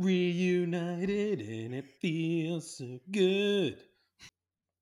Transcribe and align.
reunited 0.00 1.40
and 1.40 1.74
it 1.74 1.86
feels 2.00 2.78
so 2.78 3.00
good. 3.10 3.78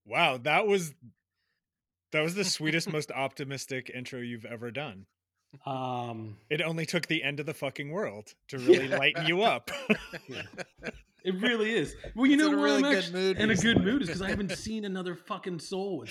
Wow, 0.06 0.38
that 0.38 0.66
was 0.66 0.94
that 2.12 2.22
was 2.22 2.34
the 2.34 2.44
sweetest, 2.44 2.88
most 2.92 3.10
optimistic 3.10 3.90
intro 3.94 4.20
you've 4.20 4.44
ever 4.46 4.70
done. 4.70 5.06
Um, 5.66 6.36
It 6.50 6.60
only 6.62 6.86
took 6.86 7.06
the 7.06 7.22
end 7.22 7.40
of 7.40 7.46
the 7.46 7.54
fucking 7.54 7.90
world 7.90 8.34
to 8.48 8.58
really 8.58 8.88
Yeah. 8.88 8.96
lighten 8.98 9.26
you 9.26 9.42
up. 9.42 9.70
yeah. 10.28 10.42
it 11.24 11.34
really 11.40 11.74
is. 11.74 11.94
Well, 12.14 12.26
you 12.26 12.34
It's 12.34 12.42
know 12.42 12.48
in 12.48 12.54
a 12.54 12.56
where 12.56 12.64
really 12.64 12.84
I'm 12.84 12.90
good 12.90 12.98
actually 12.98 13.22
mood 13.22 13.38
in 13.38 13.50
a 13.50 13.56
good 13.56 13.84
mood 13.84 14.02
is 14.02 14.08
because 14.08 14.22
I 14.22 14.28
haven't 14.30 14.52
seen 14.56 14.84
another 14.84 15.14
fucking 15.14 15.58
soul 15.60 16.04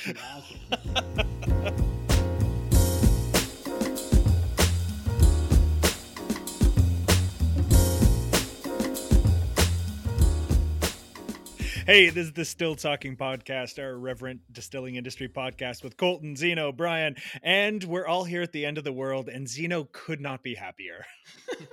hey, 11.87 12.09
this 12.09 12.27
is 12.27 12.33
the 12.33 12.43
Still 12.43 12.75
Talking 12.75 13.15
Podcast, 13.15 13.81
our 13.81 13.91
irreverent 13.91 14.41
distilling 14.51 14.95
industry 14.95 15.29
podcast 15.29 15.85
with 15.85 15.95
Colton, 15.95 16.35
Zeno, 16.35 16.73
Brian, 16.73 17.15
and 17.41 17.81
we're 17.85 18.05
all 18.05 18.25
here 18.25 18.41
at 18.41 18.51
the 18.51 18.65
end 18.65 18.77
of 18.77 18.83
the 18.83 18.91
world, 18.91 19.29
and 19.29 19.47
Zeno 19.47 19.87
could 19.93 20.19
not 20.19 20.43
be 20.43 20.53
happier. 20.53 21.05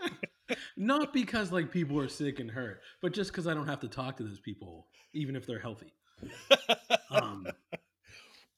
Not 0.77 1.12
because 1.12 1.50
like 1.50 1.73
people 1.73 1.98
are 1.98 2.06
sick 2.06 2.38
and 2.38 2.48
hurt, 2.48 2.80
but 3.02 3.12
just 3.12 3.32
because 3.32 3.48
I 3.48 3.54
don't 3.54 3.66
have 3.66 3.80
to 3.80 3.88
talk 3.88 4.18
to 4.18 4.23
those 4.23 4.38
people, 4.38 4.87
even 5.14 5.34
if 5.34 5.46
they're 5.46 5.59
healthy. 5.59 5.92
Um, 7.10 7.46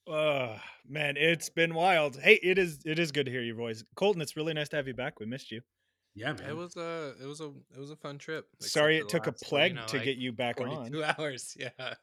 Uh, 0.07 0.57
man, 0.88 1.16
it's 1.16 1.48
been 1.48 1.74
wild. 1.74 2.18
Hey, 2.18 2.38
it 2.43 2.59
is 2.59 2.80
it 2.84 2.98
is 2.98 3.12
good 3.12 3.27
to 3.27 3.32
hear 3.32 3.43
your 3.43 3.57
voice. 3.57 3.82
Colton, 3.96 4.23
it's 4.23 4.37
really 4.37 4.54
nice 4.54 4.68
to 4.70 4.77
have 4.77 4.87
you 4.87 4.95
back. 4.95 5.18
We 5.20 5.27
missed 5.27 5.51
you. 5.51 5.60
Yeah, 6.16 6.33
man. 6.33 6.48
It 6.48 6.56
was 6.56 6.77
a 6.77 7.15
it 7.23 7.27
was 7.27 7.41
a 7.41 7.52
it 7.75 7.79
was 7.79 7.91
a 7.91 7.97
fun 7.97 8.19
trip. 8.19 8.48
Sorry 8.61 8.97
it 8.97 9.09
took 9.09 9.27
a 9.27 9.30
last, 9.30 9.45
plague 9.45 9.73
you 9.73 9.77
know, 9.77 9.87
to 9.87 9.97
like, 9.97 10.05
get 10.05 10.16
you 10.16 10.33
back 10.33 10.61
on. 10.61 10.91
Two 10.91 11.05
hours. 11.19 11.57
Yeah. 11.59 11.95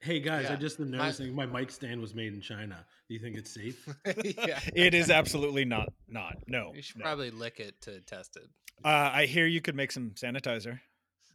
hey 0.00 0.20
guys, 0.20 0.50
I 0.50 0.56
just 0.56 0.78
been 0.78 0.90
My- 0.90 0.98
noticing 0.98 1.34
my 1.34 1.46
mic 1.46 1.70
stand 1.70 2.00
was 2.00 2.14
made 2.14 2.34
in 2.34 2.40
China. 2.40 2.84
Do 3.08 3.14
you 3.14 3.20
think 3.20 3.36
it's 3.36 3.50
safe? 3.50 3.88
yeah. 4.06 4.60
It 4.74 4.94
is 4.94 5.10
absolutely 5.10 5.64
not 5.64 5.88
not. 6.08 6.36
No. 6.46 6.72
You 6.74 6.82
should 6.82 6.98
no. 6.98 7.04
probably 7.04 7.30
lick 7.30 7.58
it 7.58 7.80
to 7.82 8.00
test 8.02 8.36
it. 8.36 8.48
Uh, 8.84 9.10
I 9.12 9.24
hear 9.24 9.46
you 9.46 9.62
could 9.62 9.74
make 9.74 9.90
some 9.90 10.10
sanitizer 10.10 10.80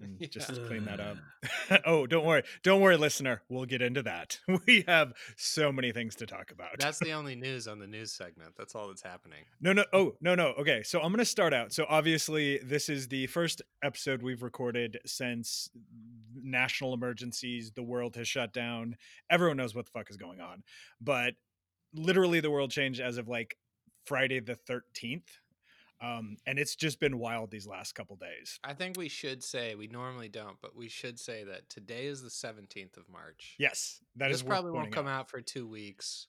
and 0.04 0.18
Yeah. 0.20 0.28
just 0.28 0.66
clean 0.66 0.86
that 0.86 1.00
up. 1.00 1.18
Oh, 1.86 2.06
don't 2.06 2.26
worry. 2.26 2.44
Don't 2.64 2.82
worry, 2.82 2.98
listener. 2.98 3.42
We'll 3.50 3.66
get 3.66 3.82
into 3.82 4.04
that. 4.04 4.40
We 4.68 4.84
have 4.88 5.14
so 5.38 5.72
many 5.72 5.92
things 5.94 6.16
to 6.16 6.26
talk 6.26 6.52
about. 6.52 6.72
That's 6.80 7.00
the 7.00 7.12
only 7.14 7.36
news 7.36 7.68
on 7.68 7.80
the 7.80 7.88
news 7.88 8.12
segment. 8.12 8.54
That's 8.58 8.76
all 8.76 8.90
that's 8.90 9.02
happening. 9.02 9.46
No, 9.62 9.72
no. 9.74 9.86
Oh, 9.94 10.16
no, 10.22 10.36
no. 10.36 10.48
Okay. 10.60 10.84
So 10.84 11.00
I'm 11.00 11.12
going 11.12 11.20
to 11.20 11.26
start 11.26 11.54
out. 11.54 11.72
So 11.72 11.86
obviously, 11.88 12.58
this 12.60 12.90
is 12.90 13.08
the 13.08 13.28
first 13.28 13.62
episode 13.84 14.22
we've 14.22 14.44
recorded 14.44 15.00
since 15.06 15.70
national 16.36 16.94
emergencies. 16.94 17.72
The 17.72 17.84
world 17.84 18.16
has 18.18 18.28
shut 18.28 18.54
down. 18.54 18.98
Everyone 19.30 19.58
knows 19.58 19.74
what 19.74 19.86
the 19.86 19.92
fuck 19.92 20.10
is 20.10 20.18
going 20.18 20.42
on. 20.42 20.64
But 21.00 21.36
literally, 21.94 22.42
the 22.42 22.52
world 22.52 22.72
changed 22.72 23.00
as 23.00 23.18
of 23.18 23.28
like 23.30 23.58
Friday 24.06 24.40
the 24.42 24.58
13th. 24.70 25.24
Um, 26.02 26.38
and 26.48 26.58
it's 26.58 26.76
just 26.76 27.00
been 27.00 27.20
wild 27.20 27.52
these 27.52 27.68
last 27.68 27.94
couple 27.94 28.16
days. 28.16 28.60
I 28.64 28.74
think 28.74 28.98
we 28.98 29.08
should 29.08 29.44
say 29.44 29.76
we 29.76 29.88
normally 29.88 30.30
don't, 30.30 30.58
but 30.60 30.76
we 30.76 30.90
should 30.90 31.20
say 31.20 31.44
that 31.44 31.70
today 31.70 32.08
is 32.08 32.24
the 32.24 32.30
17th 32.30 32.98
of 32.98 33.08
March. 33.08 33.56
Yes, 33.60 34.02
that 34.16 34.32
is 34.32 34.38
this 34.38 34.44
worth 34.44 34.50
probably 34.50 34.72
won't 34.72 34.92
come 34.92 35.08
out. 35.08 35.20
out 35.22 35.30
for 35.30 35.42
two 35.42 35.68
weeks. 35.68 36.28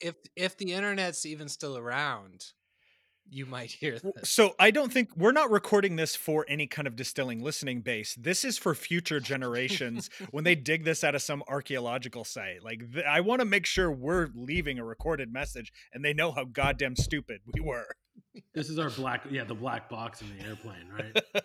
If 0.00 0.16
if 0.34 0.58
the 0.58 0.72
internet's 0.72 1.24
even 1.24 1.48
still 1.48 1.78
around, 1.78 2.52
you 3.28 3.46
might 3.46 3.70
hear 3.72 3.98
this. 3.98 4.30
So 4.30 4.54
I 4.58 4.70
don't 4.70 4.92
think 4.92 5.10
we're 5.16 5.32
not 5.32 5.50
recording 5.50 5.96
this 5.96 6.14
for 6.16 6.44
any 6.48 6.66
kind 6.66 6.86
of 6.86 6.96
distilling 6.96 7.42
listening 7.42 7.80
base. 7.80 8.14
This 8.14 8.44
is 8.44 8.56
for 8.58 8.74
future 8.74 9.20
generations 9.20 10.08
when 10.30 10.44
they 10.44 10.54
dig 10.54 10.84
this 10.84 11.02
out 11.04 11.14
of 11.14 11.22
some 11.22 11.42
archaeological 11.48 12.24
site. 12.24 12.62
Like 12.62 12.92
th- 12.92 13.04
I 13.04 13.20
want 13.20 13.40
to 13.40 13.44
make 13.44 13.66
sure 13.66 13.90
we're 13.90 14.28
leaving 14.34 14.78
a 14.78 14.84
recorded 14.84 15.32
message 15.32 15.72
and 15.92 16.04
they 16.04 16.12
know 16.12 16.32
how 16.32 16.44
goddamn 16.44 16.96
stupid 16.96 17.40
we 17.54 17.60
were. 17.60 17.88
this 18.54 18.70
is 18.70 18.78
our 18.78 18.90
black, 18.90 19.22
yeah, 19.30 19.44
the 19.44 19.54
black 19.54 19.88
box 19.90 20.22
in 20.22 20.28
the 20.38 20.44
airplane, 20.44 20.88
right? 20.92 21.44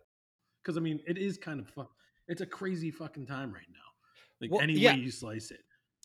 Because 0.62 0.76
I 0.76 0.80
mean, 0.80 0.98
it 1.06 1.16
is 1.16 1.38
kind 1.38 1.60
of 1.60 1.68
fun. 1.68 1.86
It's 2.26 2.40
a 2.40 2.46
crazy 2.46 2.90
fucking 2.90 3.26
time 3.26 3.52
right 3.52 3.68
now. 3.70 3.78
Like 4.40 4.50
Well, 4.50 4.60
any 4.60 4.72
yeah. 4.72 4.94
way 4.94 4.98
you 4.98 5.12
slice 5.12 5.52
it. 5.52 5.60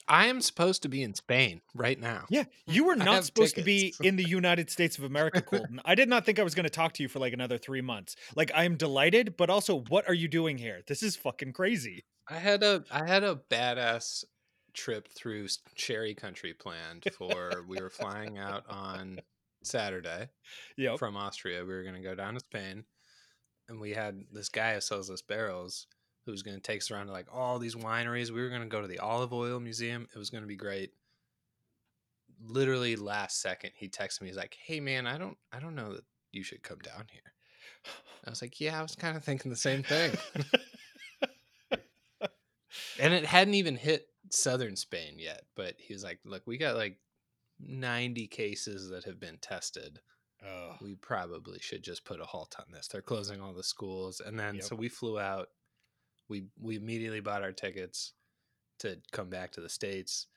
I 0.07 0.28
am 0.28 0.41
supposed 0.41 0.81
to 0.84 0.89
be 0.89 1.03
in 1.03 1.13
Spain 1.13 1.62
right 1.73 2.00
now. 2.00 2.25
Yeah, 2.29 2.44
hmm, 2.66 2.72
you 2.73 2.85
were 2.85 2.95
not 2.95 3.25
supposed 3.25 3.56
to 3.56 3.63
be 3.63 3.94
in 4.01 4.16
the 4.16 4.23
United 4.28 4.69
States 4.69 4.97
of 4.97 5.03
America, 5.03 5.41
Colton. 5.41 5.79
I 5.85 5.95
did 5.95 6.09
not 6.09 6.25
think 6.25 6.39
I 6.39 6.44
was 6.44 6.56
going 6.56 6.63
to 6.66 6.69
talk 6.69 6.94
to 6.94 7.03
you 7.03 7.09
for 7.09 7.19
like 7.19 7.34
another 7.34 7.57
3 7.57 7.81
months. 7.81 8.16
Like 8.35 8.51
I 8.53 8.63
am 8.66 8.75
delighted, 8.75 9.38
but 9.38 9.50
also 9.50 9.81
what 9.90 10.07
are 10.07 10.13
you 10.13 10.28
doing 10.28 10.57
here? 10.57 10.81
This 10.88 11.03
is 11.03 11.16
fucking 11.16 11.53
crazy. 11.53 12.03
I 12.28 12.35
had 12.40 12.63
a 12.63 12.84
I 12.91 13.06
had 13.06 13.23
a 13.23 13.40
badass 13.50 14.23
trip 14.73 15.07
through 15.09 15.47
Sherry 15.75 16.16
Country 16.16 16.53
planned 16.53 17.03
for 17.17 17.63
we 17.67 17.81
were 17.81 17.90
flying 17.90 18.38
out 18.38 18.63
on 18.69 19.19
Saturday 19.63 20.29
Yep. 20.78 20.97
from 21.00 21.17
Austria. 21.17 21.66
We 21.66 21.73
were 21.73 21.84
going 21.84 21.95
to 21.95 22.01
go 22.01 22.16
down 22.16 22.34
to 22.35 22.40
Spain, 22.40 22.85
and 23.67 23.79
we 23.79 23.91
had 23.91 24.23
this 24.31 24.50
guy 24.50 24.73
who 24.75 24.81
sells 24.81 25.09
us 25.11 25.22
barrels 25.22 25.88
who 26.25 26.31
was 26.31 26.43
going 26.43 26.55
to 26.57 26.61
take 26.61 26.81
us 26.81 26.91
around 26.91 27.07
to 27.07 27.11
like 27.11 27.27
all 27.33 27.57
these 27.59 27.75
wineries. 27.75 28.29
We 28.31 28.41
were 28.41 28.49
going 28.49 28.61
to 28.61 28.67
go 28.67 28.81
to 28.81 28.87
the 28.87 28.99
olive 28.99 29.33
oil 29.33 29.59
museum. 29.59 30.07
It 30.13 30.19
was 30.19 30.29
going 30.29 30.43
to 30.43 30.47
be 30.47 30.55
great. 30.55 30.91
Literally 32.43 32.95
last 32.95 33.41
second, 33.41 33.71
he 33.75 33.87
texted 33.89 34.21
me. 34.21 34.27
He's 34.27 34.37
like, 34.37 34.57
"Hey 34.65 34.79
man, 34.79 35.05
I 35.07 35.17
don't 35.17 35.37
I 35.51 35.59
don't 35.59 35.75
know 35.75 35.93
that 35.93 36.03
you 36.31 36.43
should 36.43 36.63
come 36.63 36.79
down 36.79 37.05
here." 37.11 37.33
I 38.25 38.29
was 38.29 38.41
like, 38.41 38.59
"Yeah, 38.59 38.79
I 38.79 38.81
was 38.81 38.95
kind 38.95 39.15
of 39.17 39.23
thinking 39.23 39.51
the 39.51 39.57
same 39.57 39.83
thing." 39.83 40.11
and 42.99 43.13
it 43.13 43.25
hadn't 43.25 43.53
even 43.55 43.75
hit 43.75 44.07
southern 44.29 44.75
Spain 44.75 45.15
yet. 45.17 45.43
But 45.55 45.75
he 45.77 45.93
was 45.93 46.03
like, 46.03 46.19
"Look, 46.25 46.43
we 46.45 46.57
got 46.57 46.75
like 46.75 46.97
90 47.59 48.27
cases 48.27 48.89
that 48.89 49.03
have 49.05 49.19
been 49.19 49.37
tested. 49.39 49.99
oh, 50.45 50.75
We 50.81 50.95
probably 50.95 51.59
should 51.59 51.83
just 51.83 52.05
put 52.05 52.19
a 52.21 52.25
halt 52.25 52.55
on 52.59 52.65
this. 52.71 52.87
They're 52.87 53.01
closing 53.01 53.39
all 53.41 53.53
the 53.53 53.63
schools." 53.63 54.19
And 54.19 54.39
then 54.39 54.55
Yep. 54.55 54.63
so 54.63 54.75
we 54.75 54.89
flew 54.89 55.19
out. 55.19 55.49
We 56.31 56.45
we 56.61 56.77
immediately 56.77 57.19
bought 57.19 57.43
our 57.43 57.51
tickets 57.51 58.13
to 58.79 58.97
come 59.11 59.29
back 59.29 59.51
to 59.51 59.61
the 59.61 59.67
states. 59.69 60.27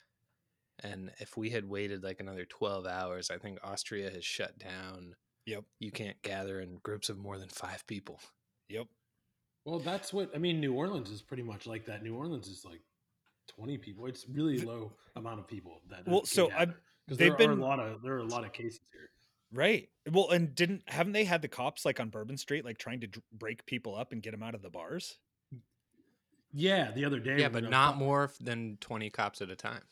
And 0.82 1.12
if 1.20 1.36
we 1.36 1.50
had 1.50 1.68
waited 1.70 2.02
like 2.02 2.18
another 2.18 2.44
12 2.44 2.84
hours, 2.84 3.30
I 3.30 3.38
think 3.38 3.60
Austria 3.62 4.10
has 4.10 4.24
shut 4.24 4.58
down. 4.58 5.14
Yep. 5.46 5.62
You 5.78 5.92
can't 5.92 6.20
gather 6.22 6.60
in 6.60 6.78
groups 6.82 7.08
of 7.10 7.16
more 7.16 7.38
than 7.38 7.48
five 7.48 7.86
people. 7.86 8.18
Yep. 8.68 8.88
Well, 9.64 9.78
that's 9.78 10.12
what 10.12 10.30
I 10.34 10.38
mean. 10.38 10.60
New 10.60 10.74
Orleans 10.74 11.10
is 11.10 11.22
pretty 11.22 11.44
much 11.44 11.66
like 11.68 11.86
that. 11.86 12.02
New 12.02 12.16
Orleans 12.16 12.48
is 12.48 12.64
like 12.64 12.82
twenty 13.46 13.78
people. 13.78 14.06
It's 14.06 14.28
really 14.28 14.58
low 14.58 14.92
amount 15.14 15.38
of 15.38 15.46
people 15.46 15.80
that. 15.90 16.08
Well, 16.08 16.24
so 16.24 16.50
I- 16.50 16.66
because 17.06 17.18
they've 17.18 17.32
are 17.32 17.36
been- 17.36 17.50
a 17.50 17.54
lot 17.54 17.78
of 17.78 18.02
there 18.02 18.14
are 18.14 18.18
a 18.18 18.24
lot 18.24 18.44
of 18.44 18.52
cases 18.52 18.80
here. 18.92 19.10
Right. 19.52 19.88
Well, 20.10 20.30
and 20.30 20.54
didn't 20.56 20.82
haven't 20.88 21.12
they 21.12 21.24
had 21.24 21.40
the 21.40 21.48
cops 21.48 21.84
like 21.84 22.00
on 22.00 22.08
Bourbon 22.10 22.36
Street 22.36 22.64
like 22.64 22.78
trying 22.78 23.00
to 23.02 23.06
dr- 23.06 23.22
break 23.32 23.64
people 23.64 23.94
up 23.94 24.10
and 24.10 24.20
get 24.22 24.32
them 24.32 24.42
out 24.42 24.56
of 24.56 24.62
the 24.62 24.70
bars? 24.70 25.18
Yeah, 26.54 26.92
the 26.92 27.04
other 27.04 27.18
day. 27.18 27.36
Yeah, 27.40 27.48
but 27.48 27.64
not 27.64 27.90
cop- 27.92 27.96
more 27.96 28.30
than 28.40 28.78
20 28.80 29.10
cops 29.10 29.42
at 29.42 29.50
a 29.50 29.56
time. 29.56 29.82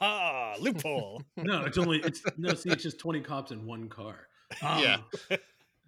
Ah, 0.00 0.54
Loophole. 0.60 1.22
No, 1.36 1.64
it's 1.64 1.78
only 1.78 1.98
it's 2.00 2.22
no. 2.36 2.54
See, 2.54 2.70
it's 2.70 2.82
just 2.82 2.98
twenty 2.98 3.20
cops 3.20 3.50
in 3.50 3.64
one 3.66 3.88
car. 3.88 4.26
Yeah. 4.62 4.98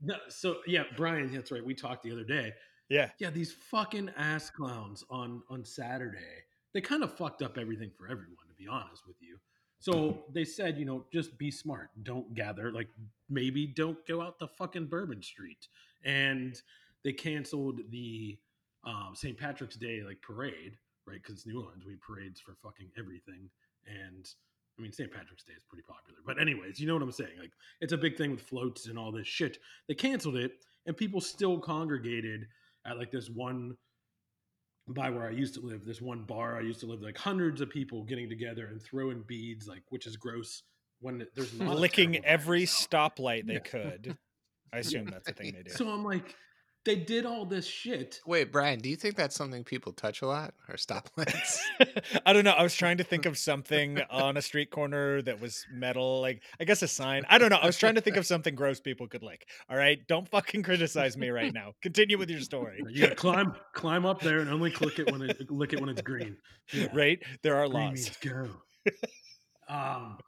No, 0.02 0.16
so 0.28 0.56
yeah, 0.66 0.84
Brian, 0.96 1.32
that's 1.32 1.50
right. 1.50 1.64
We 1.64 1.74
talked 1.74 2.02
the 2.02 2.12
other 2.12 2.24
day. 2.24 2.52
yeah. 2.88 3.10
Yeah, 3.18 3.30
these 3.30 3.52
fucking 3.52 4.10
ass 4.16 4.50
clowns 4.50 5.04
on 5.10 5.42
on 5.48 5.64
Saturday. 5.64 6.44
They 6.74 6.80
kind 6.80 7.02
of 7.02 7.16
fucked 7.16 7.42
up 7.42 7.56
everything 7.58 7.90
for 7.96 8.04
everyone, 8.06 8.46
to 8.48 8.54
be 8.62 8.68
honest 8.68 9.06
with 9.06 9.16
you. 9.20 9.38
So 9.78 10.24
they 10.32 10.44
said, 10.44 10.78
you 10.78 10.84
know, 10.84 11.04
just 11.12 11.38
be 11.38 11.50
smart. 11.50 11.90
Don't 12.02 12.34
gather. 12.34 12.70
Like 12.72 12.88
maybe 13.30 13.66
don't 13.66 14.04
go 14.06 14.20
out 14.20 14.38
the 14.38 14.48
fucking 14.48 14.86
Bourbon 14.86 15.22
Street. 15.22 15.68
And 16.04 16.60
they 17.04 17.12
canceled 17.12 17.80
the 17.90 18.36
um, 18.86 19.10
St. 19.14 19.36
Patrick's 19.36 19.76
Day 19.76 20.02
like 20.06 20.20
parade, 20.22 20.76
right? 21.06 21.18
Because 21.20 21.34
it's 21.36 21.46
New 21.46 21.60
Orleans. 21.60 21.84
We 21.84 21.92
have 21.92 22.00
parades 22.00 22.40
for 22.40 22.54
fucking 22.62 22.90
everything. 22.98 23.48
And 23.86 24.26
I 24.78 24.82
mean, 24.82 24.92
St. 24.92 25.10
Patrick's 25.10 25.44
Day 25.44 25.54
is 25.56 25.64
pretty 25.68 25.84
popular. 25.88 26.18
But 26.24 26.40
anyways, 26.40 26.78
you 26.80 26.86
know 26.86 26.94
what 26.94 27.02
I'm 27.02 27.12
saying? 27.12 27.38
Like 27.40 27.52
it's 27.80 27.92
a 27.92 27.96
big 27.98 28.16
thing 28.16 28.30
with 28.32 28.42
floats 28.42 28.86
and 28.86 28.98
all 28.98 29.12
this 29.12 29.26
shit. 29.26 29.58
They 29.88 29.94
canceled 29.94 30.36
it, 30.36 30.52
and 30.86 30.96
people 30.96 31.20
still 31.20 31.58
congregated 31.58 32.46
at 32.86 32.98
like 32.98 33.10
this 33.10 33.28
one 33.28 33.76
by 34.88 35.10
where 35.10 35.26
I 35.26 35.30
used 35.30 35.54
to 35.54 35.60
live, 35.60 35.84
this 35.84 36.00
one 36.00 36.22
bar 36.22 36.56
I 36.56 36.60
used 36.60 36.78
to 36.80 36.86
live, 36.86 37.02
like 37.02 37.18
hundreds 37.18 37.60
of 37.60 37.68
people 37.70 38.04
getting 38.04 38.28
together 38.28 38.66
and 38.68 38.80
throwing 38.80 39.24
beads, 39.26 39.66
like 39.66 39.82
which 39.88 40.06
is 40.06 40.16
gross 40.16 40.62
when 41.00 41.26
there's 41.34 41.52
Licking 41.54 42.24
every 42.24 42.62
stoplight 42.62 43.46
they 43.46 43.54
Yeah. 43.54 43.58
could. 43.60 44.16
I 44.72 44.78
assume 44.78 45.06
that's 45.06 45.26
the 45.26 45.32
thing 45.32 45.52
they 45.54 45.62
do. 45.64 45.70
So 45.72 45.88
I'm 45.88 46.04
like, 46.04 46.36
they 46.86 46.96
did 46.96 47.26
all 47.26 47.44
this 47.44 47.66
shit. 47.66 48.20
Wait, 48.26 48.50
Brian, 48.50 48.78
do 48.78 48.88
you 48.88 48.96
think 48.96 49.16
that's 49.16 49.34
something 49.34 49.64
people 49.64 49.92
touch 49.92 50.22
a 50.22 50.26
lot 50.26 50.54
or 50.68 50.76
stoplights? 50.76 51.58
I 52.26 52.32
don't 52.32 52.44
know. 52.44 52.52
I 52.52 52.62
was 52.62 52.74
trying 52.74 52.96
to 52.98 53.04
think 53.04 53.26
of 53.26 53.36
something 53.36 54.00
on 54.08 54.36
a 54.36 54.42
street 54.42 54.70
corner 54.70 55.20
that 55.22 55.40
was 55.40 55.66
metal, 55.70 56.20
like 56.22 56.42
I 56.58 56.64
guess 56.64 56.80
a 56.82 56.88
sign. 56.88 57.24
I 57.28 57.36
don't 57.36 57.50
know. 57.50 57.56
I 57.56 57.66
was 57.66 57.76
trying 57.76 57.96
to 57.96 58.00
think 58.00 58.16
of 58.16 58.24
something 58.24 58.54
gross 58.54 58.80
people 58.80 59.06
could 59.08 59.22
lick. 59.22 59.46
All 59.68 59.76
right, 59.76 59.98
don't 60.08 60.28
fucking 60.28 60.62
criticize 60.62 61.16
me 61.16 61.28
right 61.30 61.52
now. 61.52 61.72
Continue 61.82 62.16
with 62.16 62.30
your 62.30 62.40
story. 62.40 62.80
You 62.88 63.02
gotta 63.02 63.14
climb 63.16 63.54
climb 63.74 64.06
up 64.06 64.20
there 64.20 64.38
and 64.38 64.48
only 64.48 64.70
click 64.70 64.98
it 64.98 65.10
when 65.10 65.22
it 65.22 65.50
lick 65.50 65.72
it 65.72 65.80
when 65.80 65.90
it's 65.90 66.02
green. 66.02 66.36
Yeah. 66.72 66.86
Right? 66.94 67.22
There 67.42 67.56
are 67.56 67.68
Green 67.68 67.88
laws. 67.88 67.92
means 67.94 68.16
go. 68.22 68.48
um, 69.68 70.18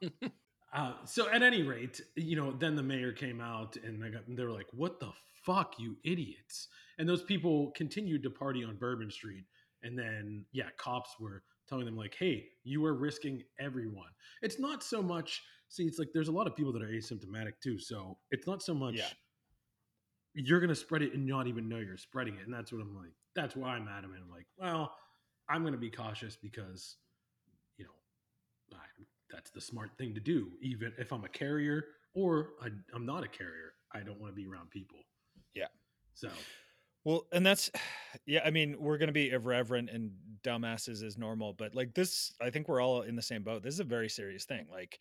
uh, 0.72 0.92
so 1.04 1.28
at 1.30 1.42
any 1.42 1.62
rate, 1.62 2.00
you 2.14 2.36
know, 2.36 2.52
then 2.52 2.76
the 2.76 2.82
mayor 2.82 3.12
came 3.12 3.40
out 3.40 3.76
and 3.76 4.02
they, 4.02 4.10
got, 4.10 4.22
they 4.28 4.44
were 4.44 4.52
like, 4.52 4.68
"What 4.72 5.00
the 5.00 5.10
fuck, 5.44 5.78
you 5.78 5.96
idiots!" 6.04 6.68
And 6.98 7.08
those 7.08 7.22
people 7.22 7.72
continued 7.74 8.22
to 8.24 8.30
party 8.30 8.64
on 8.64 8.76
Bourbon 8.76 9.10
Street, 9.10 9.44
and 9.82 9.98
then 9.98 10.44
yeah, 10.52 10.68
cops 10.76 11.10
were 11.18 11.42
telling 11.68 11.86
them 11.86 11.96
like, 11.96 12.14
"Hey, 12.18 12.48
you 12.64 12.84
are 12.84 12.94
risking 12.94 13.42
everyone." 13.58 14.10
It's 14.42 14.58
not 14.58 14.82
so 14.82 15.02
much. 15.02 15.42
See, 15.68 15.84
it's 15.84 15.98
like 15.98 16.08
there's 16.12 16.28
a 16.28 16.32
lot 16.32 16.46
of 16.46 16.54
people 16.54 16.72
that 16.72 16.82
are 16.82 16.88
asymptomatic 16.88 17.54
too, 17.62 17.78
so 17.78 18.18
it's 18.30 18.46
not 18.46 18.62
so 18.62 18.74
much. 18.74 18.96
Yeah. 18.96 19.08
You're 20.34 20.60
gonna 20.60 20.74
spread 20.74 21.02
it 21.02 21.14
and 21.14 21.26
not 21.26 21.46
even 21.46 21.68
know 21.68 21.78
you're 21.78 21.96
spreading 21.96 22.34
it, 22.34 22.44
and 22.44 22.52
that's 22.52 22.72
what 22.72 22.82
I'm 22.82 22.94
like. 22.94 23.12
That's 23.34 23.56
why 23.56 23.70
I'm 23.70 23.88
adamant. 23.88 24.20
I'm 24.22 24.30
like, 24.30 24.46
well, 24.58 24.94
I'm 25.48 25.64
gonna 25.64 25.78
be 25.78 25.90
cautious 25.90 26.36
because, 26.36 26.96
you 26.96 26.96
know, 26.96 26.96
I, 26.96 27.07
that's 29.30 29.50
the 29.50 29.60
smart 29.60 29.90
thing 29.98 30.14
to 30.14 30.20
do. 30.20 30.48
Even 30.62 30.92
if 30.98 31.12
I'm 31.12 31.24
a 31.24 31.28
carrier 31.28 31.84
or 32.14 32.50
I, 32.62 32.68
I'm 32.94 33.06
not 33.06 33.24
a 33.24 33.28
carrier, 33.28 33.74
I 33.92 34.00
don't 34.00 34.20
want 34.20 34.32
to 34.32 34.36
be 34.36 34.46
around 34.46 34.70
people. 34.70 34.98
Yeah. 35.54 35.66
So 36.14 36.28
Well, 37.04 37.26
and 37.32 37.44
that's 37.44 37.70
yeah, 38.26 38.40
I 38.44 38.50
mean, 38.50 38.76
we're 38.78 38.98
going 38.98 39.08
to 39.08 39.12
be 39.12 39.30
irreverent 39.30 39.90
and 39.90 40.12
dumbasses 40.42 41.02
as 41.02 41.16
normal, 41.18 41.52
but 41.52 41.74
like 41.74 41.94
this 41.94 42.32
I 42.40 42.50
think 42.50 42.68
we're 42.68 42.80
all 42.80 43.02
in 43.02 43.16
the 43.16 43.22
same 43.22 43.42
boat. 43.42 43.62
This 43.62 43.74
is 43.74 43.80
a 43.80 43.84
very 43.84 44.08
serious 44.08 44.44
thing. 44.44 44.66
Like 44.70 44.98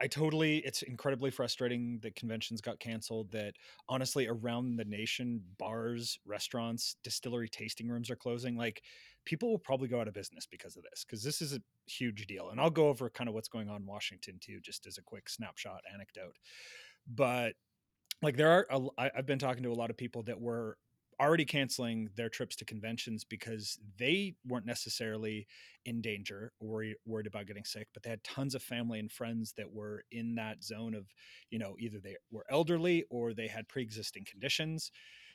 I- 0.00 0.06
totally 0.06 0.58
it's 0.58 0.82
incredibly 0.82 1.30
frustrating 1.30 1.98
that 2.02 2.16
conventions 2.16 2.60
got 2.60 2.78
canceled 2.78 3.30
that 3.32 3.54
honestly 3.88 4.28
around 4.28 4.76
the 4.76 4.84
nation 4.84 5.42
bars, 5.58 6.18
restaurants, 6.24 6.96
distillery 7.02 7.48
tasting 7.48 7.88
rooms 7.88 8.10
are 8.10 8.16
closing. 8.16 8.56
Like 8.56 8.82
people 9.24 9.50
will 9.50 9.58
probably 9.58 9.88
go 9.88 10.00
out 10.00 10.08
of 10.08 10.14
business 10.14 10.46
because 10.50 10.76
of 10.76 10.82
this 10.82 11.04
because 11.04 11.22
this 11.22 11.40
is 11.42 11.52
a 11.54 11.60
huge 11.86 12.26
deal. 12.26 12.50
And 12.50 12.60
I'll 12.60 12.70
go 12.70 12.88
over 12.88 13.10
kind 13.10 13.28
of 13.28 13.34
what's 13.34 13.48
going 13.48 13.68
on 13.68 13.82
in 13.82 13.86
Washington 13.86 14.38
too 14.40 14.60
just 14.60 14.86
as 14.86 14.98
a 14.98 15.02
quick 15.02 15.28
snapshot 15.28 15.82
anecdote. 15.92 16.36
But 17.06 17.54
like 18.22 18.36
there 18.36 18.50
are 18.50 18.66
I, 18.98 19.10
have 19.14 19.26
been 19.26 19.38
talking 19.38 19.62
to 19.64 19.72
a 19.72 19.74
lot 19.74 19.90
of 19.90 19.96
people 19.96 20.22
that 20.24 20.40
were 20.40 20.76
already 21.20 21.44
canceling 21.44 22.08
their 22.16 22.28
trips 22.28 22.56
to 22.56 22.64
conventions 22.64 23.24
because 23.24 23.78
they 23.98 24.34
weren't 24.46 24.66
necessarily 24.66 25.46
in 25.84 26.00
danger 26.00 26.52
or 26.60 26.84
worried, 27.06 27.26
about 27.26 27.46
getting 27.46 27.64
sick 27.64 27.88
but 27.94 28.02
they 28.02 28.10
had 28.10 28.22
tons 28.24 28.54
of 28.54 28.62
family 28.62 28.98
and 28.98 29.10
friends 29.12 29.52
that 29.56 29.72
were 29.72 30.04
in 30.10 30.34
that 30.34 30.62
zone 30.62 30.94
of 30.94 31.06
you 31.50 31.58
know 31.58 31.76
either 31.78 31.98
they 31.98 32.16
were 32.30 32.44
elderly 32.50 33.04
or 33.10 33.32
they 33.32 33.46
had 33.48 33.68
pre-existing 33.68 34.24
conditions 34.28 34.90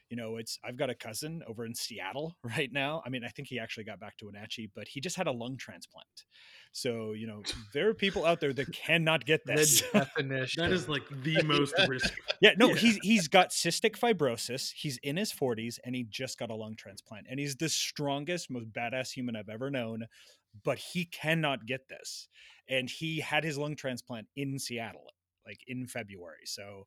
you 0.10 0.16
know 0.18 0.38
it's 0.38 0.58
i've 0.64 0.78
got 0.78 0.90
a 0.90 0.96
cousin 0.96 1.42
over 1.48 1.66
in 1.66 1.74
seattle 1.76 2.36
right 2.58 2.72
now 2.72 3.02
i 3.06 3.10
mean 3.10 3.24
i 3.26 3.30
think 3.30 3.48
he 3.48 3.60
actually 3.60 3.84
got 3.84 4.00
back 4.00 4.18
to 4.18 4.26
wenatchee 4.26 4.70
but 4.74 4.88
he 4.88 5.00
just 5.02 5.16
had 5.16 5.28
a 5.28 5.32
lung 5.32 5.58
transplant 5.58 6.26
so 6.72 7.14
you 7.14 7.26
know 7.28 7.42
there 7.74 7.90
are 7.90 7.94
people 7.94 8.26
out 8.26 8.40
there 8.40 8.54
that 8.54 8.72
cannot 8.72 9.26
get 9.26 9.46
this 9.46 9.82
the 9.82 10.00
definition. 10.00 10.64
that 10.64 10.72
is 10.72 10.88
like 10.88 11.04
the 11.24 11.42
most 11.46 11.74
risk. 11.88 12.14
yeah, 12.42 12.52
no, 12.58 12.70
Yeah. 12.70 12.76
he's 12.76 12.98
he's 13.02 13.28
got 13.28 13.50
cystic 13.50 13.98
fibrosis. 13.98 14.72
He's 14.76 14.98
in 15.02 15.18
his 15.18 15.32
40s 15.34 15.80
and 15.84 15.96
he 15.96 16.04
just 16.04 16.38
got 16.38 16.52
a 16.52 16.56
lung 16.56 16.76
transplant. 16.76 17.26
And 17.30 17.40
he's 17.40 17.56
the 17.56 17.70
strongest, 17.70 18.52
most 18.52 18.72
badass 18.74 19.12
human 19.12 19.36
I've 19.36 19.50
ever 19.50 19.72
known, 19.72 20.06
but 20.64 20.78
he 20.78 21.06
cannot 21.06 21.66
get 21.66 21.88
this. 21.90 22.28
And 22.70 22.90
he 22.90 23.22
had 23.22 23.44
his 23.44 23.58
lung 23.58 23.76
transplant 23.76 24.28
in 24.36 24.60
Seattle 24.60 25.08
like 25.48 25.62
in 25.68 25.88
February. 25.88 26.44
So 26.46 26.86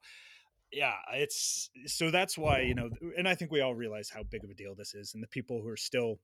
yeah, 0.72 0.94
it's 1.14 1.70
so 1.86 2.10
that's 2.10 2.38
why, 2.38 2.60
you 2.60 2.74
know, 2.74 2.90
and 3.16 3.28
I 3.28 3.34
think 3.34 3.50
we 3.50 3.60
all 3.60 3.74
realize 3.74 4.10
how 4.10 4.22
big 4.22 4.44
of 4.44 4.50
a 4.50 4.54
deal 4.54 4.74
this 4.74 4.94
is 4.94 5.14
and 5.14 5.22
the 5.22 5.28
people 5.28 5.60
who 5.62 5.68
are 5.68 5.76
still 5.76 6.18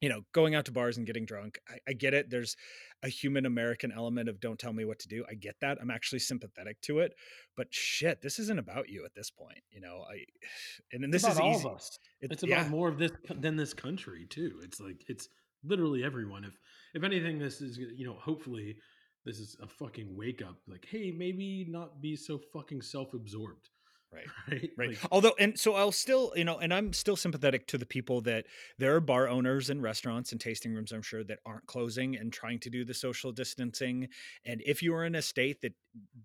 you 0.00 0.08
know, 0.08 0.20
going 0.32 0.54
out 0.54 0.64
to 0.66 0.72
bars 0.72 0.96
and 0.96 1.06
getting 1.06 1.24
drunk. 1.24 1.58
I, 1.68 1.78
I 1.88 1.92
get 1.92 2.14
it. 2.14 2.30
There's 2.30 2.56
a 3.02 3.08
human 3.08 3.46
American 3.46 3.90
element 3.90 4.28
of 4.28 4.40
don't 4.40 4.58
tell 4.58 4.72
me 4.72 4.84
what 4.84 5.00
to 5.00 5.08
do. 5.08 5.24
I 5.28 5.34
get 5.34 5.56
that. 5.60 5.78
I'm 5.80 5.90
actually 5.90 6.20
sympathetic 6.20 6.80
to 6.82 7.00
it. 7.00 7.14
But 7.56 7.68
shit, 7.70 8.22
this 8.22 8.38
isn't 8.38 8.58
about 8.58 8.88
you 8.88 9.04
at 9.04 9.14
this 9.14 9.30
point. 9.30 9.60
You 9.70 9.80
know, 9.80 10.04
I 10.08 10.24
and 10.92 11.02
then 11.02 11.10
this 11.10 11.26
is 11.26 11.38
all 11.38 11.54
easy. 11.54 11.66
of 11.66 11.74
us. 11.74 11.98
It's, 12.20 12.32
It's 12.34 12.42
about 12.44 12.64
yeah, 12.64 12.68
more 12.68 12.88
of 12.88 12.98
this 12.98 13.12
than 13.40 13.56
this 13.56 13.74
country 13.74 14.26
too. 14.26 14.60
It's 14.62 14.80
like 14.80 15.04
it's 15.08 15.28
literally 15.64 16.04
everyone. 16.04 16.44
If 16.44 16.56
if 16.94 17.02
anything, 17.02 17.38
this 17.38 17.60
is 17.60 17.78
you 17.78 18.06
know 18.06 18.16
hopefully 18.20 18.76
this 19.24 19.40
is 19.40 19.56
a 19.60 19.66
fucking 19.66 20.16
wake 20.16 20.42
up. 20.42 20.58
Like, 20.68 20.86
hey, 20.88 21.12
maybe 21.16 21.66
not 21.68 22.00
be 22.00 22.14
so 22.14 22.38
fucking 22.52 22.82
self 22.82 23.14
absorbed. 23.14 23.68
Right. 24.12 24.26
Right. 24.50 24.70
Right. 24.76 24.88
Like, 24.90 24.98
Although, 25.10 25.34
and 25.38 25.58
so 25.58 25.74
I'll 25.74 25.92
still, 25.92 26.32
you 26.36 26.44
know, 26.44 26.58
and 26.58 26.72
I'm 26.72 26.92
still 26.92 27.16
sympathetic 27.16 27.66
to 27.68 27.78
the 27.78 27.86
people 27.86 28.20
that 28.22 28.46
there 28.78 28.94
are 28.94 29.00
bar 29.00 29.28
owners 29.28 29.70
and 29.70 29.82
restaurants 29.82 30.32
and 30.32 30.40
tasting 30.40 30.72
rooms, 30.74 30.92
I'm 30.92 31.02
sure, 31.02 31.22
that 31.24 31.40
aren't 31.44 31.66
closing 31.66 32.16
and 32.16 32.32
trying 32.32 32.58
to 32.60 32.70
do 32.70 32.84
the 32.84 32.94
social 32.94 33.32
distancing. 33.32 34.08
And 34.44 34.62
if 34.64 34.82
you 34.82 34.94
are 34.94 35.04
in 35.04 35.14
a 35.14 35.22
state 35.22 35.60
that 35.62 35.74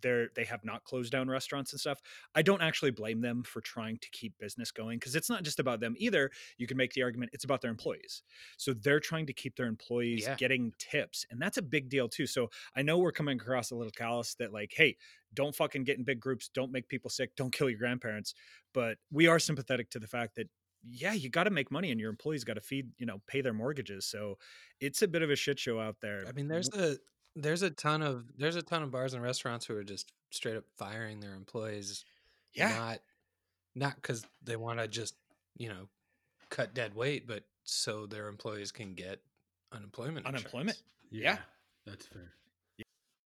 they're 0.03 0.29
they 0.35 0.43
have 0.45 0.63
not 0.63 0.83
closed 0.83 1.11
down 1.11 1.27
restaurants 1.29 1.73
and 1.73 1.79
stuff, 1.79 1.99
I 2.35 2.43
don't 2.43 2.61
actually 2.61 2.91
blame 2.91 3.21
them 3.21 3.41
for 3.43 3.61
trying 3.61 3.97
to 3.97 4.09
keep 4.11 4.37
business 4.37 4.71
going 4.71 4.99
because 4.99 5.15
it's 5.15 5.29
not 5.31 5.41
just 5.43 5.59
about 5.59 5.79
them 5.79 5.95
either. 5.97 6.29
You 6.59 6.67
can 6.67 6.77
make 6.77 6.93
the 6.93 7.01
argument 7.01 7.31
it's 7.33 7.45
about 7.45 7.61
their 7.61 7.71
employees. 7.71 8.21
So 8.57 8.73
they're 8.73 8.99
trying 8.99 9.25
to 9.25 9.33
keep 9.33 9.55
their 9.55 9.65
employees 9.67 10.25
Yeah. 10.27 10.35
getting 10.35 10.73
tips, 10.77 11.25
and 11.31 11.41
that's 11.41 11.57
a 11.57 11.63
big 11.63 11.89
deal 11.89 12.07
too. 12.07 12.27
So 12.27 12.49
I 12.75 12.83
know 12.83 12.99
we're 12.99 13.11
coming 13.11 13.39
across 13.39 13.71
a 13.71 13.75
little 13.75 13.91
callous 13.91 14.35
that 14.35 14.53
like, 14.53 14.73
hey, 14.75 14.97
don't 15.33 15.55
fucking 15.55 15.83
get 15.83 15.97
in 15.97 16.03
big 16.03 16.19
groups, 16.19 16.47
don't 16.49 16.71
make 16.71 16.87
people 16.87 17.09
sick, 17.09 17.35
don't 17.35 17.51
kill 17.51 17.69
your 17.69 17.79
grandparents 17.79 18.35
but 18.73 18.97
we 19.11 19.27
are 19.27 19.39
sympathetic 19.39 19.89
to 19.91 19.99
the 19.99 20.07
fact 20.07 20.35
that 20.35 20.49
yeah 20.85 21.13
you 21.13 21.29
got 21.29 21.45
to 21.45 21.49
make 21.49 21.71
money 21.71 21.91
and 21.91 21.99
your 21.99 22.09
employees 22.09 22.43
got 22.43 22.55
to 22.55 22.61
feed 22.61 22.89
you 22.97 23.05
know 23.05 23.21
pay 23.27 23.39
their 23.41 23.53
mortgages 23.53 24.05
so 24.05 24.37
it's 24.81 25.01
a 25.01 25.07
bit 25.07 25.21
of 25.21 25.29
a 25.29 25.35
shit 25.35 25.57
show 25.59 25.79
out 25.79 26.01
there 26.01 26.25
I 26.27 26.31
mean, 26.33 26.47
there's 26.47 26.69
a 26.73 26.97
there's 27.35 27.61
a 27.61 27.69
ton 27.69 28.01
of 28.01 28.25
there's 28.37 28.55
a 28.55 28.61
ton 28.61 28.83
of 28.83 28.91
bars 28.91 29.13
and 29.13 29.23
restaurants 29.23 29.65
who 29.65 29.75
are 29.75 29.83
just 29.83 30.11
straight 30.31 30.55
up 30.57 30.63
firing 30.77 31.19
their 31.19 31.33
employees. 31.35 32.05
yeah 32.53 32.69
Not 32.69 32.99
not 33.75 33.95
because 33.95 34.25
they 34.43 34.55
want 34.55 34.79
to 34.79 34.87
just 34.87 35.15
you 35.57 35.69
know 35.69 35.87
cut 36.49 36.73
dead 36.73 36.95
weight, 36.95 37.27
but 37.27 37.43
so 37.63 38.05
their 38.05 38.27
employees 38.27 38.71
can 38.71 38.93
get 38.93 39.19
unemployment. 39.71 40.25
Unemployment? 40.25 40.77
insurance. 41.11 41.37
Yeah. 41.37 41.37
that's 41.85 42.05
fair. 42.05 42.33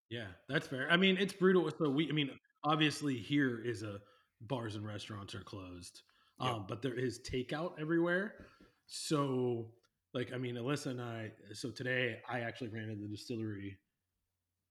Yeah, 0.10 0.27
that's 0.48 0.68
fair. 0.68 0.88
I 0.89 0.95
mean, 0.95 1.18
it's 1.19 1.33
brutal. 1.33 1.69
So 1.77 1.89
we, 1.89 2.07
I 2.07 2.13
mean, 2.13 2.30
obviously 2.63 3.18
here 3.18 3.62
is 3.65 3.83
a 3.83 4.00
bars 4.42 4.75
and 4.75 4.86
restaurants 4.88 5.36
are 5.36 5.42
closed, 5.42 6.03
Yep. 6.42 6.50
um, 6.53 6.65
but 6.69 6.81
there 6.81 6.94
is 6.98 7.19
takeout 7.19 7.74
everywhere. 7.77 8.45
So, 8.86 9.67
like, 10.13 10.31
I 10.34 10.38
mean, 10.38 10.55
Alyssa 10.55 10.88
and 10.88 11.01
I. 11.01 11.31
So 11.53 11.72
today, 11.72 12.20
I 12.29 12.39
actually 12.39 12.70
ran 12.70 12.88
to 12.88 12.96
the 12.96 13.08
distillery, 13.10 13.77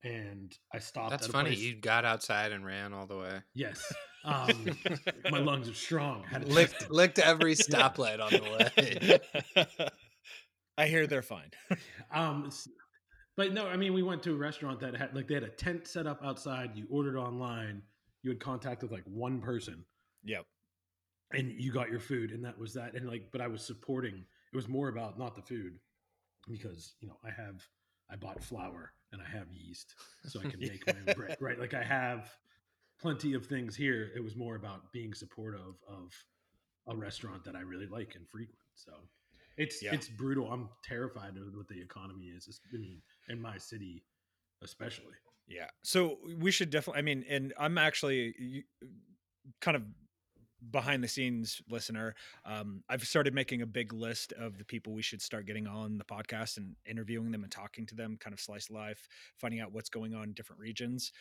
and 0.07 0.57
I 0.73 0.79
stopped. 0.79 1.11
That's 1.11 1.27
at 1.27 1.33
funny. 1.33 1.51
place- 1.51 1.61
You 1.61 1.75
got 1.77 2.05
outside 2.05 2.53
and 2.53 2.65
ran 2.65 2.93
all 2.93 3.07
the 3.07 3.17
way. 3.19 3.41
Yes, 3.55 3.81
um, 4.25 4.77
my 5.31 5.39
lungs 5.39 5.69
are 5.69 5.75
strong. 5.75 6.25
Had 6.25 6.49
licked 6.49 6.91
licked 6.91 7.19
every 7.19 7.55
stoplight 7.57 8.21
on 8.21 8.31
the 8.33 9.21
way. 9.57 9.69
i 10.79 10.87
hear 10.87 11.07
they're 11.07 11.23
fine. 11.23 11.51
Um, 12.13 12.51
but 13.37 13.53
no, 13.53 13.67
I 13.67 13.77
mean, 13.77 13.95
we 13.95 14.03
went 14.03 14.23
to 14.25 14.33
a 14.33 14.37
restaurant 14.37 14.81
that 14.81 14.97
had 14.97 15.15
like 15.15 15.29
they 15.29 15.35
had 15.35 15.43
a 15.43 15.49
tent 15.49 15.87
set 15.87 16.07
up 16.07 16.21
outside. 16.23 16.73
You 16.75 16.87
ordered 16.91 17.17
online. 17.19 17.83
You 18.23 18.31
had 18.31 18.41
contact 18.41 18.83
with 18.83 18.93
like 18.93 19.05
one 19.05 19.41
person. 19.41 19.85
yep 20.25 20.45
and 21.33 21.51
you 21.61 21.73
got 21.73 21.91
your 21.91 21.99
food 21.99 22.31
and 22.31 22.45
that 22.45 22.57
was 22.57 22.73
that 22.75 22.95
and 22.95 23.09
like 23.09 23.25
but 23.33 23.41
i 23.41 23.49
was 23.49 23.61
supporting 23.61 24.25
it 24.53 24.57
was 24.57 24.69
more 24.69 24.89
about 24.89 25.19
not 25.19 25.35
the 25.35 25.43
food 25.43 25.73
because 26.49 26.95
you 27.01 27.09
know 27.09 27.17
i 27.25 27.31
have 27.31 27.61
i 28.09 28.15
bought 28.15 28.41
flour 28.41 28.93
and 29.13 29.21
i 29.23 29.29
have 29.39 29.47
yeast 29.53 29.95
so 30.25 30.41
i 30.41 30.43
can 30.51 30.61
make 30.61 30.87
my 30.87 30.95
own 31.07 31.15
bread 31.17 31.37
right? 31.41 31.59
Like 31.59 31.75
i 31.75 31.83
have 31.83 32.31
plenty 33.01 33.35
of 33.35 33.45
things 33.45 33.77
here. 33.77 34.11
It 34.17 34.25
was 34.25 34.37
more 34.37 34.57
about 34.57 34.91
being 34.91 35.13
supportive 35.13 35.75
of 35.87 36.13
a 36.89 36.97
restaurant 36.97 37.45
that 37.45 37.55
i 37.55 37.61
really 37.61 37.87
like 37.87 38.15
and 38.17 38.27
frequent 38.29 38.59
so 38.75 38.93
it's 39.59 39.83
Yeah. 39.83 39.95
it's 39.95 40.09
brutal. 40.09 40.51
I'm 40.53 40.69
terrified 40.85 41.37
of 41.37 41.55
what 41.55 41.69
the 41.69 41.81
economy 41.81 42.27
is 42.27 42.45
It's- 42.49 42.61
i 42.75 42.79
mean 42.79 43.03
in 43.29 43.41
my 43.41 43.59
city 43.59 44.05
especially. 44.63 45.15
Yeah. 45.47 45.69
So 45.85 46.19
we 46.39 46.51
should 46.51 46.71
definitely 46.71 46.99
i 47.01 47.03
mean 47.03 47.25
and 47.29 47.53
i'm 47.59 47.77
actually 47.79 48.65
kind 49.61 49.77
of 49.77 49.83
behind 50.71 51.03
the 51.03 51.09
scenes 51.09 51.61
listener 51.69 52.15
um, 52.45 52.83
i've 52.89 53.07
started 53.07 53.35
making 53.35 53.63
a 53.63 53.67
big 53.67 53.93
list 53.93 54.33
of 54.33 54.59
the 54.59 54.65
people 54.65 54.93
we 54.93 55.03
should 55.03 55.23
start 55.23 55.47
getting 55.47 55.67
on 55.67 55.99
the 55.99 56.05
podcast 56.05 56.57
and 56.57 56.75
interviewing 56.87 57.31
them 57.31 57.43
and 57.43 57.53
talking 57.53 57.87
to 57.87 57.95
them 57.95 58.17
kind 58.21 58.33
of 58.33 58.41
slice 58.41 58.71
life 58.71 59.09
finding 59.37 59.61
out 59.61 59.73
what's 59.73 59.89
going 59.89 60.15
on 60.15 60.25
in 60.25 60.33
different 60.33 60.61
regions. 60.61 61.13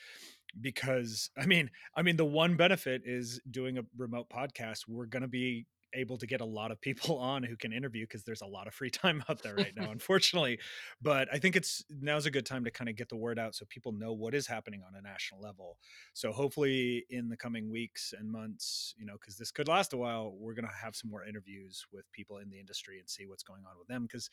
Because 0.60 1.30
i 1.38 1.46
mean 1.46 1.70
i 1.96 2.02
mean 2.02 2.18
the 2.18 2.26
one 2.26 2.56
benefit 2.56 3.02
is 3.06 3.40
doing 3.50 3.78
a 3.78 3.84
remote 3.98 4.30
podcast. 4.30 4.88
We're 4.88 5.06
going 5.06 5.22
to 5.22 5.28
be 5.28 5.66
able 5.96 6.18
to 6.18 6.28
get 6.28 6.42
a 6.42 6.46
lot 6.46 6.72
of 6.72 6.80
people 6.82 7.18
on 7.20 7.44
who 7.44 7.56
can 7.56 7.74
interview 7.74 8.04
because 8.06 8.24
there's 8.24 8.42
a 8.42 8.48
lot 8.48 8.68
of 8.68 8.74
free 8.74 8.90
time 8.92 9.24
out 9.30 9.42
there 9.42 9.56
right 9.56 9.76
now, 9.76 9.92
unfortunately. 9.92 10.60
But 11.02 11.28
I 11.34 11.40
think 11.40 11.56
it's 11.56 11.84
now's 11.90 12.26
a 12.26 12.32
good 12.32 12.46
time 12.46 12.64
to 12.66 12.72
kind 12.72 12.90
of 12.90 12.96
get 12.96 13.10
the 13.10 13.16
word 13.16 13.40
out 13.40 13.56
so 13.56 13.66
people 13.70 13.92
know 13.92 14.14
what 14.14 14.36
is 14.36 14.48
happening 14.48 14.82
on 14.86 14.96
a 14.96 15.02
national 15.02 15.42
level. 15.42 15.78
So 16.14 16.32
hopefully 16.32 17.06
in 17.10 17.30
the 17.30 17.38
coming 17.38 17.72
weeks 17.72 18.14
and 18.18 18.32
months, 18.32 18.94
you 18.98 19.06
know, 19.06 19.14
because 19.20 19.38
this 19.38 19.52
could 19.52 19.68
last 19.68 19.94
a 19.94 19.98
while, 19.98 20.36
we're 20.38 20.54
gonna 20.54 20.70
have 20.82 20.96
some 20.96 21.10
more 21.10 21.26
interviews 21.26 21.86
with 21.92 22.12
people 22.12 22.38
in 22.38 22.50
the 22.50 22.60
industry 22.60 23.00
and 23.00 23.10
see 23.10 23.26
what's 23.26 23.44
going 23.44 23.64
on 23.66 23.78
with 23.78 23.88
them. 23.88 24.04
Because, 24.04 24.30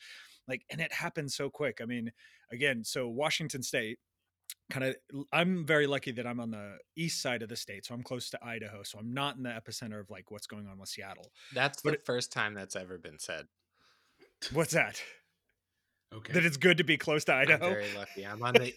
like, 0.47 0.63
and 0.69 0.81
it 0.81 0.91
happens 0.91 1.35
so 1.35 1.49
quick. 1.49 1.79
I 1.81 1.85
mean, 1.85 2.11
again, 2.51 2.83
so 2.83 3.07
Washington 3.07 3.63
State 3.63 3.99
kind 4.71 4.85
of 4.85 4.95
i'm 5.31 5.65
very 5.65 5.85
lucky 5.87 6.11
that 6.11 6.25
i'm 6.25 6.39
on 6.39 6.49
the 6.51 6.77
east 6.95 7.21
side 7.21 7.41
of 7.43 7.49
the 7.49 7.55
state 7.55 7.85
so 7.85 7.93
i'm 7.93 8.01
close 8.01 8.29
to 8.29 8.39
idaho 8.43 8.81
so 8.83 8.97
i'm 8.97 9.13
not 9.13 9.35
in 9.35 9.43
the 9.43 9.49
epicenter 9.49 9.99
of 9.99 10.09
like 10.09 10.31
what's 10.31 10.47
going 10.47 10.67
on 10.67 10.79
with 10.79 10.89
seattle 10.89 11.31
That's 11.53 11.81
But 11.81 11.89
the 11.91 11.95
it- 11.97 12.05
first 12.05 12.31
time 12.31 12.53
that's 12.53 12.75
ever 12.75 12.97
been 12.97 13.19
said. 13.19 13.47
what's 14.53 14.73
that 14.73 15.01
Okay. 16.15 16.33
that 16.33 16.45
it's 16.45 16.57
good 16.57 16.77
to 16.77 16.83
be 16.83 16.95
close 16.95 17.23
to 17.25 17.33
I'm 17.33 17.41
idaho 17.47 17.69
very 17.71 17.87
lucky. 17.97 18.23
I'm 18.23 18.43
on 18.43 18.53
the 18.53 18.71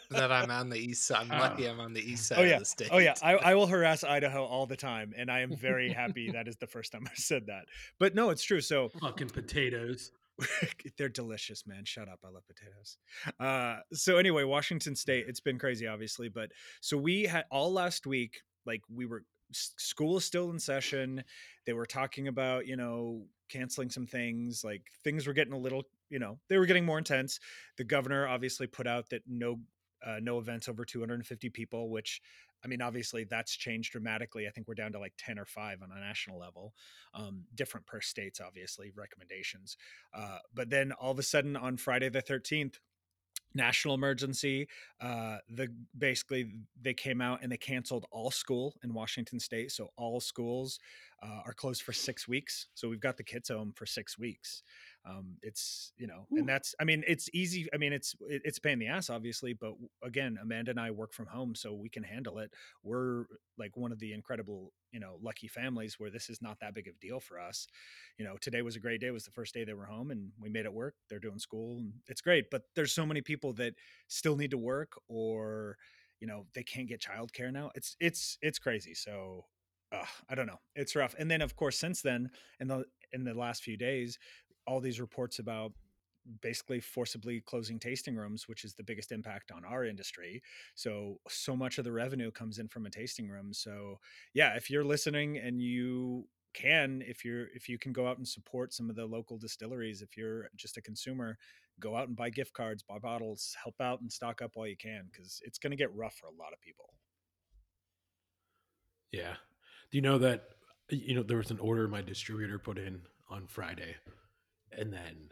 that 0.10 0.32
I'm 0.32 0.50
on 0.50 0.70
the 0.70 0.78
east 0.78 1.06
side. 1.06 1.26
I'm 1.30 1.32
ah. 1.32 1.40
lucky 1.50 1.66
I'm 1.68 1.78
on 1.78 1.92
the 1.92 2.00
east 2.00 2.26
side 2.26 2.38
oh 2.38 2.42
yeah 2.42 2.54
of 2.54 2.60
the 2.60 2.64
state. 2.64 2.88
oh 2.90 2.96
yeah 2.96 3.12
I, 3.22 3.34
I 3.36 3.54
will 3.54 3.66
harass 3.74 4.02
idaho 4.02 4.44
all 4.46 4.64
the 4.66 4.76
time 4.78 5.12
and 5.16 5.30
i 5.30 5.40
am 5.40 5.54
very 5.54 5.92
happy 5.92 6.30
that 6.32 6.48
is 6.48 6.56
the 6.56 6.66
first 6.66 6.90
time 6.92 7.06
i 7.06 7.14
said 7.14 7.46
that 7.48 7.66
but 7.98 8.14
no 8.14 8.30
it's 8.30 8.42
true 8.42 8.62
so 8.62 8.88
Fucking 9.00 9.28
potatoes. 9.28 10.10
they're 10.98 11.08
delicious 11.08 11.66
man. 11.66 11.84
Shut 11.84 12.08
up. 12.08 12.20
I 12.24 12.28
love 12.28 12.44
potatoes. 12.46 12.98
Uh 13.38 13.80
so 13.92 14.16
anyway 14.16 14.44
washington 14.44 14.96
state 14.96 15.24
it's 15.28 15.40
been 15.40 15.58
crazy 15.58 15.86
obviously 15.86 16.28
but 16.28 16.50
so 16.80 16.96
we 16.96 17.24
had 17.24 17.44
all 17.50 17.72
last 17.72 18.06
week 18.06 18.42
like 18.66 18.82
we 18.92 19.06
were 19.06 19.24
school 19.52 20.16
is 20.16 20.24
still 20.24 20.50
in 20.50 20.58
session. 20.58 21.24
They 21.66 21.72
were 21.72 21.86
talking 21.86 22.28
about 22.28 22.66
you 22.66 22.76
know 22.76 23.24
canceling 23.48 23.90
some 23.90 24.06
things 24.06 24.62
like 24.64 24.82
things 25.02 25.26
were 25.26 25.32
getting 25.32 25.52
a 25.52 25.58
little 25.58 25.82
you 26.08 26.18
know 26.18 26.38
they 26.48 26.58
were 26.58 26.66
getting 26.66 26.86
more 26.86 26.98
intense. 26.98 27.40
The 27.76 27.84
governor 27.84 28.26
obviously 28.28 28.66
put 28.66 28.86
out 28.86 29.08
that 29.10 29.22
no 29.26 29.60
uh, 30.06 30.16
no 30.20 30.38
events 30.38 30.68
over 30.68 30.84
250 30.84 31.48
people 31.50 31.90
which 31.90 32.20
i 32.64 32.68
mean 32.68 32.82
obviously 32.82 33.24
that's 33.24 33.56
changed 33.56 33.92
dramatically. 33.92 34.46
I 34.46 34.50
think 34.50 34.68
we're 34.68 34.74
down 34.74 34.92
to 34.92 34.98
like 34.98 35.14
10 35.18 35.38
or 35.38 35.46
5 35.46 35.82
on 35.82 35.90
a 35.90 36.00
national 36.00 36.38
level 36.38 36.74
um, 37.14 37.44
different 37.54 37.86
per 37.86 38.00
states 38.00 38.40
obviously 38.40 38.92
recommendations. 38.94 39.76
Uh, 40.14 40.38
but 40.54 40.70
then 40.70 40.92
all 40.92 41.12
of 41.12 41.18
a 41.18 41.22
sudden 41.22 41.56
on 41.56 41.76
friday 41.76 42.08
the 42.08 42.22
13th 42.22 42.78
national 43.52 43.94
emergency 43.94 44.68
uh 45.00 45.38
the 45.48 45.68
basically 45.98 46.52
they 46.80 46.94
came 46.94 47.20
out 47.20 47.40
and 47.42 47.50
they 47.50 47.56
canceled 47.56 48.06
all 48.12 48.30
school 48.30 48.74
in 48.84 48.94
washington 48.94 49.40
state 49.40 49.72
so 49.72 49.90
all 49.96 50.20
schools 50.20 50.78
uh, 51.22 51.42
are 51.44 51.52
closed 51.52 51.82
for 51.82 51.92
six 51.92 52.26
weeks 52.26 52.66
so 52.74 52.88
we've 52.88 53.00
got 53.00 53.16
the 53.16 53.22
kids 53.22 53.48
home 53.48 53.72
for 53.74 53.86
six 53.86 54.18
weeks. 54.18 54.62
Um 55.06 55.36
it's 55.42 55.92
you 55.96 56.06
know 56.06 56.26
Ooh. 56.30 56.38
and 56.38 56.48
that's 56.48 56.74
i 56.78 56.84
mean 56.84 57.02
it's 57.06 57.30
easy 57.32 57.66
i 57.72 57.78
mean 57.78 57.92
it's 57.92 58.14
it, 58.28 58.42
it's 58.44 58.58
pain 58.58 58.74
in 58.74 58.78
the 58.80 58.86
ass 58.88 59.08
obviously 59.08 59.54
but 59.54 59.72
again 60.04 60.36
amanda 60.42 60.70
and 60.72 60.78
i 60.78 60.90
work 60.90 61.14
from 61.14 61.24
home 61.24 61.54
so 61.54 61.72
we 61.72 61.88
can 61.88 62.02
handle 62.02 62.38
it. 62.38 62.50
We're 62.82 63.24
like 63.58 63.76
one 63.76 63.92
of 63.92 63.98
the 63.98 64.12
incredible 64.12 64.72
you 64.92 65.00
know 65.00 65.16
lucky 65.22 65.48
families 65.48 65.98
where 65.98 66.10
this 66.10 66.28
is 66.28 66.42
not 66.42 66.58
that 66.60 66.74
big 66.74 66.86
of 66.86 66.94
a 66.96 66.98
deal 66.98 67.20
for 67.20 67.40
us. 67.40 67.66
You 68.18 68.24
know 68.26 68.36
today 68.40 68.62
was 68.62 68.76
a 68.76 68.80
great 68.80 69.00
day 69.00 69.08
it 69.08 69.12
was 69.12 69.24
the 69.24 69.30
first 69.30 69.54
day 69.54 69.64
they 69.64 69.74
were 69.74 69.86
home 69.86 70.10
and 70.10 70.30
we 70.38 70.48
made 70.48 70.66
it 70.66 70.72
work 70.72 70.94
they're 71.08 71.18
doing 71.18 71.38
school 71.38 71.78
and 71.78 71.92
it's 72.08 72.20
great 72.20 72.50
but 72.50 72.62
there's 72.76 72.92
so 72.92 73.06
many 73.06 73.22
people 73.22 73.52
that 73.54 73.74
still 74.08 74.36
need 74.36 74.50
to 74.50 74.58
work 74.58 74.92
or 75.08 75.76
you 76.20 76.26
know 76.26 76.46
they 76.54 76.62
can't 76.62 76.88
get 76.88 77.00
childcare 77.00 77.52
now 77.52 77.70
it's 77.74 77.96
it's 78.00 78.36
it's 78.42 78.58
crazy 78.58 78.94
so 78.94 79.44
uh, 79.92 80.04
i 80.28 80.34
don't 80.34 80.46
know 80.46 80.60
it's 80.74 80.96
rough. 80.96 81.14
And 81.18 81.30
then 81.30 81.42
of 81.42 81.56
course 81.56 81.78
since 81.78 82.02
then 82.02 82.30
in 82.60 82.68
the 82.68 82.84
in 83.12 83.24
the 83.24 83.34
last 83.34 83.62
few 83.62 83.76
days 83.76 84.18
all 84.66 84.80
these 84.80 85.00
reports 85.00 85.38
about 85.38 85.72
basically 86.42 86.80
forcibly 86.80 87.40
closing 87.40 87.78
tasting 87.78 88.14
rooms 88.14 88.46
which 88.46 88.64
is 88.64 88.74
the 88.74 88.84
biggest 88.84 89.10
impact 89.10 89.50
on 89.50 89.64
our 89.64 89.84
industry. 89.84 90.42
So 90.74 91.18
so 91.28 91.56
much 91.56 91.78
of 91.78 91.84
the 91.84 91.92
revenue 91.92 92.30
comes 92.30 92.58
in 92.58 92.68
from 92.68 92.86
a 92.86 92.90
tasting 92.90 93.28
room. 93.28 93.52
So 93.52 93.98
yeah 94.34 94.54
if 94.56 94.70
you're 94.70 94.84
listening 94.84 95.38
and 95.38 95.60
you 95.60 96.26
can 96.54 97.02
if 97.06 97.24
you're 97.24 97.48
if 97.54 97.68
you 97.68 97.78
can 97.78 97.92
go 97.92 98.06
out 98.08 98.18
and 98.18 98.26
support 98.26 98.72
some 98.74 98.90
of 98.90 98.96
the 98.96 99.06
local 99.06 99.38
distilleries 99.38 100.02
if 100.02 100.16
you're 100.16 100.48
just 100.56 100.76
a 100.76 100.82
consumer 100.82 101.38
go 101.78 101.94
out 101.96 102.08
and 102.08 102.16
buy 102.16 102.28
gift 102.28 102.52
cards 102.52 102.82
buy 102.82 102.98
bottles 102.98 103.56
help 103.62 103.80
out 103.80 104.00
and 104.00 104.12
stock 104.12 104.42
up 104.42 104.50
while 104.54 104.66
you 104.66 104.76
can 104.76 105.08
because 105.10 105.40
it's 105.44 105.58
going 105.58 105.70
to 105.70 105.76
get 105.76 105.94
rough 105.94 106.14
for 106.14 106.26
a 106.26 106.30
lot 106.42 106.52
of 106.52 106.60
people. 106.60 106.92
Yeah. 109.12 109.36
Do 109.90 109.98
you 109.98 110.02
know 110.02 110.18
that 110.18 110.44
you 110.90 111.14
know 111.14 111.22
there 111.22 111.36
was 111.36 111.50
an 111.50 111.58
order 111.58 111.86
my 111.88 112.02
distributor 112.02 112.58
put 112.58 112.78
in 112.78 113.02
on 113.28 113.46
Friday 113.46 113.96
and 114.76 114.92
then 114.92 115.30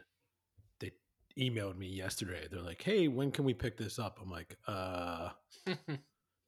they 0.79 0.91
emailed 1.37 1.77
me 1.77 1.87
yesterday. 1.87 2.47
They're 2.49 2.61
like, 2.61 2.81
"Hey, 2.81 3.07
when 3.07 3.31
can 3.31 3.45
we 3.45 3.53
pick 3.53 3.77
this 3.77 3.99
up?" 3.99 4.19
I'm 4.21 4.29
like, 4.29 4.57
"Uh 4.67 5.29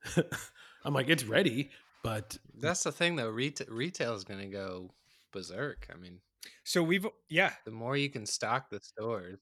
I'm 0.86 0.94
like, 0.94 1.10
"It's 1.10 1.24
ready, 1.24 1.70
but 2.04 2.38
That's 2.60 2.84
the 2.84 2.92
thing 2.92 3.16
though. 3.16 3.30
Retail 3.30 3.68
retail 3.70 4.16
is 4.16 4.24
going 4.24 4.40
to 4.40 4.48
go 4.48 4.92
berserk. 5.32 5.88
I 5.94 5.98
mean, 5.98 6.20
so 6.64 6.84
we've 6.84 7.06
yeah 7.30 7.54
the 7.66 7.72
more 7.72 7.96
you 7.96 8.10
can 8.10 8.26
stock 8.26 8.70
the 8.70 8.80
stores, 8.80 9.40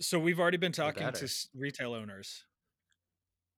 so 0.00 0.18
we've 0.18 0.40
already 0.40 0.56
been 0.56 0.72
talking 0.72 1.10
to 1.12 1.28
retail 1.54 1.94
owners 1.94 2.44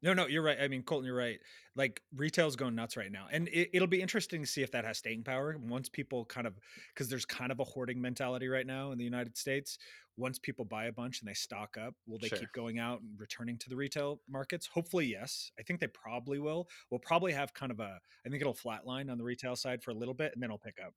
no 0.03 0.13
no 0.13 0.27
you're 0.27 0.43
right 0.43 0.59
i 0.61 0.69
mean 0.69 0.83
colton 0.83 1.07
you're 1.07 1.17
right 1.17 1.39
like 1.77 2.03
retail's 2.17 2.57
going 2.57 2.75
nuts 2.75 2.97
right 2.97 3.13
now 3.13 3.27
and 3.33 3.49
it, 3.49 3.71
it'll 3.73 3.89
be 3.89 4.03
interesting 4.03 4.41
to 4.43 4.47
see 4.47 4.63
if 4.63 4.71
that 4.71 4.85
has 4.85 4.99
staying 4.99 5.23
power 5.23 5.57
once 5.59 5.89
people 5.89 6.25
kind 6.25 6.47
of 6.47 6.55
because 6.95 7.09
there's 7.09 7.25
kind 7.25 7.51
of 7.53 7.61
a 7.61 7.65
hoarding 7.65 8.01
mentality 8.01 8.49
right 8.49 8.67
now 8.67 8.93
in 8.93 8.99
the 8.99 9.05
united 9.05 9.37
states 9.37 9.79
once 10.19 10.39
people 10.39 10.67
buy 10.67 10.85
a 10.85 10.93
bunch 10.93 11.21
and 11.21 11.29
they 11.29 11.33
stock 11.35 11.77
up 11.83 11.95
will 12.07 12.19
they 12.19 12.29
Sure. 12.29 12.39
keep 12.39 12.53
going 12.53 12.79
out 12.79 13.01
and 13.01 13.19
returning 13.19 13.57
to 13.57 13.71
the 13.71 13.77
retail 13.77 14.21
markets? 14.29 14.67
Hopefully 14.67 15.07
yes 15.07 15.51
i 15.59 15.63
think 15.63 15.81
they 15.81 15.87
probably 15.87 16.39
will. 16.39 16.69
We'll 16.91 17.01
probably 17.01 17.33
have 17.33 17.55
kind 17.55 17.73
of 17.73 17.81
a 17.81 17.99
i 18.27 18.29
think 18.29 18.43
it'll 18.43 18.53
flatline 18.53 19.11
on 19.11 19.17
the 19.17 19.25
retail 19.25 19.57
side 19.57 19.83
for 19.83 19.91
a 19.91 19.95
little 19.95 20.13
bit 20.13 20.33
and 20.35 20.43
then 20.43 20.49
it'll 20.49 20.59
pick 20.59 20.77
up. 20.85 20.93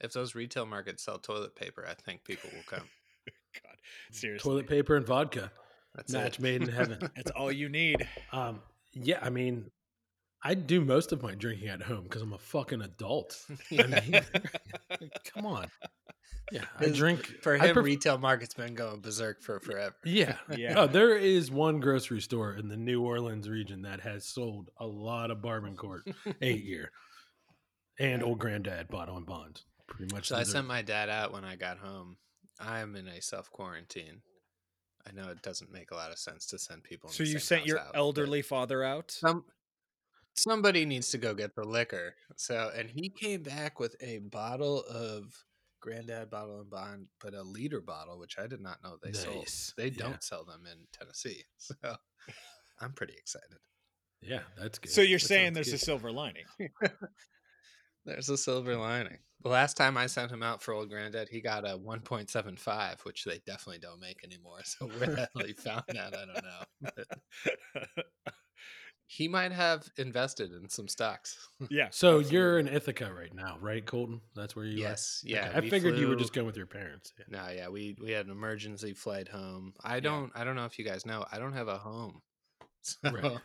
If 0.00 0.12
those 0.12 0.34
retail 0.34 0.66
markets 0.66 1.04
sell 1.04 1.18
toilet 1.18 1.54
paper, 1.54 1.86
I 1.88 1.94
think 1.94 2.24
people 2.24 2.50
will 2.52 2.64
come. 2.66 2.88
god 3.62 3.76
seriously. 4.10 4.50
Toilet 4.50 4.66
paper 4.66 4.96
and 4.96 5.06
vodka, 5.06 5.52
That's 5.94 6.12
match 6.12 6.38
it. 6.38 6.42
made 6.42 6.62
in 6.62 6.68
heaven." 6.68 6.98
that's 7.16 7.30
all 7.32 7.50
you 7.50 7.68
need 7.68 8.06
um 8.32 8.60
yeah, 8.92 9.18
I 9.22 9.30
mean, 9.30 9.70
I 10.42 10.54
do 10.54 10.80
most 10.80 11.12
of 11.12 11.22
my 11.22 11.34
drinking 11.34 11.68
at 11.68 11.82
home 11.82 12.04
because 12.04 12.22
I'm 12.22 12.32
a 12.32 12.38
fucking 12.38 12.82
adult. 12.82 13.38
I 13.78 13.86
mean, 13.86 15.10
come 15.24 15.46
on. 15.46 15.68
Yeah, 16.52 16.64
I 16.80 16.88
drink 16.88 17.26
For 17.42 17.56
him, 17.56 17.74
pref- 17.74 17.84
retail 17.84 18.18
market's 18.18 18.54
been 18.54 18.74
going 18.74 19.00
berserk 19.00 19.40
for 19.40 19.60
forever. 19.60 19.94
Yeah. 20.04 20.34
Yeah. 20.56 20.74
Oh, 20.80 20.86
there 20.88 21.16
is 21.16 21.48
one 21.48 21.78
grocery 21.78 22.20
store 22.20 22.54
in 22.54 22.66
the 22.66 22.76
New 22.76 23.02
Orleans 23.02 23.48
region 23.48 23.82
that 23.82 24.00
has 24.00 24.26
sold 24.26 24.68
a 24.80 24.86
lot 24.86 25.30
of 25.30 25.42
Bourbon 25.42 25.76
Court 25.76 26.02
eight 26.42 26.64
year 26.64 26.90
and 28.00 28.24
old 28.24 28.40
granddad 28.40 28.88
bottled 28.88 29.18
in 29.18 29.24
bond. 29.24 29.60
Pretty 29.86 30.12
much. 30.12 30.28
So 30.28 30.36
I 30.36 30.42
sent 30.42 30.66
my 30.66 30.82
dad 30.82 31.08
out 31.08 31.32
when 31.32 31.44
I 31.44 31.54
got 31.54 31.78
home. 31.78 32.16
I'm 32.58 32.96
in 32.96 33.06
a 33.06 33.22
self 33.22 33.48
quarantine. 33.50 34.22
I 35.06 35.12
know 35.12 35.28
it 35.30 35.42
doesn't 35.42 35.72
make 35.72 35.90
a 35.90 35.94
lot 35.94 36.10
of 36.10 36.18
sense 36.18 36.46
to 36.46 36.58
send 36.58 36.84
people. 36.84 37.10
so 37.10 37.22
you 37.22 37.38
sent 37.38 37.66
your 37.66 37.78
out, 37.78 37.92
elderly 37.94 38.42
father 38.42 38.82
out 38.84 39.10
Some 39.10 39.44
somebody 40.34 40.84
needs 40.84 41.10
to 41.10 41.18
go 41.18 41.34
get 41.34 41.54
the 41.54 41.64
liquor. 41.64 42.14
So 42.36 42.70
and 42.76 42.88
he 42.90 43.08
came 43.08 43.42
back 43.42 43.80
with 43.80 43.96
a 44.00 44.18
bottle 44.18 44.82
of 44.82 45.32
Granddad 45.80 46.30
bottled 46.30 46.62
in 46.62 46.68
bond, 46.68 47.06
but 47.22 47.34
a 47.34 47.42
liter 47.42 47.80
bottle, 47.80 48.18
which 48.18 48.38
I 48.38 48.46
did 48.46 48.60
not 48.60 48.82
know 48.84 48.98
they 49.02 49.12
sold. 49.12 49.36
Nice. 49.36 49.72
They 49.76 49.88
don't 49.90 50.22
sell 50.22 50.44
them 50.44 50.66
in 50.70 50.78
Tennessee, 50.92 51.44
so 51.56 51.74
I'm 52.80 52.92
pretty 52.92 53.14
excited. 53.14 53.58
Yeah, 54.22 54.40
that's 54.58 54.78
good. 54.78 54.92
so 54.92 55.00
you're 55.00 55.18
That 55.18 55.26
saying 55.26 55.52
there's 55.54 55.72
a 55.72 55.78
silver 55.78 56.12
lining 56.12 56.44
There's 58.04 58.28
a 58.28 58.36
silver 58.36 58.76
lining. 58.76 59.18
The 59.42 59.48
last 59.48 59.76
time 59.76 59.96
I 59.96 60.06
sent 60.06 60.30
him 60.30 60.42
out 60.42 60.62
for 60.62 60.74
old 60.74 60.90
granddad, 60.90 61.28
he 61.30 61.40
got 61.40 61.64
a 61.64 61.78
1.75, 61.78 63.04
which 63.04 63.24
they 63.24 63.40
definitely 63.46 63.78
don't 63.78 64.00
make 64.00 64.22
anymore. 64.24 64.58
So 64.64 64.86
where 64.86 65.06
the 65.08 65.28
hell 65.34 65.46
he 65.46 65.52
found 65.54 65.82
that, 65.88 66.14
I 66.14 66.26
don't 66.26 66.44
know. 66.44 66.90
But 67.96 68.06
he 69.06 69.26
might 69.28 69.50
have 69.52 69.88
invested 69.96 70.52
in 70.52 70.68
some 70.68 70.86
stocks. 70.88 71.36
yeah 71.70 71.88
So 71.90 72.18
absolutely. 72.18 72.32
you're 72.32 72.58
in 72.60 72.68
Ithaca 72.68 73.12
right 73.12 73.34
now, 73.34 73.56
right, 73.60 73.84
Colton? 73.84 74.20
That's 74.36 74.54
where 74.54 74.64
you 74.64 74.78
yes, 74.78 75.22
are. 75.24 75.28
yeah. 75.30 75.48
Okay, 75.48 75.56
I 75.56 75.60
we 75.60 75.70
figured 75.70 75.96
you 75.96 76.08
were 76.08 76.16
just 76.16 76.32
going 76.32 76.46
with 76.46 76.56
your 76.56 76.66
parents. 76.66 77.12
Yeah. 77.18 77.24
No, 77.28 77.48
yeah, 77.50 77.68
we 77.68 77.96
we 78.00 78.12
had 78.12 78.26
an 78.26 78.32
emergency 78.32 78.92
flight 78.94 79.28
home. 79.28 79.72
I 79.82 80.00
don't 80.00 80.30
I 80.34 80.44
don't 80.44 80.54
know 80.54 80.66
if 80.66 80.78
you 80.78 80.84
guys 80.84 81.04
know. 81.06 81.24
I 81.32 81.38
don't 81.38 81.54
have 81.54 81.68
a 81.68 81.78
home. 81.78 82.20
So 82.82 82.96
Right. 83.10 83.38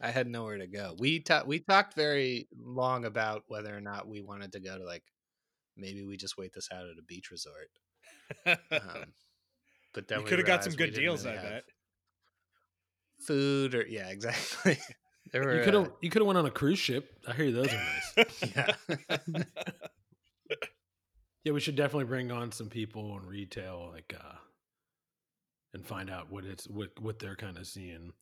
I 0.00 0.10
had 0.10 0.26
nowhere 0.26 0.58
to 0.58 0.66
go. 0.66 0.96
We 0.98 1.20
ta- 1.20 1.44
we 1.46 1.60
talked 1.60 1.94
very 1.94 2.48
long 2.58 3.04
about 3.04 3.44
whether 3.46 3.74
or 3.76 3.80
not 3.80 4.08
we 4.08 4.20
wanted 4.20 4.52
to 4.52 4.60
go 4.60 4.76
to 4.76 4.84
like 4.84 5.04
maybe 5.76 6.04
we 6.04 6.16
just 6.16 6.36
wait 6.38 6.52
this 6.54 6.68
out 6.72 6.84
at 6.84 6.98
a 6.98 7.02
beach 7.06 7.30
resort. 7.30 7.68
Um, 8.46 9.12
but 9.92 10.08
then 10.08 10.18
you 10.20 10.24
we 10.24 10.30
could 10.30 10.38
have 10.38 10.46
got 10.46 10.64
some 10.64 10.72
good 10.72 10.94
deals 10.94 11.24
really 11.24 11.38
i 11.38 11.42
bet 11.42 11.64
Food 13.26 13.74
or 13.74 13.86
yeah, 13.86 14.08
exactly. 14.10 14.78
there 15.32 15.42
were 15.42 15.58
You 15.58 15.64
could 15.64 15.74
have 15.74 15.84
uh, 15.86 15.90
you 16.00 16.10
could 16.10 16.20
have 16.20 16.26
went 16.26 16.38
on 16.38 16.46
a 16.46 16.50
cruise 16.50 16.78
ship. 16.78 17.10
I 17.26 17.32
hear 17.32 17.52
those 17.52 17.68
are 17.68 17.82
nice. 18.16 18.52
yeah. 18.56 18.74
Yeah, 21.44 21.52
we 21.52 21.60
should 21.60 21.76
definitely 21.76 22.06
bring 22.06 22.32
on 22.32 22.52
some 22.52 22.68
people 22.68 23.18
in 23.18 23.26
retail, 23.26 23.90
like, 23.92 24.14
uh, 24.18 24.36
and 25.74 25.86
find 25.86 26.08
out 26.10 26.30
what 26.32 26.44
it's 26.44 26.66
what 26.66 26.88
what 27.00 27.18
they're 27.18 27.36
kind 27.36 27.58
of 27.58 27.66
seeing. 27.66 28.12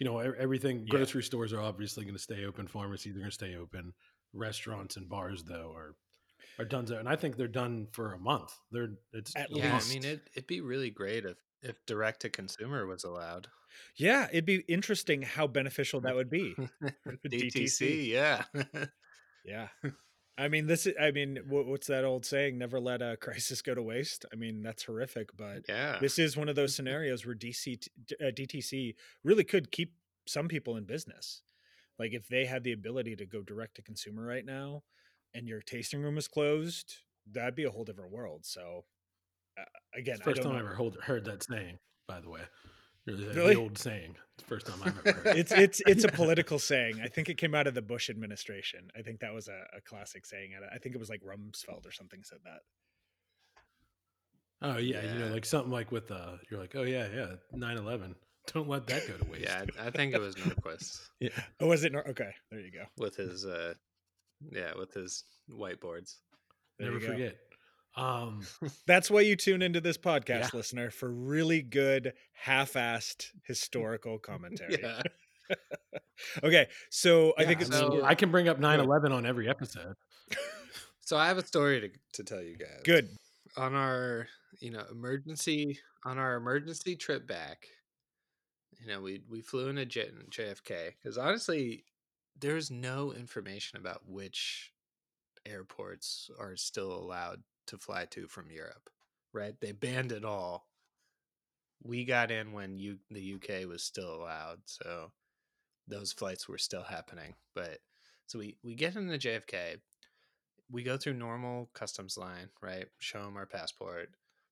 You 0.00 0.06
know, 0.06 0.22
e- 0.22 0.32
everything. 0.38 0.80
Yeah. 0.86 0.90
Grocery 0.90 1.22
stores 1.22 1.52
are 1.52 1.60
obviously 1.60 2.04
going 2.04 2.16
to 2.16 2.22
stay 2.22 2.46
open. 2.46 2.66
Pharmacies 2.66 3.14
are 3.14 3.18
going 3.18 3.30
to 3.30 3.34
stay 3.34 3.56
open. 3.56 3.92
Restaurants 4.32 4.96
and 4.96 5.08
bars, 5.08 5.44
though, 5.44 5.72
are 5.76 5.94
are 6.58 6.64
done. 6.64 6.86
So 6.86 6.98
and 6.98 7.08
I 7.08 7.16
think 7.16 7.36
they're 7.36 7.48
done 7.48 7.88
for 7.92 8.12
a 8.12 8.18
month. 8.18 8.52
They're 8.70 8.90
it's 9.12 9.34
At 9.36 9.50
a 9.50 9.54
Yeah, 9.56 9.72
month. 9.72 9.90
I 9.90 9.94
mean, 9.94 10.04
it, 10.04 10.28
it'd 10.34 10.46
be 10.46 10.60
really 10.60 10.90
great 10.90 11.24
if, 11.24 11.36
if 11.62 11.76
direct 11.86 12.22
to 12.22 12.30
consumer 12.30 12.86
was 12.86 13.04
allowed. 13.04 13.48
Yeah, 13.96 14.28
it'd 14.30 14.44
be 14.44 14.64
interesting 14.68 15.22
how 15.22 15.46
beneficial 15.46 16.00
that 16.02 16.14
would 16.14 16.30
be. 16.30 16.54
DTC, 17.26 18.08
yeah. 18.08 18.44
Yeah. 19.44 19.68
I 20.38 20.48
mean, 20.48 20.66
this 20.66 20.86
is, 20.86 20.94
I 21.00 21.10
mean, 21.10 21.38
what's 21.48 21.88
that 21.88 22.04
old 22.04 22.24
saying? 22.24 22.56
Never 22.56 22.80
let 22.80 23.02
a 23.02 23.16
crisis 23.16 23.60
go 23.60 23.74
to 23.74 23.82
waste. 23.82 24.24
I 24.32 24.36
mean, 24.36 24.62
that's 24.62 24.84
horrific, 24.84 25.36
but 25.36 25.64
yeah. 25.68 25.98
this 26.00 26.18
is 26.18 26.36
one 26.36 26.48
of 26.48 26.56
those 26.56 26.74
scenarios 26.76 27.26
where 27.26 27.34
DC, 27.34 27.86
uh, 28.20 28.26
DTC 28.26 28.94
really 29.24 29.44
could 29.44 29.70
keep 29.70 29.94
some 30.26 30.48
people 30.48 30.76
in 30.76 30.84
business. 30.84 31.42
Like 31.98 32.12
if 32.12 32.28
they 32.28 32.46
had 32.46 32.64
the 32.64 32.72
ability 32.72 33.16
to 33.16 33.26
go 33.26 33.42
direct 33.42 33.76
to 33.76 33.82
consumer 33.82 34.24
right 34.24 34.44
now 34.44 34.84
and 35.34 35.48
your 35.48 35.60
tasting 35.60 36.02
room 36.02 36.18
is 36.18 36.28
closed, 36.28 36.94
that'd 37.30 37.54
be 37.54 37.64
a 37.64 37.70
whole 37.70 37.84
different 37.84 38.12
world. 38.12 38.44
So 38.44 38.84
uh, 39.58 39.64
again, 39.94 40.18
first 40.22 40.40
I 40.40 40.42
don't 40.42 40.52
time 40.52 40.62
I 40.62 40.64
ever 40.66 40.74
hold, 40.74 40.96
heard 41.02 41.24
that 41.26 41.42
saying. 41.44 41.78
By 42.08 42.20
the 42.20 42.28
way, 42.30 42.40
the, 43.06 43.12
the 43.12 43.34
Really? 43.34 43.54
old 43.56 43.78
saying. 43.78 44.16
It's 44.34 44.44
the 44.44 44.48
first 44.48 44.66
time 44.66 44.78
I've 44.82 44.98
ever 45.06 45.12
heard. 45.20 45.26
it. 45.28 45.38
it's 45.38 45.52
it's 45.52 45.82
it's 45.86 46.04
a 46.04 46.08
political 46.08 46.58
saying. 46.58 47.00
I 47.02 47.08
think 47.08 47.28
it 47.28 47.36
came 47.38 47.54
out 47.54 47.66
of 47.66 47.74
the 47.74 47.82
Bush 47.82 48.10
administration. 48.10 48.88
I 48.98 49.02
think 49.02 49.20
that 49.20 49.32
was 49.32 49.48
a, 49.48 49.60
a 49.76 49.80
classic 49.82 50.26
saying. 50.26 50.50
I 50.72 50.78
think 50.78 50.94
it 50.94 50.98
was 50.98 51.08
like 51.10 51.20
Rumsfeld 51.22 51.86
or 51.86 51.92
something 51.92 52.20
said 52.24 52.38
that. 52.44 52.60
Oh 54.64 54.78
yeah, 54.78 55.02
you 55.12 55.18
know, 55.18 55.26
like 55.32 55.44
something 55.44 55.72
like 55.72 55.90
with 55.90 56.10
uh, 56.10 56.32
you're 56.50 56.60
like, 56.60 56.74
oh 56.76 56.82
yeah, 56.82 57.08
yeah, 57.12 57.26
9-11. 57.56 58.14
Don't 58.52 58.68
let 58.68 58.86
that 58.88 59.06
go 59.08 59.14
to 59.14 59.24
waste. 59.30 59.42
yeah, 59.44 59.64
I 59.80 59.86
I 59.88 59.90
think 59.90 60.14
it 60.14 60.20
was 60.20 60.34
Norquist 60.36 61.00
yeah. 61.20 61.30
Oh, 61.60 61.66
was 61.66 61.82
it? 61.84 61.92
Nor- 61.92 62.08
Okay, 62.10 62.30
there 62.50 62.60
you 62.60 62.70
go. 62.70 62.84
with 62.96 63.16
his, 63.16 63.44
uh, 63.44 63.74
yeah, 64.50 64.72
with 64.78 64.92
his 64.94 65.24
whiteboards. 65.50 66.16
There 66.78 66.90
Never 66.90 67.00
forget. 67.00 67.36
Um, 67.96 68.40
That's 68.86 69.10
why 69.10 69.20
you 69.20 69.36
tune 69.36 69.60
into 69.62 69.80
this 69.80 69.98
podcast, 69.98 70.40
Yeah. 70.44 70.48
listener, 70.54 70.90
for 70.90 71.10
really 71.10 71.60
good, 71.62 72.14
half-assed 72.32 73.26
historical 73.46 74.18
commentary. 74.18 74.78
Yeah. 74.82 75.02
okay, 76.44 76.68
so 76.90 77.34
I 77.36 77.44
think 77.44 77.60
it's 77.60 77.70
So- 77.70 78.02
I 78.04 78.14
can 78.14 78.30
bring 78.30 78.48
up 78.48 78.58
9-11 78.58 79.12
on 79.12 79.26
every 79.26 79.48
episode. 79.48 79.94
So 81.04 81.16
I 81.18 81.26
have 81.26 81.36
a 81.36 81.44
story 81.44 81.80
to, 81.80 81.88
to 82.14 82.22
tell 82.24 82.40
you 82.40 82.56
guys. 82.56 82.80
good. 82.84 83.08
on 83.56 83.74
our 83.74 84.28
you 84.60 84.70
know 84.70 84.84
emergency 84.90 85.78
on 86.04 86.16
our 86.16 86.36
emergency 86.36 86.94
trip 86.94 87.26
back 87.26 87.66
you 88.80 88.86
know 88.86 89.00
we 89.00 89.20
we 89.28 89.40
flew 89.42 89.68
into 89.68 89.84
J- 89.84 90.10
jfk 90.30 90.92
because 91.02 91.18
honestly 91.18 91.84
there's 92.38 92.70
no 92.70 93.12
information 93.12 93.78
about 93.78 94.02
which 94.08 94.72
airports 95.46 96.30
are 96.38 96.56
still 96.56 96.92
allowed 96.92 97.42
to 97.66 97.78
fly 97.78 98.04
to 98.04 98.26
from 98.28 98.50
europe 98.50 98.90
right 99.32 99.54
they 99.60 99.72
banned 99.72 100.12
it 100.12 100.24
all 100.24 100.68
we 101.82 102.04
got 102.04 102.30
in 102.30 102.52
when 102.52 102.76
the 103.10 103.34
uk 103.34 103.68
was 103.68 103.82
still 103.82 104.14
allowed 104.14 104.58
so 104.64 105.10
those 105.88 106.12
flights 106.12 106.48
were 106.48 106.58
still 106.58 106.84
happening 106.84 107.34
but 107.54 107.78
so 108.26 108.38
we 108.38 108.56
we 108.62 108.74
get 108.74 108.94
into 108.94 109.18
jfk 109.18 109.78
we 110.72 110.82
go 110.82 110.96
through 110.96 111.14
normal 111.14 111.68
customs 111.74 112.16
line, 112.16 112.48
right? 112.62 112.86
Show 112.98 113.22
them 113.22 113.36
our 113.36 113.46
passport. 113.46 114.10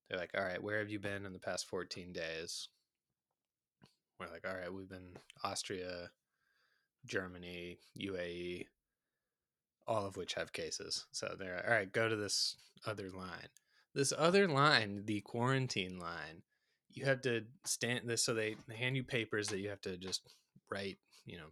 They're 0.09 0.19
like, 0.19 0.33
"All 0.35 0.45
right, 0.45 0.63
where 0.63 0.79
have 0.79 0.91
you 0.91 0.99
been 0.99 1.25
in 1.25 1.33
the 1.33 1.39
past 1.39 1.67
14 1.67 2.13
days?" 2.13 2.69
We're 4.19 4.29
like, 4.31 4.47
"All 4.47 4.55
right, 4.55 4.73
we've 4.73 4.89
been 4.89 5.17
Austria, 5.43 6.11
Germany, 7.07 7.79
UAE, 7.99 8.67
all 9.87 10.07
of 10.07 10.17
which 10.17 10.35
have 10.35 10.53
cases." 10.53 11.07
So 11.13 11.35
they're 11.39 11.65
all 11.67 11.75
right, 11.75 11.93
go 11.93 12.09
to 12.09 12.17
this 12.17 12.57
other 12.87 13.11
line. 13.11 13.49
This 13.95 14.13
other 14.17 14.47
line, 14.47 15.03
the 15.07 15.21
quarantine 15.21 15.99
line, 15.99 16.43
you 16.93 17.05
have 17.05 17.23
to 17.23 17.43
stand 17.65 18.09
this 18.09 18.25
so 18.25 18.35
they 18.35 18.57
they 18.69 18.77
hand 18.77 18.97
you 18.97 19.05
papers 19.05 19.49
that 19.49 19.59
you 19.59 19.69
have 19.71 19.81
to 19.83 19.97
just 19.97 20.23
write, 20.71 20.99
you 21.27 21.37
know, 21.37 21.49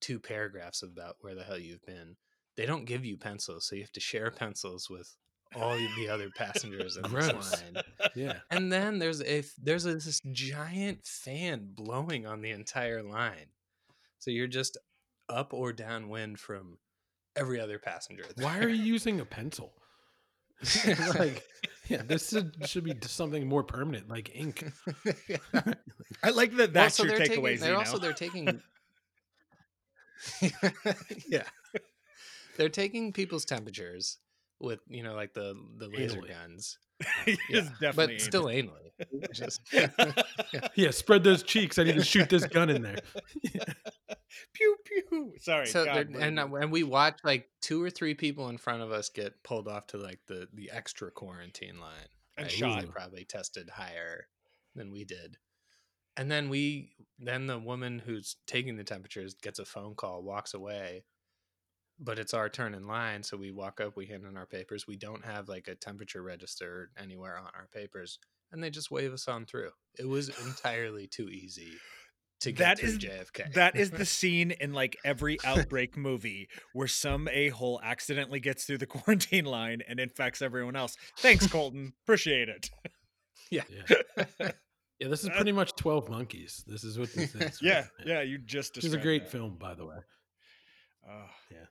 two 0.00 0.20
paragraphs 0.20 0.82
about 0.82 1.16
where 1.20 1.34
the 1.34 1.44
hell 1.44 1.58
you've 1.58 1.84
been 1.84 2.16
they 2.60 2.66
don't 2.66 2.84
give 2.84 3.06
you 3.06 3.16
pencils, 3.16 3.66
so 3.66 3.74
you 3.74 3.82
have 3.82 3.92
to 3.92 4.00
share 4.00 4.30
pencils 4.36 4.90
with 4.90 5.16
all 5.56 5.76
the 5.96 6.08
other 6.08 6.28
passengers 6.36 6.96
in 6.96 7.10
this 7.12 7.32
line. 7.32 7.82
Yeah. 8.14 8.34
And 8.50 8.70
then 8.70 8.98
there's 8.98 9.22
a 9.22 9.42
there's 9.62 9.86
a, 9.86 9.94
this 9.94 10.20
giant 10.32 11.06
fan 11.06 11.70
blowing 11.74 12.26
on 12.26 12.42
the 12.42 12.50
entire 12.50 13.02
line, 13.02 13.46
so 14.18 14.30
you're 14.30 14.46
just 14.46 14.76
up 15.30 15.54
or 15.54 15.72
downwind 15.72 16.38
from 16.38 16.78
every 17.36 17.60
other 17.60 17.78
passenger. 17.78 18.24
Why 18.36 18.58
are 18.58 18.68
you 18.68 18.82
using 18.82 19.20
a 19.20 19.24
pencil? 19.24 19.72
like, 21.18 21.42
yeah, 21.88 22.02
this 22.06 22.28
should, 22.28 22.54
should 22.68 22.84
be 22.84 22.94
something 23.02 23.46
more 23.48 23.64
permanent, 23.64 24.08
like 24.10 24.30
ink. 24.34 24.70
I 26.22 26.30
like 26.30 26.50
that. 26.56 26.58
Well, 26.58 26.68
That's 26.68 26.96
so 26.96 27.04
your 27.04 27.16
they're 27.16 27.26
takeaway. 27.26 27.58
they're 27.58 27.76
also 27.76 27.98
they're 27.98 28.12
taking 28.12 28.60
yeah 31.28 31.44
they're 32.58 32.68
taking 32.68 33.10
people's 33.10 33.46
temperatures 33.46 34.18
with 34.60 34.80
you 34.86 35.02
know 35.02 35.14
like 35.14 35.32
the 35.32 35.54
the 35.78 35.88
laser 35.88 36.18
Anally. 36.20 36.28
guns 36.28 36.78
yeah, 37.48 37.68
definitely 37.80 38.16
but 38.16 38.20
still 38.20 38.44
anally 38.44 38.90
Just- 39.32 39.62
Yeah, 40.74 40.90
spread 40.90 41.24
those 41.24 41.42
cheeks. 41.42 41.78
I 41.78 41.84
need 41.84 41.94
to 41.94 42.04
shoot 42.04 42.28
this 42.28 42.44
gun 42.44 42.68
in 42.68 42.82
there. 42.82 42.98
pew 44.54 44.76
pew. 44.84 45.32
Sorry. 45.40 45.66
so 45.66 45.84
God, 45.84 46.08
and 46.08 46.38
and 46.38 46.72
we 46.72 46.82
watch 46.82 47.18
like 47.24 47.48
two 47.60 47.82
or 47.82 47.90
three 47.90 48.14
people 48.14 48.48
in 48.48 48.58
front 48.58 48.82
of 48.82 48.92
us 48.92 49.08
get 49.08 49.42
pulled 49.42 49.68
off 49.68 49.88
to 49.88 49.98
like 49.98 50.20
the 50.26 50.48
the 50.52 50.70
extra 50.72 51.10
quarantine 51.10 51.80
line 51.80 52.08
And 52.36 52.46
right? 52.46 52.52
shot. 52.52 52.80
They 52.82 52.86
probably 52.86 53.24
tested 53.24 53.70
higher 53.70 54.26
than 54.74 54.90
we 54.92 55.04
did 55.04 55.36
and 56.16 56.30
then 56.30 56.48
we 56.48 56.92
then 57.18 57.46
the 57.46 57.58
woman 57.58 57.98
who's 57.98 58.36
taking 58.46 58.76
the 58.76 58.84
temperatures 58.84 59.34
gets 59.34 59.58
a 59.58 59.64
phone 59.64 59.94
call 59.94 60.22
walks 60.22 60.54
away 60.54 61.04
but 61.98 62.18
it's 62.18 62.34
our 62.34 62.48
turn 62.48 62.74
in 62.74 62.86
line 62.86 63.22
so 63.22 63.36
we 63.36 63.50
walk 63.50 63.80
up 63.80 63.96
we 63.96 64.06
hand 64.06 64.24
in 64.24 64.36
our 64.36 64.46
papers 64.46 64.86
we 64.86 64.96
don't 64.96 65.24
have 65.24 65.48
like 65.48 65.68
a 65.68 65.74
temperature 65.74 66.22
register 66.22 66.90
anywhere 66.98 67.38
on 67.38 67.50
our 67.54 67.68
papers 67.72 68.18
and 68.52 68.62
they 68.62 68.70
just 68.70 68.90
wave 68.90 69.12
us 69.12 69.28
on 69.28 69.46
through 69.46 69.70
it 69.98 70.06
was 70.06 70.28
entirely 70.46 71.06
too 71.06 71.28
easy 71.28 71.72
to 72.40 72.52
get 72.52 72.58
That 72.64 72.78
through 72.78 72.88
is- 72.90 72.98
jfk 72.98 73.52
That 73.54 73.76
is 73.76 73.90
the 73.90 74.04
scene 74.18 74.50
in 74.50 74.72
like 74.72 74.96
every 75.04 75.38
outbreak 75.44 75.96
movie 75.96 76.48
where 76.72 76.88
some 76.88 77.28
a 77.28 77.48
hole 77.50 77.80
accidentally 77.82 78.40
gets 78.40 78.64
through 78.64 78.78
the 78.78 78.86
quarantine 78.94 79.44
line 79.44 79.82
and 79.88 80.00
infects 80.00 80.40
everyone 80.42 80.76
else. 80.76 80.96
Thanks, 81.18 81.46
Colton. 81.46 81.92
Appreciate 82.04 82.48
it. 82.48 82.70
Yeah. 83.50 83.62
Yeah, 84.98 85.08
this 85.08 85.22
is 85.24 85.30
pretty 85.30 85.52
much 85.52 85.74
12 85.76 86.10
Monkeys. 86.10 86.62
This 86.66 86.84
is 86.84 86.98
what 86.98 87.10
this 87.14 87.34
is. 87.34 87.62
Yeah, 87.62 87.86
yeah. 88.04 88.20
You 88.20 88.36
just 88.38 88.74
This 88.74 88.84
is 88.84 88.92
a 88.92 88.98
great 88.98 89.24
that. 89.24 89.32
film, 89.32 89.56
by 89.58 89.74
the 89.74 89.86
way. 89.86 89.96
Oh. 91.08 91.24
Yeah. 91.50 91.64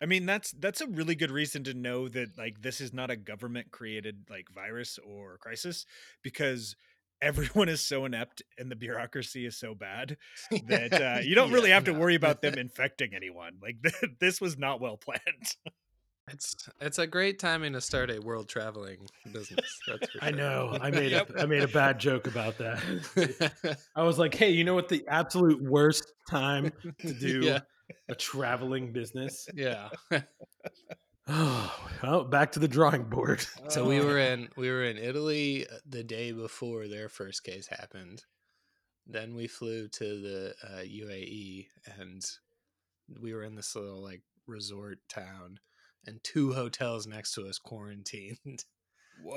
I 0.00 0.06
mean 0.06 0.26
that's 0.26 0.52
that's 0.52 0.80
a 0.80 0.86
really 0.86 1.14
good 1.16 1.30
reason 1.32 1.64
to 1.64 1.74
know 1.74 2.08
that 2.08 2.36
like 2.38 2.60
this 2.62 2.80
is 2.80 2.92
not 2.92 3.10
a 3.10 3.16
government 3.16 3.72
created 3.72 4.26
like 4.30 4.48
virus 4.54 4.98
or 5.04 5.38
crisis 5.38 5.86
because 6.22 6.76
everyone 7.22 7.68
is 7.68 7.80
so 7.80 8.04
inept 8.04 8.42
and 8.58 8.70
the 8.70 8.76
bureaucracy 8.76 9.46
is 9.46 9.56
so 9.56 9.74
bad 9.74 10.16
that 10.68 10.98
uh, 11.00 11.20
you 11.22 11.34
don't 11.34 11.50
Yeah, 11.50 11.54
really 11.54 11.70
have 11.70 11.84
to 11.84 11.92
worry 11.94 12.14
about 12.16 12.42
them 12.42 12.58
infecting 12.58 13.14
anyone. 13.14 13.58
Like 13.62 13.76
this 14.20 14.40
was 14.40 14.58
not 14.58 14.80
well 14.80 14.96
planned. 14.96 15.56
It's 16.30 16.68
it's 16.80 16.98
a 16.98 17.06
great 17.06 17.38
timing 17.38 17.72
to 17.72 17.80
start 17.80 18.10
a 18.10 18.18
world 18.20 18.48
traveling 18.50 19.08
business. 19.32 19.82
That's 19.86 20.08
for 20.10 20.20
I 20.22 20.30
know. 20.30 20.76
I 20.78 20.90
made 20.90 21.12
Yep. 21.12 21.30
a 21.30 21.42
I 21.42 21.46
made 21.46 21.62
a 21.62 21.68
bad 21.68 21.98
joke 21.98 22.26
about 22.26 22.58
that. 22.58 22.82
I 23.96 24.02
was 24.02 24.18
like, 24.18 24.34
"Hey, 24.34 24.50
you 24.50 24.64
know 24.64 24.74
what 24.74 24.88
the 24.88 25.06
absolute 25.08 25.62
worst 25.62 26.12
time 26.28 26.70
to 27.06 27.14
do 27.14 27.42
Yeah. 27.46 27.60
a 28.10 28.14
traveling 28.14 28.92
business?" 28.92 29.48
yeah. 29.54 29.88
Oh, 31.30 31.90
well, 32.02 32.24
back 32.24 32.52
to 32.52 32.58
the 32.58 32.68
drawing 32.68 33.04
board. 33.04 33.44
So 33.68 33.86
we 33.86 34.00
Oh. 34.00 34.06
were 34.06 34.18
in 34.18 34.48
we 34.56 34.70
were 34.70 34.84
in 34.84 34.96
Italy 34.96 35.66
uh, 35.68 35.78
the 35.86 36.02
day 36.02 36.32
before 36.32 36.88
their 36.88 37.08
first 37.10 37.44
case 37.44 37.66
happened. 37.66 38.24
Then 39.06 39.34
we 39.34 39.46
flew 39.46 39.88
to 39.88 40.04
the 40.22 40.54
uh, 40.62 40.82
UAE 40.84 41.66
and 41.98 42.22
we 43.20 43.34
were 43.34 43.42
in 43.44 43.56
this 43.56 43.74
little 43.76 44.02
like 44.02 44.22
resort 44.46 45.00
town 45.08 45.58
and 46.06 46.22
two 46.24 46.52
hotels 46.54 47.06
next 47.06 47.34
to 47.34 47.46
us 47.46 47.58
quarantined. 47.58 48.64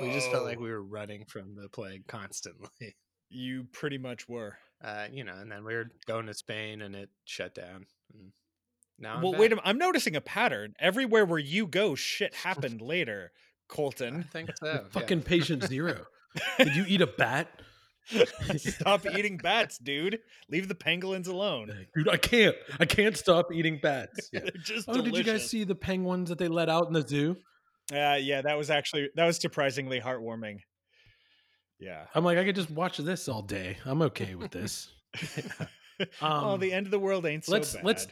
We 0.00 0.12
just 0.12 0.30
felt 0.30 0.44
like 0.44 0.60
we 0.60 0.70
were 0.70 0.82
running 0.82 1.24
from 1.24 1.56
the 1.56 1.68
plague 1.68 2.06
constantly. 2.06 2.94
you 3.28 3.64
pretty 3.72 3.98
much 3.98 4.28
were. 4.28 4.56
Uh, 4.80 5.08
you 5.12 5.24
know, 5.24 5.34
and 5.34 5.50
then 5.50 5.64
we 5.64 5.74
were 5.74 5.90
going 6.06 6.26
to 6.26 6.34
Spain 6.34 6.82
and 6.82 6.94
it 6.94 7.10
shut 7.24 7.52
down. 7.52 7.86
And 8.14 8.32
now 9.02 9.16
I'm 9.16 9.22
well, 9.22 9.32
wait 9.32 9.52
a 9.52 9.56
minute. 9.56 9.62
I'm 9.66 9.78
noticing 9.78 10.16
a 10.16 10.20
pattern. 10.20 10.74
Everywhere 10.78 11.24
where 11.26 11.38
you 11.38 11.66
go, 11.66 11.94
shit 11.94 12.34
happened 12.34 12.80
later. 12.80 13.32
I 13.34 13.74
Colton. 13.74 14.24
think 14.32 14.50
so. 14.58 14.66
yeah. 14.66 14.78
Fucking 14.90 15.22
patient 15.22 15.64
zero. 15.64 16.04
Did 16.58 16.76
you 16.76 16.84
eat 16.86 17.00
a 17.00 17.06
bat? 17.06 17.48
Stop 18.56 19.06
eating 19.06 19.36
bats, 19.38 19.78
dude. 19.78 20.18
Leave 20.50 20.68
the 20.68 20.74
pangolins 20.74 21.28
alone. 21.28 21.86
Dude, 21.94 22.08
I 22.08 22.16
can't. 22.16 22.56
I 22.80 22.84
can't 22.84 23.16
stop 23.16 23.52
eating 23.52 23.78
bats. 23.82 24.28
Yeah. 24.32 24.40
Just 24.64 24.88
Oh, 24.88 25.00
did 25.00 25.14
you 25.16 25.22
guys 25.22 25.48
see 25.48 25.64
the 25.64 25.74
penguins 25.74 26.28
that 26.28 26.38
they 26.38 26.48
let 26.48 26.68
out 26.68 26.86
in 26.88 26.92
the 26.92 27.06
zoo? 27.06 27.36
Uh, 27.92 28.18
yeah, 28.20 28.42
that 28.42 28.56
was 28.58 28.70
actually 28.70 29.08
that 29.14 29.24
was 29.26 29.36
surprisingly 29.38 30.00
heartwarming. 30.00 30.58
Yeah. 31.78 32.04
I'm 32.14 32.24
like, 32.24 32.38
I 32.38 32.44
could 32.44 32.54
just 32.56 32.70
watch 32.70 32.98
this 32.98 33.28
all 33.28 33.42
day. 33.42 33.76
I'm 33.84 34.02
okay 34.02 34.34
with 34.34 34.50
this. 34.50 34.90
oh, 36.20 36.26
Um, 36.54 36.60
the 36.60 36.72
end 36.72 36.86
of 36.86 36.90
the 36.90 36.98
world 36.98 37.24
ain't 37.26 37.44
so 37.44 37.52
let's 37.52 37.74
bad. 37.74 37.84
let's 37.84 38.06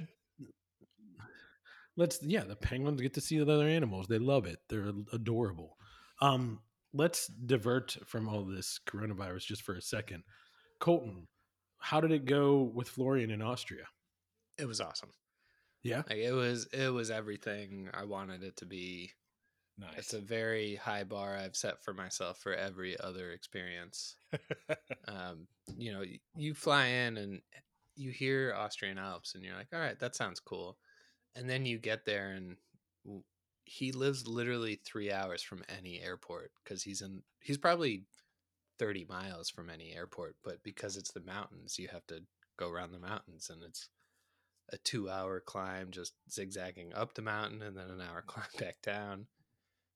let's 2.01 2.19
yeah, 2.23 2.45
the 2.45 2.57
penguins 2.57 3.03
get 3.03 3.15
to 3.15 3.21
see 3.21 3.39
the 3.39 3.53
other 3.53 3.69
animals. 3.69 4.07
They 4.09 4.19
love 4.19 4.47
it. 4.47 4.59
They're 4.69 4.91
adorable. 5.13 5.77
Um, 6.23 6.61
let's 6.95 7.27
divert 7.27 7.99
from 8.07 8.29
all 8.29 8.45
this 8.45 8.81
coronavirus 8.87 9.45
just 9.45 9.63
for 9.63 9.75
a 9.75 9.83
second. 9.83 10.25
Colton, 10.81 11.29
how 11.79 12.01
did 12.01 12.11
it 12.11 12.25
go 12.25 12.63
with 12.75 12.89
Florian 12.89 13.31
in 13.31 13.43
Austria? 13.43 13.85
It 14.57 14.67
was 14.67 14.81
awesome. 14.81 15.11
Yeah. 15.83 16.03
Like 16.09 16.19
it 16.19 16.33
was 16.33 16.67
it 16.73 16.93
was 16.93 17.11
everything 17.11 17.91
I 17.93 18.05
wanted 18.05 18.43
it 18.43 18.57
to 18.57 18.67
be. 18.67 19.13
nice. 19.79 19.91
It's 19.99 20.15
a 20.15 20.21
very 20.21 20.77
high 20.77 21.05
bar 21.05 21.37
I've 21.37 21.57
set 21.57 21.85
for 21.85 21.93
myself 21.93 22.39
for 22.39 22.55
every 22.55 22.99
other 22.99 23.31
experience. 23.33 24.17
um, 25.09 25.47
you 25.77 25.93
know, 25.93 26.03
you 26.35 26.55
fly 26.55 26.87
in 26.87 27.19
and 27.19 27.43
you 27.95 28.11
hear 28.11 28.55
Austrian 28.57 28.99
Alps 28.99 29.35
and 29.35 29.45
you're 29.45 29.57
like, 29.57 29.69
all 29.75 29.81
right, 29.81 29.99
that 30.01 30.17
sounds 30.17 30.41
cool. 30.41 30.79
And 31.35 31.49
then 31.49 31.65
you 31.65 31.79
get 31.79 32.05
there 32.05 32.31
and 32.31 32.57
he 33.65 33.93
lives 33.93 34.27
literally 34.27 34.75
three 34.75 35.13
hours 35.13 35.43
from 35.43 35.63
any 35.79 36.01
airport 36.01 36.51
because 36.63 36.83
he's 36.83 37.03
in, 37.03 37.23
he's 37.41 37.59
probably 37.59 38.05
30 38.79 39.07
miles 39.09 39.49
from 39.49 39.71
any 39.71 39.93
airport, 39.95 40.37
but 40.43 40.63
because 40.63 40.97
it's 40.97 41.13
the 41.13 41.21
mountains, 41.21 41.79
you 41.79 41.89
have 41.89 42.07
to 42.09 42.23
go 42.59 42.69
around 42.69 42.93
the 42.93 42.99
mountains 42.99 43.49
and 43.51 43.63
it's 43.63 43.89
a 44.73 44.79
two 44.79 45.11
hour 45.11 45.41
climb 45.41 45.91
just 45.91 46.15
zigzagging 46.31 46.93
up 46.95 47.15
the 47.15 47.23
mountain 47.23 47.63
and 47.63 47.77
then 47.77 47.91
an 47.91 48.01
hour 48.01 48.23
climb 48.27 48.47
back 48.59 48.77
down. 48.83 49.27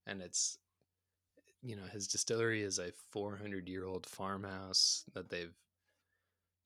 And 0.07 0.21
it's 0.21 0.59
you 1.63 1.77
know 1.77 1.87
his 1.91 2.07
distillery 2.07 2.63
is 2.63 2.79
a 2.79 2.93
400 3.11 3.69
year 3.69 3.87
old 3.87 4.07
farmhouse 4.07 5.05
that 5.15 5.31
they've 5.31 5.55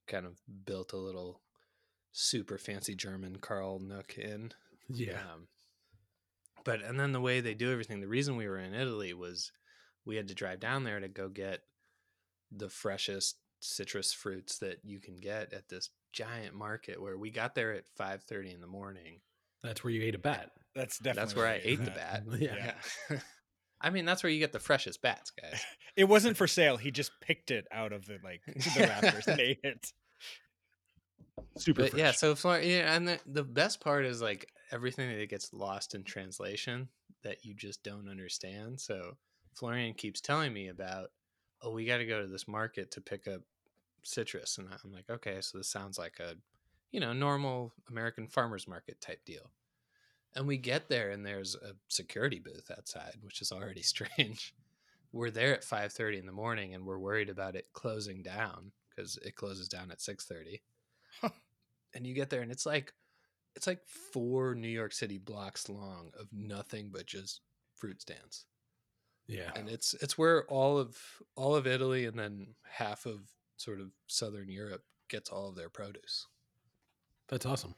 kind 0.09 0.27
of 0.27 0.41
built 0.65 0.93
a 0.93 0.97
little 0.97 1.41
super 2.21 2.59
fancy 2.59 2.95
german 2.97 3.37
carl 3.37 3.79
nook 3.79 4.19
in 4.19 4.51
Yeah. 4.89 5.21
um, 5.33 5.47
but 6.65 6.83
and 6.83 6.99
then 6.99 7.13
the 7.13 7.21
way 7.21 7.41
they 7.41 7.55
do 7.55 7.71
everything 7.71 8.01
the 8.01 8.09
reason 8.09 8.35
we 8.37 8.49
were 8.49 8.59
in 8.59 8.75
italy 8.75 9.15
was 9.15 9.53
we 10.05 10.17
had 10.17 10.27
to 10.29 10.35
drive 10.35 10.59
down 10.59 10.83
there 10.85 10.99
to 10.99 11.07
go 11.09 11.29
get 11.29 11.61
the 12.51 12.69
freshest 12.69 13.37
citrus 13.61 14.13
fruits 14.13 14.59
that 14.59 14.79
you 14.83 14.99
can 15.01 15.17
get 15.21 15.53
at 15.53 15.69
this 15.69 15.91
giant 16.13 16.55
market 16.55 17.01
where 17.01 17.17
we 17.17 17.31
got 17.31 17.55
there 17.55 17.73
at 17.73 17.85
5.30 18.01 18.55
in 18.55 18.61
the 18.61 18.67
morning 18.67 19.21
That's 19.63 19.85
where 19.85 19.93
you 19.93 20.03
ate 20.03 20.15
a 20.15 20.19
bat. 20.19 20.51
That's 20.75 20.99
definitely 20.99 21.21
that's 21.21 21.37
where 21.37 21.47
i 21.47 21.51
right. 21.53 21.61
ate 21.65 21.85
the 21.85 21.91
bat 21.93 22.23
Yeah. 22.39 22.73
yeah. 23.11 23.19
i 23.81 23.91
mean 23.91 24.05
that's 24.07 24.23
where 24.25 24.33
you 24.33 24.39
get 24.41 24.53
the 24.53 24.59
freshest 24.59 25.03
bats 25.03 25.31
guys 25.31 25.61
It 25.97 26.05
wasn't 26.09 26.37
for 26.37 26.47
sale. 26.47 26.77
He 26.77 26.93
just 26.93 27.11
picked 27.21 27.51
it 27.51 27.67
out 27.73 27.93
of 27.93 28.07
the 28.07 28.19
like 28.23 28.41
the 28.47 28.81
rafters 28.87 29.27
and 29.27 29.41
ate 29.49 29.59
it. 29.65 29.93
Super 31.57 31.83
but 31.83 31.95
yeah, 31.95 32.13
so 32.13 32.35
yeah, 32.57 32.95
and 32.95 33.09
the, 33.09 33.19
the 33.27 33.43
best 33.43 33.81
part 33.81 34.05
is 34.05 34.23
like 34.23 34.49
everything 34.71 35.17
that 35.17 35.29
gets 35.29 35.53
lost 35.53 35.95
in 35.95 36.05
translation 36.05 36.89
that 37.23 37.45
you 37.45 37.55
just 37.55 37.83
don't 37.83 38.09
understand. 38.09 38.81
So 38.81 39.17
Florian 39.55 39.95
keeps 39.95 40.21
telling 40.21 40.53
me 40.53 40.69
about, 40.69 41.11
oh, 41.63 41.73
we 41.73 41.85
got 41.85 41.99
to 41.99 42.07
go 42.07 42.21
to 42.21 42.29
this 42.29 42.47
market 42.47 42.91
to 42.93 43.01
pick 43.01 43.27
up 43.27 43.43
citrus, 44.05 44.59
and 44.59 44.69
I'm 44.69 44.93
like, 44.93 45.11
okay, 45.11 45.41
so 45.41 45.59
this 45.59 45.69
sounds 45.69 45.99
like 45.99 46.21
a, 46.21 46.35
you 46.93 47.01
know, 47.01 47.13
normal 47.13 47.73
American 47.91 48.29
farmers 48.29 48.69
market 48.69 49.01
type 49.01 49.25
deal. 49.25 49.51
And 50.37 50.47
we 50.47 50.59
get 50.59 50.89
there, 50.89 51.11
and 51.11 51.27
there's 51.27 51.57
a 51.57 51.73
security 51.89 52.39
booth 52.39 52.71
outside, 52.71 53.17
which 53.23 53.43
is 53.43 53.51
already 53.51 53.83
strange. 53.83 54.55
We're 55.13 55.31
there 55.31 55.55
at 55.55 55.65
5:30 55.65 56.21
in 56.21 56.27
the 56.27 56.33
morning, 56.33 56.75
and 56.75 56.85
we're 56.85 56.99
worried 56.99 57.31
about 57.31 57.57
it 57.57 57.67
closing 57.73 58.23
down 58.23 58.73
because 58.91 59.17
it 59.25 59.35
closes 59.35 59.69
down 59.69 59.91
at 59.91 59.99
6:30 59.99 60.61
and 61.95 62.07
you 62.07 62.15
get 62.15 62.31
there 62.31 62.43
and 62.43 62.53
it's 62.53 62.67
like 62.67 62.93
it's 63.57 63.67
like 63.67 63.81
four 64.13 64.55
New 64.55 64.69
York 64.69 64.93
City 64.93 65.19
blocks 65.19 65.69
long 65.69 66.11
of 66.19 66.29
nothing 66.33 66.91
but 66.93 67.07
just 67.07 67.41
fruit 67.77 68.01
stands. 68.01 68.47
yeah. 69.27 69.51
And 69.57 69.69
it's 69.69 69.95
it's 69.95 70.17
where 70.17 70.45
all 70.47 70.79
of 70.79 70.97
all 71.37 71.55
of 71.57 71.67
Italy 71.67 72.07
and 72.07 72.19
then 72.19 72.55
half 72.71 73.07
of 73.07 73.21
sort 73.57 73.81
of 73.81 73.91
southern 74.07 74.49
Europe 74.49 74.83
gets 75.09 75.31
all 75.31 75.49
of 75.49 75.57
their 75.57 75.69
produce. 75.69 76.27
That's 77.29 77.47
awesome. 77.47 77.75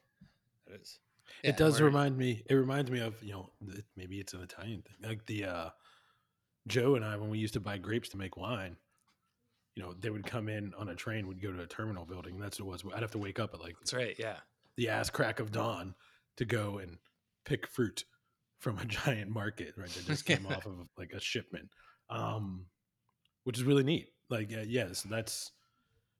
That 0.66 0.80
is. 0.82 0.98
Yeah, 1.42 1.50
it 1.50 1.56
does 1.56 1.80
remind 1.80 2.18
me 2.18 2.42
it 2.46 2.54
reminds 2.54 2.90
me 2.90 3.00
of 3.00 3.22
you 3.22 3.32
know 3.32 3.50
maybe 3.96 4.18
it's 4.18 4.34
an 4.34 4.42
italian 4.42 4.82
thing 4.82 5.08
like 5.08 5.24
the 5.26 5.44
uh 5.44 5.70
joe 6.66 6.96
and 6.96 7.04
i 7.04 7.16
when 7.16 7.30
we 7.30 7.38
used 7.38 7.54
to 7.54 7.60
buy 7.60 7.78
grapes 7.78 8.08
to 8.08 8.16
make 8.16 8.36
wine 8.36 8.76
you 9.80 9.86
know 9.86 9.94
they 9.98 10.10
would 10.10 10.26
come 10.26 10.48
in 10.50 10.74
on 10.78 10.90
a 10.90 10.94
train 10.94 11.26
we'd 11.26 11.40
go 11.40 11.50
to 11.50 11.62
a 11.62 11.66
terminal 11.66 12.04
building 12.04 12.34
and 12.34 12.42
that's 12.42 12.60
what 12.60 12.66
it 12.66 12.84
was. 12.84 12.94
I'd 12.94 13.00
have 13.00 13.12
to 13.12 13.18
wake 13.18 13.40
up 13.40 13.54
at 13.54 13.60
like 13.60 13.76
That's 13.80 13.94
right, 13.94 14.14
yeah. 14.18 14.36
the 14.76 14.90
ass 14.90 15.08
crack 15.08 15.40
of 15.40 15.52
dawn 15.52 15.94
to 16.36 16.44
go 16.44 16.76
and 16.78 16.98
pick 17.46 17.66
fruit 17.66 18.04
from 18.58 18.76
a 18.78 18.84
giant 19.06 19.30
market 19.30 19.72
right 19.78 19.88
that 19.88 20.06
just 20.06 20.26
came 20.26 20.46
off 20.46 20.66
of 20.66 20.74
like 20.98 21.12
a 21.14 21.20
shipment. 21.20 21.70
Um 22.10 22.66
which 23.44 23.56
is 23.56 23.64
really 23.64 23.84
neat. 23.84 24.08
Like 24.28 24.52
uh, 24.52 24.64
yeah 24.66 24.92
so 24.92 25.08
that's 25.08 25.50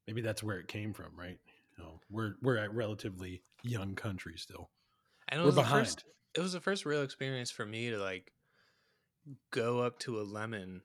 maybe 0.07 0.23
that's 0.23 0.43
where 0.43 0.59
it 0.59 0.69
came 0.69 0.95
from 0.95 1.13
right? 1.15 1.39
You 1.77 1.85
know 1.85 2.01
we're 2.09 2.37
we're 2.41 2.57
a 2.57 2.71
relatively 2.71 3.43
young 3.63 3.95
country 3.95 4.35
still. 4.39 4.71
And 5.29 5.39
it 5.39 5.43
we're 5.43 5.49
was 5.49 5.57
the 5.57 5.61
behind. 5.61 5.87
first 5.87 6.05
it 6.35 6.41
was 6.41 6.55
the 6.55 6.61
first 6.61 6.87
real 6.87 7.03
experience 7.03 7.51
for 7.51 7.67
me 7.67 7.91
to 7.91 7.99
like 7.99 8.33
go 9.51 9.81
up 9.81 9.99
to 9.99 10.19
a 10.19 10.23
lemon 10.23 10.81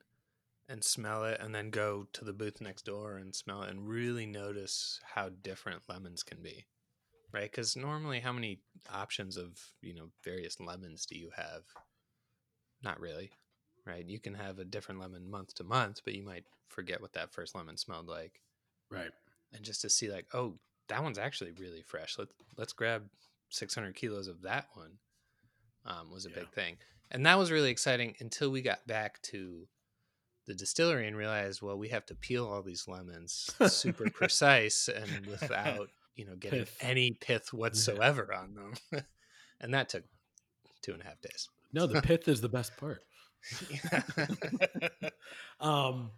and 0.68 0.82
smell 0.82 1.24
it 1.24 1.40
and 1.40 1.54
then 1.54 1.70
go 1.70 2.06
to 2.12 2.24
the 2.24 2.32
booth 2.32 2.60
next 2.60 2.84
door 2.84 3.16
and 3.16 3.34
smell 3.34 3.62
it 3.62 3.70
and 3.70 3.88
really 3.88 4.26
notice 4.26 5.00
how 5.14 5.28
different 5.42 5.82
lemons 5.88 6.22
can 6.22 6.42
be 6.42 6.66
right? 7.32 7.50
Because 7.50 7.76
normally 7.76 8.20
how 8.20 8.32
many 8.32 8.60
options 8.92 9.36
of 9.36 9.58
you 9.82 9.94
know 9.94 10.08
various 10.24 10.58
lemons 10.60 11.06
do 11.06 11.16
you 11.18 11.30
have? 11.36 11.62
Not 12.82 13.00
really 13.00 13.30
right? 13.86 14.04
You 14.06 14.18
can 14.18 14.34
have 14.34 14.58
a 14.58 14.64
different 14.64 15.00
lemon 15.00 15.30
month 15.30 15.54
to 15.56 15.64
month 15.64 16.00
but 16.04 16.14
you 16.14 16.24
might 16.24 16.44
forget 16.68 17.00
what 17.00 17.12
that 17.12 17.32
first 17.32 17.54
lemon 17.54 17.76
smelled 17.76 18.08
like. 18.08 18.40
Right. 18.90 19.10
And 19.52 19.64
just 19.64 19.80
to 19.82 19.90
see 19.90 20.10
like 20.10 20.26
oh 20.34 20.58
that 20.88 21.02
one's 21.02 21.18
actually 21.18 21.52
really 21.52 21.82
fresh. 21.82 22.16
Let's 22.18 22.32
let's 22.56 22.72
grab 22.72 23.02
600 23.50 23.94
kilos 23.94 24.28
of 24.28 24.42
that 24.42 24.66
one 24.74 24.98
um, 25.84 26.10
was 26.10 26.26
a 26.26 26.30
Yeah. 26.30 26.36
big 26.40 26.50
thing. 26.50 26.76
And 27.10 27.24
that 27.26 27.38
was 27.38 27.52
really 27.52 27.70
exciting 27.70 28.16
until 28.18 28.50
we 28.50 28.62
got 28.62 28.86
back 28.86 29.22
to 29.22 29.68
the 30.46 30.54
distillery 30.54 31.06
and 31.08 31.16
realized 31.16 31.60
well 31.62 31.76
we 31.76 31.88
have 31.88 32.06
to 32.06 32.14
peel 32.14 32.46
all 32.46 32.62
these 32.62 32.86
lemons 32.88 33.50
super 33.68 34.08
precise 34.14 34.88
and 34.88 35.26
without 35.26 35.88
you 36.14 36.24
know 36.24 36.36
getting 36.36 36.60
Pith. 36.60 36.76
any 36.80 37.10
pith 37.12 37.52
whatsoever 37.52 38.32
on 38.32 38.54
them 38.54 38.72
and 39.60 39.74
that 39.74 39.88
took 39.88 40.04
two 40.82 40.92
and 40.92 41.02
a 41.02 41.04
half 41.04 41.20
days 41.20 41.48
No, 41.72 41.86
the 41.86 42.00
pith 42.08 42.28
is 42.28 42.40
the 42.40 42.48
best 42.48 42.76
part. 42.76 43.02
Um, 45.60 46.10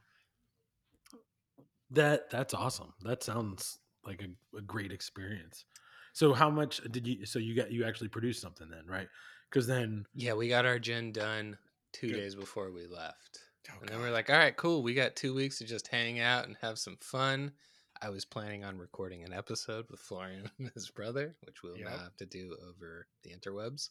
that 1.91 2.31
that's 2.31 2.55
awesome. 2.55 2.93
That 3.03 3.23
sounds 3.23 3.79
like 4.05 4.23
a, 4.23 4.57
a 4.57 4.61
great 4.61 4.93
experience. 4.93 5.65
So, 6.13 6.33
how 6.35 6.51
much 6.51 6.81
did 6.91 7.07
you? 7.07 7.25
So 7.27 7.39
you 7.39 7.55
got 7.57 7.71
you 7.73 7.85
actually 7.85 8.09
produced 8.09 8.41
something 8.43 8.69
then, 8.71 8.85
right? 8.87 9.09
Because 9.51 9.67
then, 9.67 10.05
yeah 10.15 10.35
we 10.35 10.49
got 10.49 10.67
our 10.67 10.79
gin 10.79 11.13
done 11.13 11.57
two 11.93 12.09
Good. 12.09 12.17
days 12.17 12.35
before 12.35 12.71
we 12.73 12.87
left 12.87 13.41
Oh, 13.71 13.75
and 13.81 13.89
then 13.89 14.01
we're 14.01 14.11
like, 14.11 14.31
all 14.31 14.37
right, 14.39 14.57
cool. 14.57 14.83
We 14.83 14.95
got 14.95 15.17
two 15.17 15.35
weeks 15.35 15.59
to 15.59 15.65
just 15.65 15.89
hang 15.89 16.21
out 16.21 16.47
and 16.47 16.57
have 16.63 16.79
some 16.79 16.97
fun. 17.01 17.53
I 18.01 18.11
was 18.11 18.25
planning 18.25 18.65
on 18.65 18.79
recording 18.79 19.25
an 19.25 19.33
episode 19.33 19.87
with 19.91 20.01
Florian 20.01 20.51
and 20.59 20.71
his 20.75 20.89
brother, 20.91 21.37
which 21.45 21.63
we'll 21.63 21.77
now 21.77 21.91
Yep. 21.91 21.99
have 22.01 22.17
to 22.19 22.27
do 22.27 22.57
over 22.69 23.07
the 23.23 23.31
interwebs. 23.31 23.91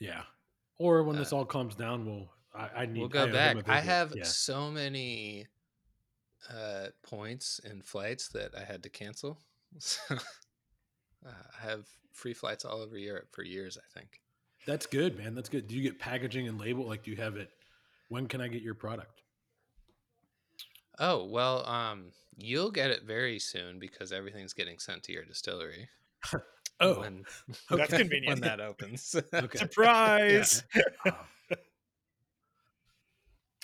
yeah. 0.00 0.22
Or 0.76 1.04
when 1.04 1.16
this 1.16 1.32
Uh, 1.32 1.36
all 1.36 1.44
calms 1.44 1.76
down, 1.76 2.04
we'll 2.04 2.28
I, 2.52 2.82
I 2.82 2.86
need. 2.86 2.98
we'll 2.98 3.08
go 3.08 3.24
him 3.26 3.32
back. 3.32 3.68
I 3.68 3.80
have 3.80 4.12
Yeah. 4.16 4.24
so 4.24 4.70
many 4.72 5.46
uh, 6.50 6.88
points 7.02 7.60
in 7.60 7.80
flights 7.80 8.28
that 8.30 8.54
I 8.56 8.64
had 8.64 8.82
to 8.82 8.88
cancel. 8.88 9.38
So, 9.78 10.14
uh, 10.14 10.18
I 11.30 11.62
have 11.70 11.86
free 12.12 12.34
flights 12.34 12.64
all 12.64 12.80
over 12.80 12.98
Europe 12.98 13.28
for 13.32 13.42
years, 13.42 13.78
I 13.78 13.98
think. 13.98 14.20
That's 14.66 14.86
good, 14.86 15.16
man. 15.16 15.34
That's 15.34 15.48
good. 15.48 15.66
Do 15.68 15.74
you 15.74 15.82
get 15.82 15.98
packaging 15.98 16.46
and 16.48 16.58
label? 16.60 16.86
Like, 16.86 17.02
do 17.02 17.10
you 17.10 17.16
have 17.16 17.36
it? 17.36 17.50
When 18.08 18.26
can 18.26 18.40
I 18.40 18.48
get 18.48 18.62
your 18.62 18.74
product? 18.74 19.22
Oh, 20.98 21.24
well, 21.24 21.66
um, 21.66 22.12
you'll 22.36 22.70
get 22.70 22.90
it 22.90 23.02
very 23.04 23.38
soon 23.38 23.78
because 23.78 24.12
everything's 24.12 24.52
getting 24.52 24.78
sent 24.78 25.02
to 25.04 25.12
your 25.12 25.24
distillery. 25.24 25.88
Oh, 26.80 26.98
when, 26.98 27.24
That's 27.70 27.94
convenient. 27.94 28.26
when 28.26 28.40
that 28.40 28.60
opens. 28.60 29.14
Okay. 29.32 29.58
Surprise! 29.58 30.64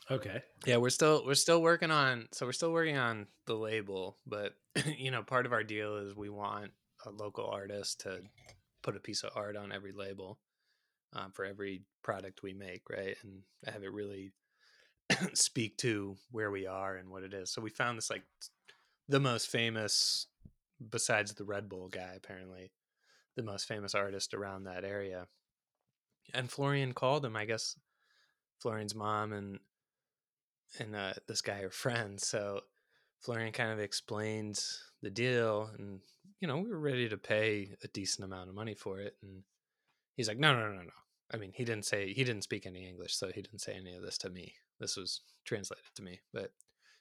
Okay. 0.09 0.43
Yeah, 0.65 0.77
we're 0.77 0.91
still 0.91 1.25
we're 1.27 1.35
still 1.35 1.61
working 1.61 1.91
on 1.91 2.29
so 2.31 2.47
we're 2.47 2.53
still 2.53 2.73
working 2.73 2.97
on 2.97 3.27
the 3.47 3.55
label, 3.55 4.17
but 4.27 4.55
you 4.97 5.11
know, 5.11 5.25
part 5.25 5.45
of 5.45 5.53
our 5.53 5.65
deal 5.65 5.97
is 5.97 6.15
we 6.15 6.29
want 6.29 6.71
a 7.05 7.11
local 7.11 7.47
artist 7.47 8.01
to 8.03 8.21
put 8.83 8.97
a 8.97 9.01
piece 9.01 9.25
of 9.25 9.33
art 9.35 9.57
on 9.57 9.73
every 9.73 9.93
label 9.93 10.39
um, 11.15 11.33
for 11.33 11.45
every 11.45 11.83
product 12.03 12.43
we 12.43 12.53
make, 12.53 12.83
right? 12.91 13.17
And 13.23 13.43
have 13.73 13.83
it 13.83 13.93
really 13.93 14.33
speak 15.35 15.77
to 15.79 16.17
where 16.31 16.51
we 16.51 16.67
are 16.67 16.97
and 16.97 17.11
what 17.11 17.23
it 17.23 17.35
is. 17.35 17.51
So 17.53 17.61
we 17.61 17.71
found 17.71 17.99
this 17.99 18.11
like 18.11 18.25
the 19.09 19.21
most 19.21 19.49
famous 19.49 20.27
besides 20.91 21.35
the 21.35 21.45
Red 21.45 21.69
Bull 21.69 21.89
guy 21.89 22.15
apparently, 22.17 22.73
the 23.37 23.43
most 23.43 23.67
famous 23.69 23.95
artist 23.95 24.35
around 24.35 24.65
that 24.65 24.85
area. 24.85 25.27
And 26.33 26.51
Florian 26.51 26.93
called 26.93 27.25
him, 27.25 27.37
I 27.37 27.45
guess 27.45 27.77
Florian's 28.61 28.95
mom 28.95 29.33
and 29.33 29.59
and 30.79 30.95
uh, 30.95 31.15
this 31.27 31.43
guy 31.43 31.61
are 31.61 31.71
friends. 31.71 32.29
So 32.29 32.61
Florian 33.21 33.53
kind 33.53 33.73
of 33.73 33.81
explained 33.81 34.63
the 35.03 35.11
deal, 35.11 35.71
and 35.77 36.01
you 36.41 36.49
know 36.49 36.59
we 36.59 36.71
were 36.71 36.79
ready 36.79 37.09
to 37.09 37.17
pay 37.17 37.71
a 37.83 37.89
decent 37.89 38.25
amount 38.25 38.49
of 38.49 38.55
money 38.55 38.75
for 38.75 39.01
it. 39.01 39.17
And 39.23 39.43
he's 40.17 40.29
like, 40.29 40.39
"No, 40.39 40.53
no, 40.55 40.69
no, 40.73 40.83
no." 40.83 40.91
I 41.33 41.37
mean, 41.37 41.53
he 41.55 41.65
didn't 41.65 41.85
say 41.85 42.13
he 42.13 42.25
didn't 42.25 42.43
speak 42.43 42.67
any 42.67 42.89
English, 42.89 43.15
so 43.17 43.29
he 43.29 43.43
didn't 43.43 43.61
say 43.61 43.75
any 43.75 43.95
of 43.95 44.03
this 44.03 44.19
to 44.19 44.31
me. 44.31 44.55
This 44.79 44.97
was 44.97 45.21
translated 45.45 45.85
to 45.95 46.03
me, 46.03 46.21
but 46.33 46.53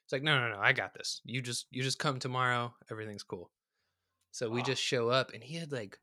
it's 0.04 0.12
like, 0.14 0.24
"No, 0.24 0.40
no, 0.40 0.54
no, 0.56 0.60
I 0.60 0.74
got 0.74 0.94
this. 0.94 1.22
You 1.26 1.42
just 1.42 1.68
you 1.72 1.82
just 1.84 2.00
come 2.00 2.20
tomorrow. 2.20 2.74
Everything's 2.92 3.24
cool." 3.24 3.52
So 4.32 4.50
we 4.50 4.60
Wow. 4.60 4.66
just 4.66 4.84
show 4.84 5.10
up, 5.10 5.32
and 5.34 5.44
he 5.44 5.56
had 5.56 5.72
like 5.72 6.00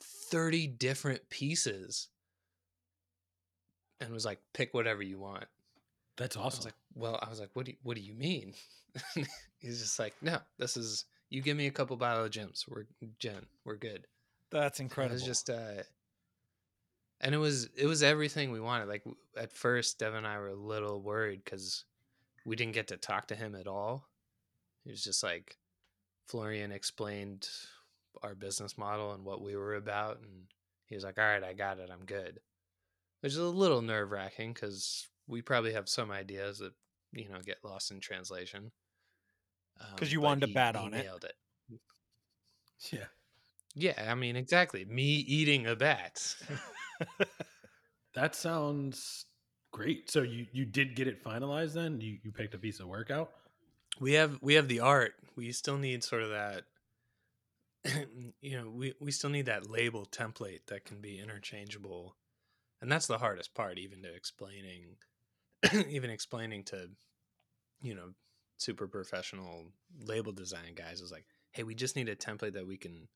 thirty 0.00 0.66
different 0.66 1.28
pieces, 1.30 2.08
and 4.00 4.12
was 4.12 4.24
like, 4.24 4.40
"Pick 4.52 4.72
whatever 4.74 5.02
you 5.02 5.18
want." 5.18 5.44
That's 6.16 6.36
I 6.36 6.40
was 6.40 6.54
awesome. 6.54 6.64
like, 6.66 6.74
well, 6.94 7.18
I 7.22 7.30
was 7.30 7.40
like, 7.40 7.50
what 7.54 7.64
do 7.66 7.72
you, 7.72 7.78
what 7.82 7.96
do 7.96 8.02
you 8.02 8.12
mean? 8.14 8.52
He's 9.58 9.80
just 9.80 9.98
like, 9.98 10.14
no, 10.20 10.38
this 10.58 10.76
is 10.76 11.06
you 11.30 11.40
give 11.40 11.56
me 11.56 11.66
a 11.66 11.70
couple 11.70 11.96
bottle 11.96 12.24
of 12.24 12.30
gems, 12.30 12.66
we're 12.68 12.84
gin, 13.18 13.46
we're 13.64 13.76
good. 13.76 14.06
That's 14.50 14.80
incredible. 14.80 15.12
It 15.12 15.20
was 15.20 15.24
just, 15.24 15.48
uh, 15.48 15.82
and 17.20 17.34
it 17.34 17.38
was 17.38 17.68
it 17.76 17.86
was 17.86 18.02
everything 18.02 18.50
we 18.52 18.60
wanted. 18.60 18.88
Like 18.88 19.04
at 19.36 19.52
first, 19.52 19.98
Devin 19.98 20.18
and 20.18 20.26
I 20.26 20.38
were 20.38 20.48
a 20.48 20.54
little 20.54 21.00
worried 21.00 21.42
because 21.44 21.84
we 22.44 22.56
didn't 22.56 22.74
get 22.74 22.88
to 22.88 22.96
talk 22.96 23.28
to 23.28 23.34
him 23.34 23.54
at 23.54 23.66
all. 23.66 24.08
He 24.84 24.90
was 24.90 25.04
just 25.04 25.22
like, 25.22 25.58
Florian 26.26 26.72
explained 26.72 27.48
our 28.22 28.34
business 28.34 28.78
model 28.78 29.12
and 29.12 29.24
what 29.24 29.42
we 29.42 29.54
were 29.56 29.74
about, 29.76 30.18
and 30.20 30.46
he 30.86 30.94
was 30.94 31.04
like, 31.04 31.18
all 31.18 31.24
right, 31.24 31.44
I 31.44 31.52
got 31.52 31.78
it, 31.78 31.90
I'm 31.92 32.04
good. 32.06 32.40
Which 33.20 33.32
is 33.32 33.38
a 33.38 33.44
little 33.44 33.82
nerve 33.82 34.10
wracking 34.10 34.52
because 34.54 35.06
we 35.28 35.42
probably 35.42 35.74
have 35.74 35.88
some 35.88 36.10
ideas 36.10 36.58
that 36.58 36.72
you 37.12 37.28
know 37.28 37.40
get 37.44 37.58
lost 37.64 37.90
in 37.90 38.00
translation. 38.00 38.70
Um, 39.80 39.96
'Cause 39.96 40.12
you 40.12 40.20
but 40.20 40.26
wanted 40.26 40.40
to 40.42 40.46
he- 40.48 40.52
bat 40.54 40.76
he 40.76 40.82
on 40.86 40.94
it. 40.94 41.02
nailed 41.04 41.24
it. 41.24 41.34
yeah. 42.90 43.04
Yeah, 43.74 44.10
I 44.10 44.14
mean 44.14 44.34
exactly. 44.36 44.84
Me 44.84 45.04
eating 45.04 45.66
a 45.66 45.76
bat. 45.76 46.34
That 48.12 48.34
sounds 48.34 49.26
great. 49.72 50.10
So 50.10 50.22
you 50.22 50.44
you 50.50 50.64
did 50.64 50.96
get 50.96 51.06
it 51.06 51.22
finalized 51.22 51.74
then? 51.74 52.00
You 52.00 52.18
you 52.24 52.32
picked 52.32 52.54
a 52.54 52.58
piece 52.58 52.80
of 52.80 52.88
work 52.88 53.08
out? 53.08 53.30
we 53.98 54.14
have 54.14 54.38
we 54.42 54.54
have 54.54 54.68
the 54.68 54.80
art. 54.80 55.14
We 55.36 55.52
still 55.52 55.78
need 55.78 56.04
sort 56.04 56.22
of 56.22 56.30
that. 56.30 56.64
you 58.40 58.58
know, 58.58 58.68
we 58.68 58.94
we 59.00 59.10
still 59.10 59.30
need 59.30 59.46
that 59.46 59.70
label 59.70 60.06
template 60.06 60.66
that 60.68 60.84
can 60.84 61.00
be 61.00 61.18
interchangeable, 61.18 62.16
and 62.80 62.90
that's 62.90 63.06
the 63.06 63.18
hardest 63.18 63.54
part. 63.54 63.78
Even 63.78 64.02
to 64.02 64.14
explaining, 64.14 64.96
even 65.88 66.10
explaining 66.10 66.64
to, 66.64 66.88
you 67.82 67.94
know, 67.94 68.10
super 68.58 68.86
professional 68.86 69.66
label 70.04 70.32
design 70.32 70.74
guys 70.74 71.00
is 71.00 71.10
like, 71.10 71.24
hey, 71.52 71.62
we 71.62 71.74
just 71.74 71.96
need 71.96 72.08
a 72.08 72.16
template 72.16 72.54
that 72.54 72.66
we 72.66 72.76
can 72.76 73.08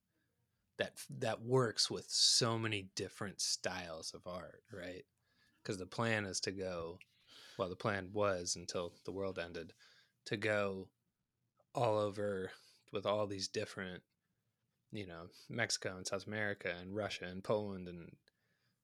that 0.79 0.95
that 1.11 1.43
works 1.43 1.91
with 1.91 2.07
so 2.09 2.59
many 2.59 2.89
different 2.97 3.41
styles 3.41 4.13
of 4.15 4.27
art, 4.27 4.63
right? 4.73 5.05
Because 5.63 5.79
the 5.79 5.87
plan 5.87 6.25
is 6.27 6.41
to 6.41 6.53
go, 6.53 6.99
well, 7.59 7.69
the 7.71 7.77
plan 7.77 8.11
was 8.13 8.57
until 8.57 8.95
the 9.05 9.13
world 9.13 9.39
ended, 9.39 9.75
to 10.27 10.37
go 10.37 10.91
all 11.75 11.99
over 11.99 12.53
with 12.93 13.07
all 13.07 13.27
these 13.27 13.49
different, 13.49 14.03
you 14.93 15.07
know, 15.07 15.29
Mexico 15.49 15.97
and 15.97 16.07
South 16.07 16.27
America 16.27 16.75
and 16.81 16.95
Russia 16.95 17.25
and 17.27 17.43
Poland 17.45 17.89
and 17.89 18.17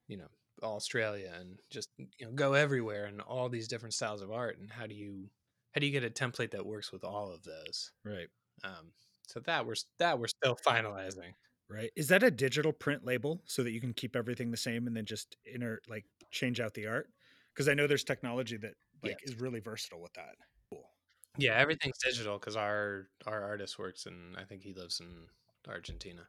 you 0.08 0.16
know 0.18 0.28
Australia 0.62 1.32
and 1.38 1.60
just 1.70 1.90
you 1.98 2.26
know 2.26 2.32
go 2.32 2.54
everywhere 2.54 3.06
and 3.06 3.20
all 3.22 3.48
these 3.48 3.68
different 3.68 3.94
styles 3.94 4.22
of 4.22 4.30
art 4.32 4.58
and 4.58 4.70
how 4.72 4.86
do 4.86 4.94
you 4.94 5.30
how 5.72 5.80
do 5.80 5.86
you 5.86 5.92
get 5.92 6.04
a 6.04 6.10
template 6.10 6.52
that 6.52 6.66
works 6.66 6.92
with 6.92 7.04
all 7.04 7.32
of 7.32 7.44
those? 7.44 7.92
right. 8.04 8.30
Um, 8.64 8.92
so 9.28 9.40
that 9.40 9.66
we're 9.66 9.74
that 9.98 10.18
we're 10.18 10.28
still 10.28 10.56
finalizing. 10.66 11.34
Right. 11.70 11.92
Is 11.94 12.08
that 12.08 12.24
a 12.24 12.32
digital 12.32 12.72
print 12.72 13.04
label 13.04 13.42
so 13.46 13.62
that 13.62 13.70
you 13.70 13.80
can 13.80 13.94
keep 13.94 14.16
everything 14.16 14.50
the 14.50 14.56
same 14.56 14.88
and 14.88 14.96
then 14.96 15.06
just 15.06 15.36
inner 15.44 15.80
like 15.88 16.04
change 16.32 16.58
out 16.58 16.74
the 16.74 16.88
art? 16.88 17.10
Because 17.54 17.68
I 17.68 17.74
know 17.74 17.86
there's 17.86 18.02
technology 18.04 18.56
that 18.56 18.74
like 19.04 19.20
is 19.22 19.36
really 19.36 19.60
versatile 19.60 20.00
with 20.00 20.12
that. 20.14 20.36
Cool. 20.70 20.90
Yeah, 21.38 21.54
everything's 21.56 21.98
digital 21.98 22.38
because 22.38 22.56
our 22.56 23.08
our 23.26 23.42
artist 23.42 23.78
works 23.78 24.06
and 24.06 24.36
I 24.36 24.44
think 24.44 24.62
he 24.62 24.72
lives 24.74 25.00
in 25.00 25.28
Argentina. 25.68 26.28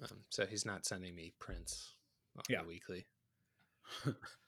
Um, 0.00 0.24
so 0.30 0.46
he's 0.46 0.64
not 0.64 0.86
sending 0.86 1.14
me 1.14 1.32
prints 1.38 1.96
Yeah. 2.48 2.62
weekly. 2.66 3.06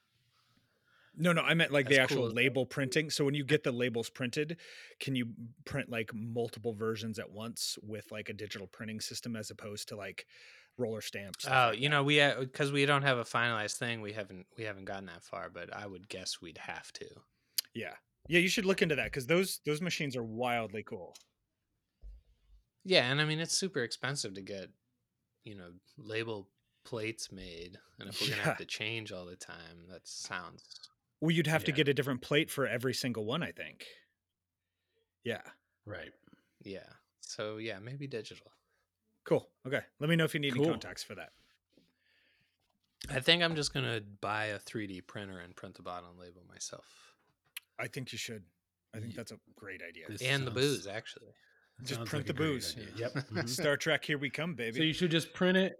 No, 1.15 1.33
no, 1.33 1.41
I 1.41 1.53
meant 1.53 1.71
like 1.71 1.89
the 1.89 1.99
actual 1.99 2.27
cool 2.27 2.31
label 2.31 2.65
printing. 2.65 3.09
So 3.09 3.25
when 3.25 3.33
you 3.33 3.43
get 3.43 3.63
the 3.63 3.71
labels 3.71 4.09
printed, 4.09 4.57
can 4.99 5.15
you 5.15 5.27
print 5.65 5.89
like 5.89 6.11
multiple 6.13 6.73
versions 6.73 7.19
at 7.19 7.29
once 7.29 7.77
with 7.83 8.11
like 8.11 8.29
a 8.29 8.33
digital 8.33 8.67
printing 8.67 9.01
system 9.01 9.35
as 9.35 9.51
opposed 9.51 9.89
to 9.89 9.95
like 9.97 10.25
roller 10.77 11.01
stamps? 11.01 11.45
Oh, 11.47 11.69
like 11.69 11.79
you 11.79 11.83
that? 11.83 11.89
know, 11.89 12.03
we 12.03 12.21
because 12.39 12.71
we 12.71 12.85
don't 12.85 13.01
have 13.01 13.17
a 13.17 13.23
finalized 13.23 13.77
thing, 13.77 14.01
we 14.01 14.13
haven't 14.13 14.45
we 14.57 14.63
haven't 14.63 14.85
gotten 14.85 15.07
that 15.07 15.23
far, 15.23 15.49
but 15.49 15.75
I 15.75 15.85
would 15.85 16.07
guess 16.07 16.41
we'd 16.41 16.59
have 16.59 16.91
to. 16.93 17.07
Yeah. 17.73 17.93
Yeah, 18.27 18.39
you 18.39 18.49
should 18.49 18.65
look 18.65 18.81
into 18.81 18.95
that 18.95 19.05
because 19.05 19.27
those 19.27 19.59
those 19.65 19.81
machines 19.81 20.15
are 20.15 20.23
wildly 20.23 20.83
cool. 20.83 21.15
Yeah, 22.85 23.11
and 23.11 23.19
I 23.19 23.25
mean 23.25 23.39
it's 23.39 23.57
super 23.57 23.83
expensive 23.83 24.35
to 24.35 24.41
get, 24.41 24.69
you 25.43 25.55
know, 25.55 25.71
label 25.97 26.47
plates 26.85 27.31
made, 27.31 27.77
and 27.99 28.09
if 28.09 28.21
we're 28.21 28.29
gonna 28.29 28.41
have 28.43 28.57
to 28.57 28.65
change 28.65 29.11
all 29.11 29.25
the 29.25 29.35
time, 29.35 29.87
that 29.89 30.07
sounds 30.07 30.63
Well, 31.21 31.31
you'd 31.31 31.47
have 31.47 31.63
to 31.65 31.71
get 31.71 31.87
a 31.87 31.93
different 31.93 32.21
plate 32.21 32.49
for 32.49 32.67
every 32.67 32.93
single 32.93 33.25
one, 33.25 33.43
I 33.43 33.51
think. 33.51 33.85
Yeah. 35.23 35.41
Right. 35.85 36.11
yeah. 36.63 36.79
So 37.19 37.57
yeah, 37.57 37.79
maybe 37.79 38.07
digital. 38.07 38.51
Cool. 39.23 39.47
Okay. 39.65 39.81
Let 39.99 40.09
me 40.09 40.15
know 40.15 40.25
if 40.25 40.33
you 40.33 40.39
need 40.39 40.55
any 40.55 40.65
contacts 40.65 41.03
for 41.03 41.15
that. 41.15 41.29
I 43.09 43.19
think 43.19 43.43
I'm 43.43 43.55
just 43.55 43.73
gonna 43.73 44.01
buy 44.19 44.45
a 44.45 44.59
3D 44.59 45.05
printer 45.07 45.39
and 45.39 45.55
print 45.55 45.75
the 45.75 45.81
bottom 45.83 46.09
label 46.19 46.41
myself, 46.49 46.85
I 47.79 47.87
think 47.87 48.11
you 48.11 48.17
should. 48.17 48.43
I 48.95 48.99
think 48.99 49.15
that's 49.15 49.31
a 49.31 49.37
great 49.55 49.81
idea. 49.87 50.05
This 50.09 50.21
and 50.21 50.45
the 50.45 50.51
booze 50.51 50.87
actually. 50.87 51.33
Just 51.83 52.05
print 52.05 52.13
like 52.13 52.25
the 52.27 52.33
booze. 52.33 52.75
Yep. 52.97 53.13
mhm. 53.13 53.49
Star 53.49 53.77
Trek, 53.77 54.05
here 54.05 54.17
we 54.17 54.29
come, 54.29 54.53
baby. 54.53 54.77
So 54.77 54.83
you 54.83 54.93
should 54.93 55.11
just 55.11 55.33
print 55.33 55.57
it, 55.57 55.77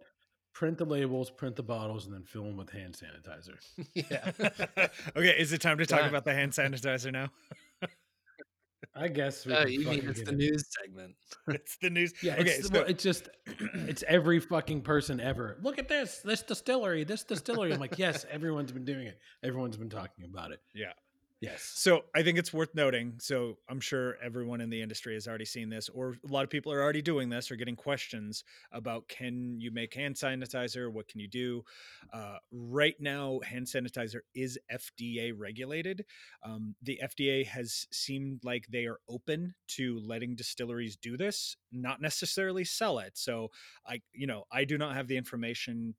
print 0.54 0.78
the 0.78 0.86
labels, 0.86 1.30
print 1.30 1.56
the 1.56 1.64
bottles, 1.64 2.06
and 2.06 2.14
then 2.14 2.24
fill 2.24 2.44
them 2.44 2.58
with 2.58 2.70
hand 2.70 2.96
sanitizer. 2.96 3.58
yeah. 3.94 4.88
okay, 5.16 5.36
is 5.40 5.54
it 5.54 5.62
time 5.62 5.78
to 5.78 5.86
talk 5.86 6.00
Done. 6.02 6.10
about 6.10 6.26
the 6.26 6.34
hand 6.34 6.52
sanitizer 6.52 7.12
now? 7.12 7.30
I 8.94 9.08
guess. 9.08 9.46
We 9.46 9.54
Oh, 9.54 9.66
you 9.66 9.88
mean 9.88 10.10
it's 10.10 10.22
the 10.22 10.32
it. 10.32 10.38
news 10.38 10.66
segment? 10.78 11.16
it's 11.48 11.78
the 11.78 11.90
news. 11.90 12.14
Yeah, 12.22 12.34
okay, 12.34 12.50
it's, 12.52 12.68
so- 12.68 12.74
well, 12.74 12.84
it's 12.88 13.04
just 13.04 13.30
it's 13.48 14.04
every 14.08 14.40
fucking 14.40 14.82
person 14.82 15.20
ever. 15.20 15.58
Look 15.62 15.80
at 15.80 15.88
this, 15.88 16.20
this 16.26 16.42
distillery, 16.42 17.04
this 17.04 17.24
distillery. 17.24 17.74
I'm 17.74 17.80
like, 17.80 17.98
yes, 17.98 18.26
everyone's 18.30 18.72
been 18.72 18.86
doing 18.86 19.08
it. 19.08 19.18
Everyone's 19.44 19.78
been 19.78 19.90
talking 19.90 20.26
about 20.26 20.52
it. 20.52 20.60
Yeah. 20.74 20.92
Yes. 21.42 21.72
So 21.74 22.04
I 22.14 22.22
think 22.22 22.38
it's 22.38 22.54
worth 22.54 22.76
noting. 22.76 23.16
So 23.20 23.58
I'm 23.68 23.80
sure 23.80 24.16
everyone 24.24 24.62
in 24.62 24.70
the 24.70 24.80
industry 24.80 25.16
has 25.16 25.28
already 25.28 25.46
seen 25.46 25.70
this, 25.70 25.90
or 25.90 26.16
a 26.24 26.32
lot 26.32 26.44
of 26.44 26.52
people 26.52 26.72
are 26.72 26.84
already 26.84 27.02
doing 27.02 27.30
this 27.30 27.50
or 27.50 27.56
getting 27.56 27.76
questions 27.76 28.44
about 28.72 29.08
can 29.08 29.60
you 29.60 29.72
make 29.72 29.96
hand 29.96 30.14
sanitizer? 30.14 30.94
What 30.94 31.08
can 31.08 31.20
you 31.20 31.28
do? 31.28 31.64
Uh, 32.14 32.38
right 32.52 32.94
now, 33.00 33.40
hand 33.44 33.66
sanitizer 33.66 34.20
is 34.36 34.60
FDA 34.72 35.34
regulated. 35.36 36.06
Um, 36.44 36.76
the 36.84 37.02
FDA 37.04 37.48
has 37.48 37.88
seemed 37.92 38.42
like 38.44 38.68
they 38.68 38.86
are 38.86 39.00
open 39.10 39.56
to 39.70 40.00
letting 40.06 40.36
distilleries 40.36 40.96
do 40.96 41.18
this, 41.18 41.58
not 41.72 42.02
necessarily 42.02 42.66
sell 42.66 43.00
it. 43.00 43.18
So 43.18 43.50
I, 43.88 44.02
you 44.14 44.28
know, 44.28 44.44
I 44.52 44.64
do 44.64 44.78
not 44.78 44.94
have 44.96 45.08
the 45.08 45.18
information 45.18 45.96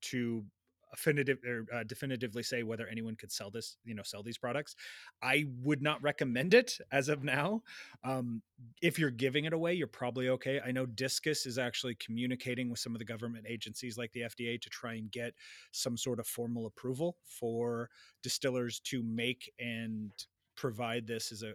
to 0.00 0.44
definitive 0.90 1.38
or 1.46 1.66
uh, 1.74 1.84
definitively 1.84 2.42
say 2.42 2.62
whether 2.62 2.86
anyone 2.88 3.16
could 3.16 3.32
sell 3.32 3.50
this, 3.50 3.76
you 3.84 3.94
know, 3.94 4.02
sell 4.02 4.22
these 4.22 4.38
products. 4.38 4.74
I 5.22 5.46
would 5.62 5.82
not 5.82 6.02
recommend 6.02 6.54
it 6.54 6.78
as 6.92 7.08
of 7.08 7.24
now. 7.24 7.62
Um, 8.04 8.42
if 8.82 8.98
you're 8.98 9.10
giving 9.10 9.44
it 9.44 9.52
away, 9.52 9.74
you're 9.74 9.86
probably 9.86 10.28
okay. 10.30 10.60
I 10.64 10.72
know 10.72 10.86
Discus 10.86 11.46
is 11.46 11.58
actually 11.58 11.94
communicating 11.96 12.70
with 12.70 12.80
some 12.80 12.94
of 12.94 12.98
the 12.98 13.04
government 13.04 13.46
agencies 13.48 13.98
like 13.98 14.12
the 14.12 14.22
FDA 14.22 14.60
to 14.60 14.68
try 14.70 14.94
and 14.94 15.10
get 15.10 15.34
some 15.72 15.96
sort 15.96 16.18
of 16.20 16.26
formal 16.26 16.66
approval 16.66 17.16
for 17.24 17.90
distillers 18.22 18.80
to 18.80 19.02
make 19.02 19.52
and 19.58 20.12
provide 20.58 21.06
this 21.06 21.30
as 21.32 21.42
a 21.42 21.54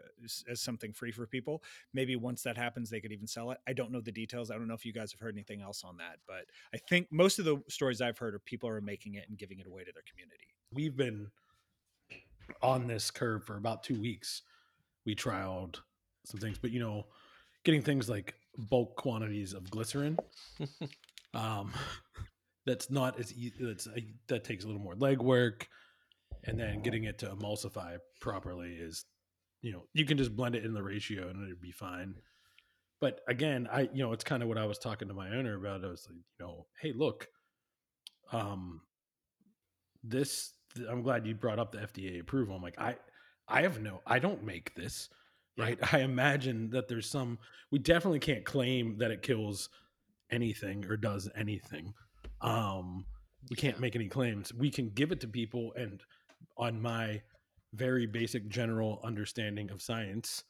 as 0.49 0.61
something 0.61 0.93
free 0.93 1.11
for 1.11 1.27
people. 1.27 1.61
Maybe 1.93 2.15
once 2.15 2.41
that 2.43 2.57
happens, 2.57 2.89
they 2.89 3.01
could 3.01 3.11
even 3.11 3.27
sell 3.27 3.51
it. 3.51 3.59
I 3.67 3.73
don't 3.73 3.91
know 3.91 4.01
the 4.01 4.11
details. 4.11 4.49
I 4.49 4.55
don't 4.55 4.67
know 4.67 4.73
if 4.73 4.85
you 4.85 4.93
guys 4.93 5.11
have 5.11 5.19
heard 5.19 5.35
anything 5.35 5.61
else 5.61 5.83
on 5.83 5.97
that, 5.97 6.17
but 6.25 6.45
I 6.73 6.77
think 6.89 7.07
most 7.11 7.37
of 7.37 7.45
the 7.45 7.61
stories 7.67 8.01
I've 8.01 8.17
heard 8.17 8.33
are 8.33 8.39
people 8.39 8.69
are 8.69 8.81
making 8.81 9.15
it 9.15 9.25
and 9.27 9.37
giving 9.37 9.59
it 9.59 9.67
away 9.67 9.83
to 9.83 9.91
their 9.91 10.03
community. 10.09 10.47
We've 10.71 10.95
been 10.95 11.27
on 12.61 12.87
this 12.87 13.11
curve 13.11 13.43
for 13.43 13.57
about 13.57 13.83
two 13.83 13.99
weeks. 13.99 14.41
We 15.05 15.15
trialed 15.15 15.75
some 16.25 16.39
things, 16.39 16.57
but 16.57 16.71
you 16.71 16.79
know, 16.79 17.05
getting 17.65 17.81
things 17.81 18.09
like 18.09 18.35
bulk 18.57 18.95
quantities 18.95 19.53
of 19.53 19.69
glycerin, 19.69 20.17
um, 21.33 21.73
that's 22.65 22.89
not 22.89 23.19
as 23.19 23.33
easy. 23.33 23.53
That's 23.59 23.89
that 24.27 24.45
takes 24.45 24.63
a 24.63 24.67
little 24.67 24.81
more 24.81 24.95
legwork 24.95 25.63
and 26.45 26.59
then 26.59 26.81
getting 26.81 27.05
it 27.05 27.17
to 27.19 27.27
emulsify 27.27 27.97
properly 28.19 28.73
is 28.73 29.05
you 29.61 29.71
know 29.71 29.83
you 29.93 30.05
can 30.05 30.17
just 30.17 30.35
blend 30.35 30.55
it 30.55 30.65
in 30.65 30.73
the 30.73 30.83
ratio 30.83 31.27
and 31.29 31.43
it'd 31.43 31.61
be 31.61 31.71
fine. 31.71 32.15
But 32.99 33.21
again 33.27 33.67
i 33.71 33.81
you 33.93 34.03
know 34.03 34.13
it's 34.13 34.23
kind 34.23 34.41
of 34.43 34.49
what 34.49 34.57
i 34.57 34.65
was 34.65 34.77
talking 34.79 35.07
to 35.07 35.13
my 35.13 35.29
owner 35.29 35.55
about. 35.55 35.83
I 35.83 35.87
was 35.89 36.07
like 36.09 36.17
you 36.39 36.45
know 36.45 36.67
hey 36.79 36.93
look 36.93 37.27
um 38.31 38.81
this 40.03 40.53
i'm 40.89 41.01
glad 41.01 41.25
you 41.25 41.35
brought 41.35 41.59
up 41.59 41.71
the 41.71 41.79
fda 41.79 42.19
approval. 42.21 42.55
I'm 42.55 42.61
like 42.61 42.79
i 42.79 42.95
i 43.47 43.61
have 43.61 43.81
no 43.81 44.01
i 44.05 44.19
don't 44.19 44.43
make 44.43 44.73
this 44.75 45.09
right? 45.55 45.77
I 45.93 45.99
imagine 45.99 46.71
that 46.71 46.87
there's 46.87 47.07
some 47.09 47.37
we 47.71 47.77
definitely 47.77 48.19
can't 48.19 48.43
claim 48.43 48.97
that 48.97 49.11
it 49.11 49.21
kills 49.21 49.69
anything 50.31 50.83
or 50.85 50.97
does 50.97 51.29
anything. 51.35 51.93
Um 52.41 53.05
we 53.49 53.55
can't 53.55 53.75
Yeah. 53.75 53.81
make 53.81 53.95
any 53.95 54.07
claims. 54.07 54.53
We 54.53 54.71
can 54.71 54.89
give 54.89 55.11
it 55.11 55.19
to 55.21 55.27
people 55.27 55.73
and 55.75 56.01
on 56.57 56.81
my 56.81 57.21
very 57.73 58.05
basic 58.05 58.47
general 58.49 58.99
understanding 59.03 59.71
of 59.71 59.81
science, 59.81 60.43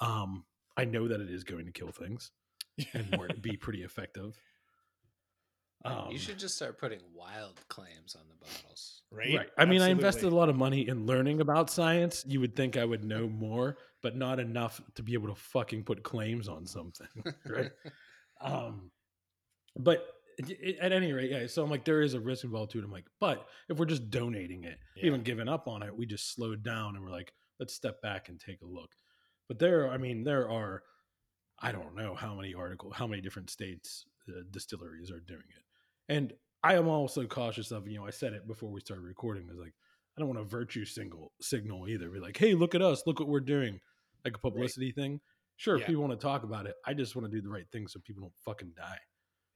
um, 0.00 0.44
I 0.76 0.84
know 0.84 1.08
that 1.08 1.20
it 1.20 1.30
is 1.30 1.44
going 1.44 1.66
to 1.66 1.72
kill 1.72 1.90
things 1.90 2.30
and 2.94 3.42
be 3.42 3.56
pretty 3.56 3.82
effective. 3.82 4.36
Um, 5.84 6.08
you 6.10 6.18
should 6.18 6.38
just 6.38 6.56
start 6.56 6.78
putting 6.78 7.00
wild 7.14 7.58
claims 7.68 8.14
on 8.14 8.22
the 8.28 8.34
bottles. 8.34 9.02
right? 9.10 9.38
right. 9.38 9.48
I 9.56 9.64
mean, 9.64 9.80
I 9.80 9.88
invested 9.88 10.26
a 10.26 10.34
lot 10.34 10.50
of 10.50 10.56
money 10.56 10.86
in 10.86 11.06
learning 11.06 11.40
about 11.40 11.70
science. 11.70 12.22
You 12.28 12.40
would 12.40 12.54
think 12.54 12.76
I 12.76 12.84
would 12.84 13.02
know 13.02 13.28
more, 13.28 13.78
but 14.02 14.14
not 14.14 14.38
enough 14.38 14.80
to 14.96 15.02
be 15.02 15.14
able 15.14 15.28
to 15.28 15.34
fucking 15.34 15.84
put 15.84 16.02
claims 16.02 16.48
on 16.48 16.66
something, 16.66 17.08
right? 17.46 17.70
um, 18.42 18.90
but 19.78 19.94
it- 19.96 20.04
at 20.80 20.92
any 20.92 21.12
rate, 21.12 21.30
yeah. 21.30 21.46
So 21.46 21.62
I'm 21.62 21.70
like, 21.70 21.84
there 21.84 22.02
is 22.02 22.14
a 22.14 22.20
risk 22.20 22.44
involved 22.44 22.72
to 22.72 22.78
it. 22.78 22.84
I'm 22.84 22.90
like, 22.92 23.06
but 23.20 23.46
if 23.68 23.78
we're 23.78 23.86
just 23.86 24.10
donating 24.10 24.64
it, 24.64 24.78
Yeah. 24.96 25.06
even 25.06 25.22
giving 25.22 25.48
up 25.48 25.66
on 25.68 25.82
it, 25.82 25.96
we 25.96 26.06
just 26.06 26.32
slowed 26.34 26.62
down 26.62 26.96
and 26.96 27.04
we're 27.04 27.10
like, 27.10 27.32
let's 27.58 27.74
step 27.74 28.00
back 28.02 28.28
and 28.28 28.38
take 28.40 28.62
a 28.62 28.66
look. 28.66 28.94
But 29.48 29.58
there, 29.58 29.90
I 29.90 29.98
mean, 29.98 30.22
there 30.24 30.48
are, 30.48 30.82
I 31.58 31.72
don't 31.72 31.94
know 31.96 32.14
how 32.14 32.34
many 32.34 32.54
article, 32.54 32.90
how 32.92 33.06
many 33.06 33.20
different 33.20 33.50
states 33.50 34.04
uh, 34.28 34.42
distilleries 34.50 35.10
are 35.10 35.20
doing 35.20 35.44
it, 35.56 35.64
and 36.12 36.32
I 36.62 36.74
am 36.74 36.88
also 36.88 37.26
cautious 37.26 37.70
of, 37.70 37.88
you 37.88 37.98
know, 37.98 38.06
I 38.06 38.10
said 38.10 38.32
it 38.34 38.46
before 38.46 38.70
we 38.70 38.80
started 38.80 39.02
recording. 39.02 39.48
Is 39.50 39.58
like, 39.58 39.74
I 40.16 40.20
don't 40.20 40.28
want 40.28 40.40
a 40.40 40.44
virtue 40.44 40.84
single 40.84 41.32
signal 41.40 41.88
either. 41.88 42.08
Be 42.10 42.20
like, 42.20 42.36
hey, 42.36 42.54
look 42.54 42.74
at 42.74 42.82
us, 42.82 43.02
look 43.06 43.18
what 43.18 43.28
we're 43.28 43.40
doing, 43.40 43.80
like 44.24 44.36
a 44.36 44.38
publicity 44.38 44.92
thing. 44.92 45.20
Sure, 45.56 45.76
Yeah. 45.76 45.82
if 45.82 45.86
people 45.88 46.02
want 46.06 46.18
to 46.18 46.22
talk 46.24 46.42
about 46.44 46.66
it, 46.66 46.74
I 46.86 46.94
just 46.94 47.16
want 47.16 47.30
to 47.30 47.34
do 47.36 47.42
the 47.42 47.48
right 47.50 47.66
thing 47.72 47.86
so 47.88 47.98
people 48.00 48.22
don't 48.22 48.36
fucking 48.44 48.72
die. 48.76 48.98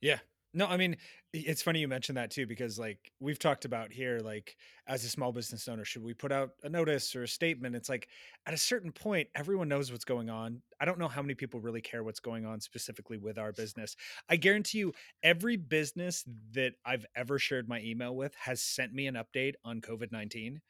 Yeah. 0.00 0.18
No, 0.56 0.66
I 0.66 0.76
mean, 0.76 0.96
it's 1.32 1.62
funny 1.62 1.80
you 1.80 1.88
mentioned 1.88 2.16
that 2.16 2.30
too, 2.30 2.46
because 2.46 2.78
like 2.78 3.10
we've 3.18 3.40
talked 3.40 3.64
about 3.64 3.92
here, 3.92 4.20
like 4.20 4.56
as 4.86 5.04
a 5.04 5.08
small 5.08 5.32
business 5.32 5.66
owner, 5.66 5.84
should 5.84 6.04
we 6.04 6.14
put 6.14 6.30
out 6.30 6.50
a 6.62 6.68
notice 6.68 7.16
or 7.16 7.24
a 7.24 7.28
statement? 7.28 7.74
It's 7.74 7.88
like 7.88 8.06
at 8.46 8.54
a 8.54 8.56
certain 8.56 8.92
point, 8.92 9.28
everyone 9.34 9.68
knows 9.68 9.90
what's 9.90 10.04
going 10.04 10.30
on. 10.30 10.62
I 10.80 10.84
don't 10.84 10.98
know 11.00 11.08
how 11.08 11.22
many 11.22 11.34
people 11.34 11.58
really 11.60 11.80
care 11.80 12.04
what's 12.04 12.20
going 12.20 12.46
on 12.46 12.60
specifically 12.60 13.18
with 13.18 13.36
our 13.36 13.52
business. 13.52 13.96
I 14.28 14.36
guarantee 14.36 14.78
you, 14.78 14.92
every 15.24 15.56
business 15.56 16.24
that 16.52 16.74
I've 16.84 17.04
ever 17.16 17.40
shared 17.40 17.68
my 17.68 17.80
email 17.80 18.14
with 18.14 18.32
has 18.36 18.62
sent 18.62 18.94
me 18.94 19.08
an 19.08 19.16
update 19.16 19.54
on 19.64 19.80
COVID 19.80 20.12
19. 20.12 20.60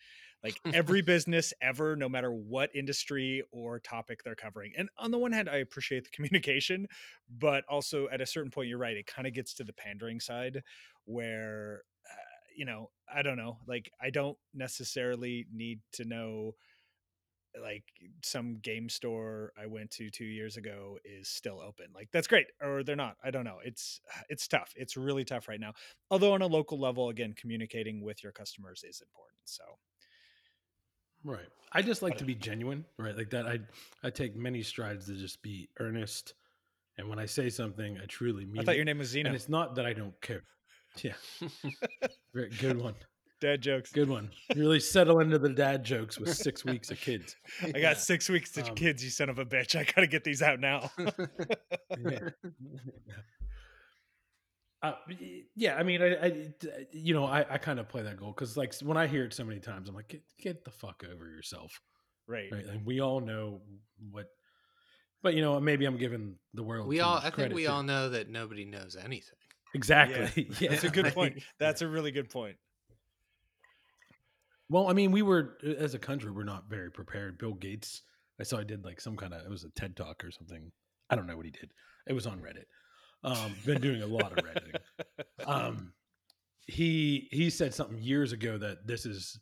Like 0.44 0.60
every 0.74 1.02
business 1.02 1.52
ever, 1.60 1.96
no 1.96 2.08
matter 2.08 2.30
what 2.30 2.70
industry 2.74 3.42
or 3.50 3.80
topic 3.80 4.22
they're 4.22 4.34
covering. 4.36 4.72
And 4.76 4.88
on 4.98 5.10
the 5.10 5.18
one 5.18 5.32
hand, 5.32 5.48
I 5.48 5.56
appreciate 5.56 6.04
the 6.04 6.10
communication, 6.12 6.86
but 7.28 7.64
also 7.68 8.08
at 8.12 8.20
a 8.20 8.26
certain 8.26 8.50
point 8.50 8.68
you're 8.68 8.78
right 8.78 8.96
it 8.96 9.06
kind 9.06 9.26
of 9.26 9.34
gets 9.34 9.54
to 9.54 9.64
the 9.64 9.72
pandering 9.72 10.20
side 10.20 10.62
where 11.04 11.82
uh, 12.10 12.16
you 12.56 12.64
know 12.64 12.90
i 13.12 13.22
don't 13.22 13.36
know 13.36 13.58
like 13.66 13.90
i 14.00 14.10
don't 14.10 14.36
necessarily 14.54 15.46
need 15.52 15.80
to 15.92 16.04
know 16.04 16.52
like 17.62 17.84
some 18.22 18.58
game 18.62 18.88
store 18.88 19.52
i 19.60 19.66
went 19.66 19.90
to 19.90 20.10
2 20.10 20.24
years 20.24 20.56
ago 20.56 20.98
is 21.04 21.28
still 21.28 21.60
open 21.60 21.86
like 21.94 22.08
that's 22.12 22.26
great 22.26 22.46
or 22.60 22.82
they're 22.82 22.96
not 22.96 23.16
i 23.22 23.30
don't 23.30 23.44
know 23.44 23.58
it's 23.64 24.00
it's 24.28 24.48
tough 24.48 24.72
it's 24.76 24.96
really 24.96 25.24
tough 25.24 25.46
right 25.48 25.60
now 25.60 25.72
although 26.10 26.32
on 26.32 26.42
a 26.42 26.46
local 26.46 26.80
level 26.80 27.10
again 27.10 27.32
communicating 27.36 28.02
with 28.02 28.22
your 28.22 28.32
customers 28.32 28.84
is 28.88 29.00
important 29.00 29.38
so 29.44 29.62
Right. 31.24 31.46
I 31.72 31.82
just 31.82 32.02
like 32.02 32.16
to 32.18 32.24
be 32.24 32.34
genuine, 32.34 32.84
right? 32.98 33.16
Like 33.16 33.30
that. 33.30 33.46
I 33.46 33.58
I 34.04 34.10
take 34.10 34.36
many 34.36 34.62
strides 34.62 35.06
to 35.06 35.14
just 35.14 35.42
be 35.42 35.68
earnest, 35.80 36.34
and 36.98 37.08
when 37.08 37.18
I 37.18 37.26
say 37.26 37.48
something, 37.50 37.98
I 38.00 38.06
truly 38.06 38.44
mean 38.44 38.60
i 38.60 38.64
thought 38.64 38.74
it. 38.74 38.76
your 38.76 38.84
name 38.84 38.98
was 38.98 39.14
and 39.16 39.28
it's 39.28 39.48
not 39.48 39.74
that 39.76 39.86
I 39.86 39.92
don't 39.92 40.18
care. 40.20 40.42
Yeah, 41.02 41.14
Very 42.32 42.50
good 42.50 42.80
one. 42.80 42.94
dad 43.40 43.60
jokes 43.62 43.90
Good 43.90 44.08
one. 44.08 44.30
You 44.54 44.60
really 44.60 44.78
settle 44.78 45.18
into 45.18 45.40
the 45.40 45.48
dad 45.48 45.82
jokes 45.84 46.20
with 46.20 46.32
six 46.36 46.64
weeks 46.70 46.92
of 46.92 47.00
kids. 47.00 47.34
i 47.62 47.72
got 47.72 47.80
Yeah. 47.80 47.94
six 47.94 48.28
weeks 48.28 48.56
of 48.56 48.68
Um, 48.68 48.74
kids 48.76 49.02
you 49.02 49.10
son 49.10 49.28
of 49.28 49.40
a 49.40 49.44
bitch 49.44 49.74
i 49.74 49.82
gotta 49.82 50.06
get 50.06 50.22
these 50.22 50.40
out 50.40 50.60
now 50.60 50.88
Yeah. 51.98 52.28
Uh, 54.84 54.94
yeah, 55.56 55.76
I 55.76 55.82
mean, 55.82 56.02
I, 56.02 56.14
I 56.14 56.46
you 56.92 57.14
know, 57.14 57.24
I, 57.24 57.44
I 57.54 57.58
kind 57.58 57.78
of 57.78 57.88
play 57.88 58.02
that 58.02 58.18
goal 58.18 58.32
because, 58.32 58.56
like, 58.56 58.74
when 58.82 58.96
I 58.96 59.06
hear 59.06 59.24
it 59.24 59.32
so 59.32 59.44
many 59.44 59.60
times, 59.60 59.88
I'm 59.88 59.94
like, 59.94 60.08
get, 60.08 60.22
get 60.38 60.64
the 60.64 60.70
fuck 60.70 61.04
over 61.10 61.30
yourself, 61.30 61.80
right 62.26 62.50
right? 62.52 62.66
And 62.66 62.84
we 62.84 63.00
all 63.00 63.20
know 63.20 63.62
what, 64.10 64.26
but 65.22 65.34
you 65.34 65.40
know, 65.40 65.58
maybe 65.58 65.86
I'm 65.86 65.96
giving 65.96 66.34
the 66.52 66.62
world. 66.62 66.86
we 66.86 66.98
too 66.98 67.02
all 67.02 67.14
much 67.14 67.24
i 67.24 67.30
think 67.30 67.54
we 67.54 67.64
too. 67.64 67.70
all 67.70 67.82
know 67.82 68.10
that 68.10 68.28
nobody 68.28 68.66
knows 68.66 68.96
anything 69.02 69.38
exactly. 69.74 70.48
Yeah, 70.60 70.70
That's 70.70 70.84
a 70.84 70.90
good 70.90 71.12
point. 71.14 71.42
That's 71.58 71.82
a 71.82 71.88
really 71.88 72.10
good 72.10 72.30
point. 72.30 72.56
Well, 74.68 74.88
I 74.88 74.92
mean, 74.92 75.12
we 75.12 75.22
were 75.22 75.58
as 75.78 75.94
a 75.94 75.98
country, 75.98 76.30
we're 76.30 76.44
not 76.44 76.70
very 76.70 76.90
prepared. 76.90 77.38
Bill 77.38 77.54
Gates, 77.54 78.02
I 78.40 78.44
saw 78.44 78.58
I 78.58 78.64
did 78.64 78.84
like 78.84 79.00
some 79.00 79.16
kind 79.16 79.34
of 79.34 79.42
it 79.42 79.50
was 79.50 79.64
a 79.64 79.70
TED 79.70 79.96
talk 79.96 80.24
or 80.24 80.30
something. 80.30 80.72
I 81.10 81.16
don't 81.16 81.26
know 81.26 81.36
what 81.36 81.44
he 81.44 81.50
did. 81.50 81.70
It 82.06 82.12
was 82.14 82.26
on 82.26 82.38
Reddit. 82.38 82.64
Um, 83.24 83.54
been 83.64 83.80
doing 83.80 84.02
a 84.02 84.06
lot 84.06 84.36
of 84.38 84.44
Redditing. 84.44 84.72
Um, 85.46 85.92
he 86.66 87.28
he 87.30 87.50
said 87.50 87.74
something 87.74 87.98
years 87.98 88.32
ago 88.32 88.56
that 88.56 88.86
this 88.86 89.04
is 89.04 89.38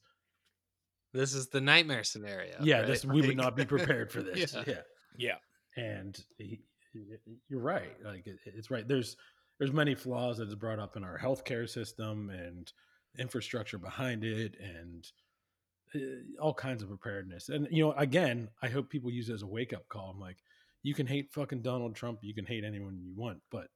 this 1.13 1.35
is 1.35 1.49
the 1.49 1.61
nightmare 1.61 2.03
scenario 2.03 2.55
yeah, 2.63 2.79
right? 2.79 2.87
this 2.89 3.05
we 3.05 3.21
would 3.21 3.37
not 3.37 3.55
be 3.55 3.65
prepared 3.65 4.11
for 4.11 4.23
this. 4.23 4.55
Yeah. 4.55 4.63
yeah. 4.67 4.75
Yeah. 5.19 5.37
and 5.77 6.19
he, 6.39 6.61
he- 6.93 7.17
you're 7.49 7.61
right. 7.61 7.93
Like 8.05 8.27
it, 8.27 8.39
it's 8.47 8.71
right. 8.71 8.87
There's 8.89 9.17
there's 9.59 9.73
many 9.73 9.95
flaws 9.95 10.39
that 10.39 10.49
is 10.49 10.55
brought 10.57 10.79
up 10.81 10.97
in 10.97 11.05
our 11.05 11.19
healthcare 11.19 11.69
system 11.69 12.31
and 12.31 12.73
infrastructure 13.19 13.79
behind 13.79 14.25
it, 14.25 14.57
and 14.61 15.07
uh, 15.95 16.43
all 16.43 16.55
kinds 16.55 16.83
of 16.83 16.89
preparedness. 16.89 17.49
And 17.49 17.69
you 17.71 17.85
know, 17.85 17.93
again, 17.93 18.49
I 18.63 18.69
hope 18.69 18.91
people 18.91 19.11
use 19.11 19.29
it 19.29 19.35
as 19.35 19.43
a 19.43 19.47
wake 19.47 19.73
up 19.73 19.89
call. 19.89 20.11
I'm 20.11 20.19
like, 20.21 20.39
you 20.83 20.95
can 20.95 21.07
hate 21.07 21.31
fucking 21.33 21.63
Donald 21.63 21.95
Trump, 21.95 22.19
you 22.23 22.35
can 22.35 22.45
hate 22.47 22.65
anyone 22.65 22.99
you 22.99 23.13
want, 23.17 23.39
but 23.51 23.69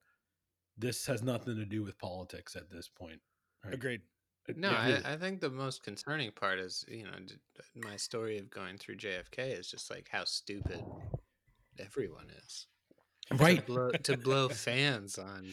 this 0.79 1.07
has 1.07 1.23
nothing 1.23 1.57
to 1.57 1.64
do 1.64 1.83
with 1.83 1.99
politics 1.99 2.55
at 2.57 2.71
this 2.71 2.88
point. 2.88 3.21
right? 3.64 3.75
Agreed. 3.75 4.03
No, 4.57 4.71
I, 4.71 4.88
really- 4.88 5.05
I 5.05 5.16
think 5.16 5.40
the 5.40 5.51
most 5.51 5.83
concerning 5.83 6.31
part 6.33 6.59
is, 6.61 6.85
you 6.88 7.03
know, 7.05 7.19
d- 7.27 7.35
d- 7.57 7.81
my 7.88 7.97
story 7.97 8.38
of 8.38 8.49
going 8.51 8.77
through 8.79 8.97
JFK 8.97 9.59
is 9.59 9.69
just 9.69 9.90
like 9.90 10.09
how 10.11 10.25
stupid 10.25 10.83
everyone 11.79 12.27
is. 12.45 12.66
right. 13.40 13.57
To 13.66 13.73
blow, 13.73 13.90
to 13.90 14.16
blow 14.29 14.49
fans 14.49 15.19
on 15.19 15.47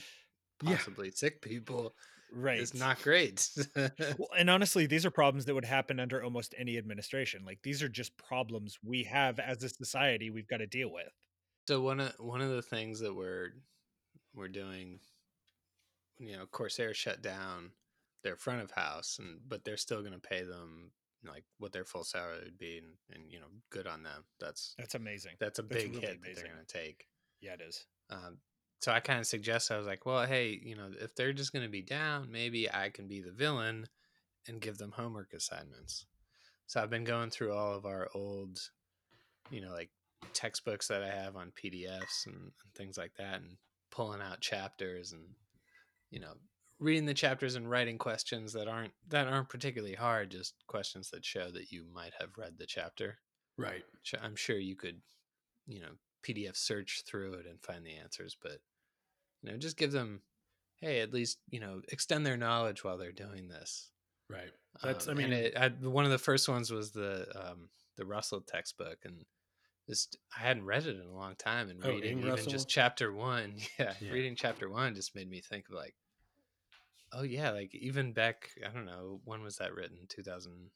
Yeah. 0.64 0.76
possibly 0.78 1.12
sick 1.12 1.42
people 1.42 1.96
Right. 2.36 2.60
is 2.60 2.74
not 2.74 3.02
great. 3.02 3.48
Well, 3.76 4.30
and 4.38 4.50
honestly, 4.50 4.86
these 4.88 5.06
are 5.06 5.12
problems 5.12 5.46
that 5.46 5.54
would 5.56 5.66
happen 5.66 6.00
under 6.00 6.24
almost 6.24 6.56
any 6.58 6.78
administration. 6.78 7.44
Like 7.46 7.60
these 7.64 7.82
are 7.84 7.90
just 7.90 8.16
problems 8.18 8.78
we 8.84 9.04
have 9.04 9.40
as 9.40 9.64
a 9.64 9.70
society 9.70 10.30
we've 10.30 10.48
got 10.48 10.58
to 10.58 10.68
deal 10.68 10.92
with. 10.92 11.12
So 11.68 11.82
one 11.82 12.00
of 12.00 12.14
one 12.20 12.42
of 12.42 12.50
the 12.50 12.62
things 12.62 13.00
that 13.00 13.16
we're 13.16 13.52
we're 14.34 14.48
doing, 14.48 15.00
you 16.20 16.36
know, 16.36 16.46
Corsair 16.46 16.94
shut 16.94 17.22
down 17.22 17.72
their 18.24 18.36
front 18.36 18.62
of 18.62 18.72
house, 18.72 19.18
and 19.20 19.40
but 19.48 19.64
they're 19.64 19.78
still 19.78 20.02
going 20.02 20.14
to 20.14 20.20
pay 20.20 20.44
them 20.44 20.92
like 21.26 21.44
what 21.58 21.72
their 21.72 21.86
full 21.86 22.04
salary 22.04 22.40
would 22.44 22.58
be, 22.58 22.78
and, 22.80 22.88
and 23.14 23.32
you 23.32 23.40
know, 23.40 23.48
good 23.70 23.88
on 23.88 24.04
them. 24.04 24.24
That's 24.40 24.76
That's 24.78 24.96
amazing. 24.96 25.34
that's 25.40 25.60
a 25.60 25.64
That's 25.64 25.84
big 25.84 25.94
really 25.94 26.08
hit 26.08 26.22
that 26.22 26.36
they're 26.36 26.44
going 26.44 26.66
to 26.66 26.78
take. 26.78 27.08
Yeah, 27.42 27.54
it 27.54 27.62
is. 27.62 27.86
Um, 28.10 28.38
so 28.82 28.92
I 28.92 29.00
kind 29.00 29.20
of 29.20 29.26
suggest 29.26 29.72
I 29.72 29.78
was 29.78 29.88
like, 29.88 30.06
well, 30.06 30.26
hey, 30.26 30.60
you 30.62 30.76
know, 30.76 30.90
if 31.00 31.16
they're 31.16 31.32
just 31.32 31.54
going 31.54 31.64
to 31.64 31.72
be 31.72 31.82
down, 31.82 32.30
maybe 32.30 32.70
I 32.70 32.90
can 32.90 33.08
be 33.08 33.22
the 33.22 33.32
villain 33.32 33.88
and 34.48 34.60
give 34.60 34.78
them 34.78 34.92
homework 34.92 35.34
assignments. 35.34 36.06
So 36.68 36.82
I've 36.82 36.90
been 36.90 37.06
going 37.06 37.30
through 37.30 37.54
all 37.54 37.74
of 37.74 37.86
our 37.86 38.10
old, 38.14 38.60
you 39.50 39.62
know, 39.62 39.72
like 39.72 39.90
textbooks 40.34 40.88
that 40.88 41.04
I 41.04 41.10
have 41.10 41.36
on 41.36 41.52
PDFs 41.52 42.26
and, 42.26 42.36
and 42.36 42.74
things 42.76 42.98
like 42.98 43.14
that, 43.18 43.36
and 43.36 43.58
pulling 43.92 44.22
out 44.22 44.42
chapters 44.42 45.14
and, 45.14 45.24
you 46.10 46.20
know, 46.20 46.34
reading 46.80 47.06
the 47.06 47.14
chapters 47.14 47.56
and 47.56 47.70
writing 47.70 47.98
questions 47.98 48.54
that 48.54 48.68
aren't 48.68 48.94
that 49.10 49.28
aren't 49.28 49.50
particularly 49.50 49.96
hard, 49.96 50.32
just 50.32 50.56
questions 50.68 51.10
that 51.12 51.26
show 51.26 51.50
that 51.52 51.72
you 51.72 51.86
might 51.94 52.14
have 52.20 52.38
read 52.38 52.54
the 52.58 52.66
chapter. 52.66 53.18
Right. 53.58 53.84
I'm 54.22 54.36
sure 54.36 54.58
you 54.58 54.76
could, 54.76 55.02
you 55.68 55.80
know, 55.80 55.92
PDF 56.28 56.58
search 56.58 57.04
through 57.06 57.34
it 57.34 57.46
and 57.46 57.62
find 57.62 57.86
the 57.86 57.96
answers, 57.96 58.36
but 58.42 58.60
you 59.42 59.52
know, 59.52 59.58
just 59.58 59.78
give 59.78 59.92
them, 59.92 60.22
hey, 60.80 61.02
at 61.02 61.14
least 61.14 61.40
you 61.50 61.60
know, 61.60 61.82
extend 61.90 62.26
their 62.26 62.38
knowledge 62.38 62.84
while 62.84 62.98
they're 62.98 63.12
doing 63.12 63.48
this. 63.48 63.92
Right. 64.30 64.52
That's. 64.82 65.08
Um, 65.08 65.14
I 65.14 65.18
mean, 65.18 65.34
it, 65.34 65.58
I, 65.58 65.70
one 65.70 66.06
of 66.06 66.12
the 66.12 66.18
first 66.18 66.50
ones 66.50 66.72
was 66.72 66.92
the 66.92 67.28
um, 67.36 67.70
the 67.98 68.06
Russell 68.06 68.42
textbook, 68.42 68.98
and 69.06 69.24
just 69.90 70.18
I 70.36 70.42
hadn't 70.42 70.66
read 70.66 70.86
it 70.86 70.96
in 70.96 71.06
a 71.08 71.14
long 71.14 71.36
time, 71.36 71.70
and 71.70 71.80
Oh, 71.84 71.90
reading 71.90 72.20
even 72.20 72.30
Russell? 72.30 72.52
just 72.52 72.70
chapter 72.70 73.12
one, 73.14 73.56
yeah, 73.80 73.94
Yeah. 74.00 74.12
reading 74.12 74.36
chapter 74.36 74.70
one 74.70 74.96
just 74.96 75.16
made 75.16 75.30
me 75.30 75.42
think 75.42 75.68
of 75.70 75.76
like, 75.76 75.96
oh 77.12 77.24
yeah, 77.24 77.52
like 77.52 77.74
even 77.76 78.14
back, 78.14 78.50
I 78.66 78.70
don't 78.70 78.86
know, 78.86 79.20
when 79.26 79.42
was 79.44 79.58
that 79.58 79.74
written? 79.74 79.98
Two 80.08 80.24
thousand 80.24 80.70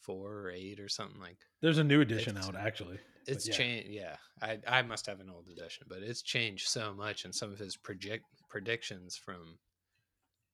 four 0.00 0.42
or 0.42 0.50
eight 0.50 0.78
or 0.78 0.88
something 0.88 1.20
like 1.20 1.38
there's 1.60 1.78
a 1.78 1.82
new 1.84 2.00
edition 2.00 2.36
out 2.36 2.54
actually. 2.54 2.96
it's 3.26 3.48
yeah. 3.48 3.54
changed 3.54 3.88
yeah 3.90 4.16
I, 4.40 4.58
I 4.68 4.82
must 4.82 5.04
have 5.06 5.18
an 5.18 5.28
old 5.28 5.48
edition 5.48 5.84
but 5.88 5.98
it's 5.98 6.22
changed 6.22 6.68
so 6.68 6.94
much 6.94 7.24
and 7.24 7.34
some 7.34 7.50
of 7.50 7.58
his 7.58 7.76
project 7.76 8.24
predictions 8.48 9.16
from 9.16 9.58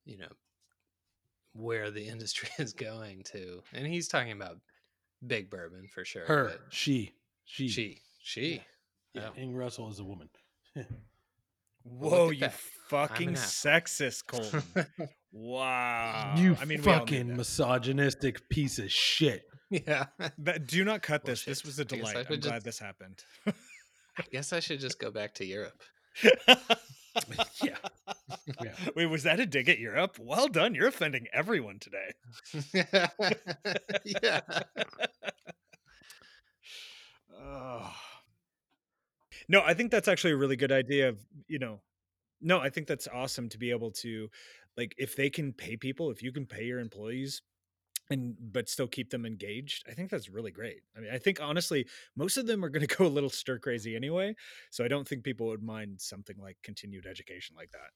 you 0.06 0.16
know 0.16 0.32
where 1.52 1.90
the 1.90 2.08
industry 2.08 2.48
is 2.58 2.72
going 2.72 3.24
to 3.32 3.62
and 3.74 3.86
he's 3.86 4.08
talking 4.08 4.32
about 4.32 4.56
big 5.26 5.50
bourbon 5.50 5.86
for 5.92 6.02
sure 6.06 6.24
Her. 6.24 6.52
She. 6.70 7.12
She. 7.44 7.68
she 7.68 8.00
she 8.22 8.62
Yeah. 9.14 9.28
Oh. 9.30 9.40
Inge 9.40 9.54
Russell 9.54 9.90
is 9.90 9.98
a 9.98 10.04
woman. 10.04 10.28
Whoa, 11.84 12.30
you 12.30 12.40
that. 12.40 12.54
fucking 12.88 13.32
sexist, 13.34 14.26
Colton. 14.28 14.62
wow. 15.32 16.34
you 16.36 16.56
I 16.60 16.64
mean, 16.64 16.80
we 16.82 16.86
all 16.92 16.98
knew 16.98 17.00
fucking 17.00 17.36
misogynistic 17.36 18.48
piece 18.48 18.78
of 18.78 18.90
shit. 18.92 19.42
yeah 19.70 20.06
That- 20.38 20.66
do 20.66 20.84
not 20.84 21.02
cut 21.02 21.24
this. 21.24 21.44
This 21.44 21.64
was 21.64 21.78
a 21.80 21.84
guess 21.84 21.94
I 21.94 21.96
delight. 21.98 22.16
I'm 22.18 22.24
could 22.26 22.42
glad 22.42 22.62
this 22.62 22.78
happened. 22.78 23.24
i 23.46 24.22
guess 24.30 24.52
i 24.52 24.60
should 24.60 24.78
just 24.78 24.98
go 25.00 25.10
back 25.10 25.32
to 25.34 25.44
europe 25.46 25.82
Yeah. 27.62 27.76
Yeah. 28.62 28.72
Wait, 28.96 29.06
was 29.06 29.22
that 29.24 29.38
a 29.40 29.44
dig 29.46 29.68
at 29.68 29.78
Europe? 29.78 30.16
Well 30.18 30.48
done. 30.48 30.74
You're 30.74 30.88
offending 30.88 31.26
everyone 31.32 31.78
today. 31.78 32.12
yeah 34.04 34.40
Oh. 37.42 37.92
No, 39.48 39.62
I 39.62 39.74
think 39.74 39.90
that's 39.90 40.08
actually 40.08 40.32
a 40.32 40.36
really 40.36 40.56
good 40.56 40.72
idea 40.72 41.08
of, 41.08 41.18
you 41.48 41.58
know, 41.58 41.80
no, 42.40 42.60
I 42.60 42.70
think 42.70 42.86
that's 42.88 43.08
awesome 43.08 43.48
to 43.50 43.58
be 43.58 43.70
able 43.70 43.90
to 43.92 44.30
like 44.76 44.94
if 44.98 45.16
they 45.16 45.30
can 45.30 45.52
pay 45.52 45.76
people, 45.76 46.10
if 46.10 46.22
you 46.22 46.32
can 46.32 46.46
pay 46.46 46.64
your 46.64 46.80
employees 46.80 47.42
and 48.10 48.36
but 48.52 48.68
still 48.68 48.88
keep 48.88 49.10
them 49.10 49.26
engaged, 49.26 49.84
I 49.88 49.94
think 49.94 50.10
that's 50.10 50.30
really 50.30 50.52
great. 50.52 50.82
I 50.96 51.00
mean, 51.00 51.12
I 51.12 51.18
think 51.18 51.40
honestly, 51.42 51.86
most 52.16 52.36
of 52.38 52.46
them 52.46 52.64
are 52.64 52.70
going 52.70 52.86
to 52.88 52.96
go 52.96 53.06
a 53.06 53.08
little 53.08 53.30
stir 53.30 53.58
crazy 53.60 53.96
anyway, 53.96 54.36
so 54.70 54.84
I 54.84 54.88
don't 54.88 55.08
think 55.08 55.24
people 55.24 55.48
would 55.48 55.62
mind 55.62 56.00
something 56.02 56.36
like 56.38 56.58
continued 56.64 57.06
education 57.06 57.56
like 57.56 57.72
that. 57.72 57.90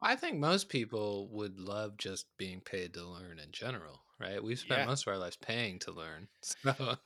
I 0.00 0.16
think 0.16 0.38
most 0.38 0.70
people 0.70 1.28
would 1.28 1.58
love 1.60 1.98
just 1.98 2.34
being 2.38 2.62
paid 2.62 2.94
to 2.94 3.04
learn 3.04 3.38
in 3.38 3.52
general, 3.52 4.05
right? 4.20 4.42
We've 4.42 4.58
spent 4.58 4.80
Yeah. 4.80 4.86
most 4.86 5.06
of 5.06 5.12
our 5.12 5.18
lives 5.18 5.36
paying 5.36 5.78
to 5.80 5.92
learn. 5.92 6.28
So 6.42 6.96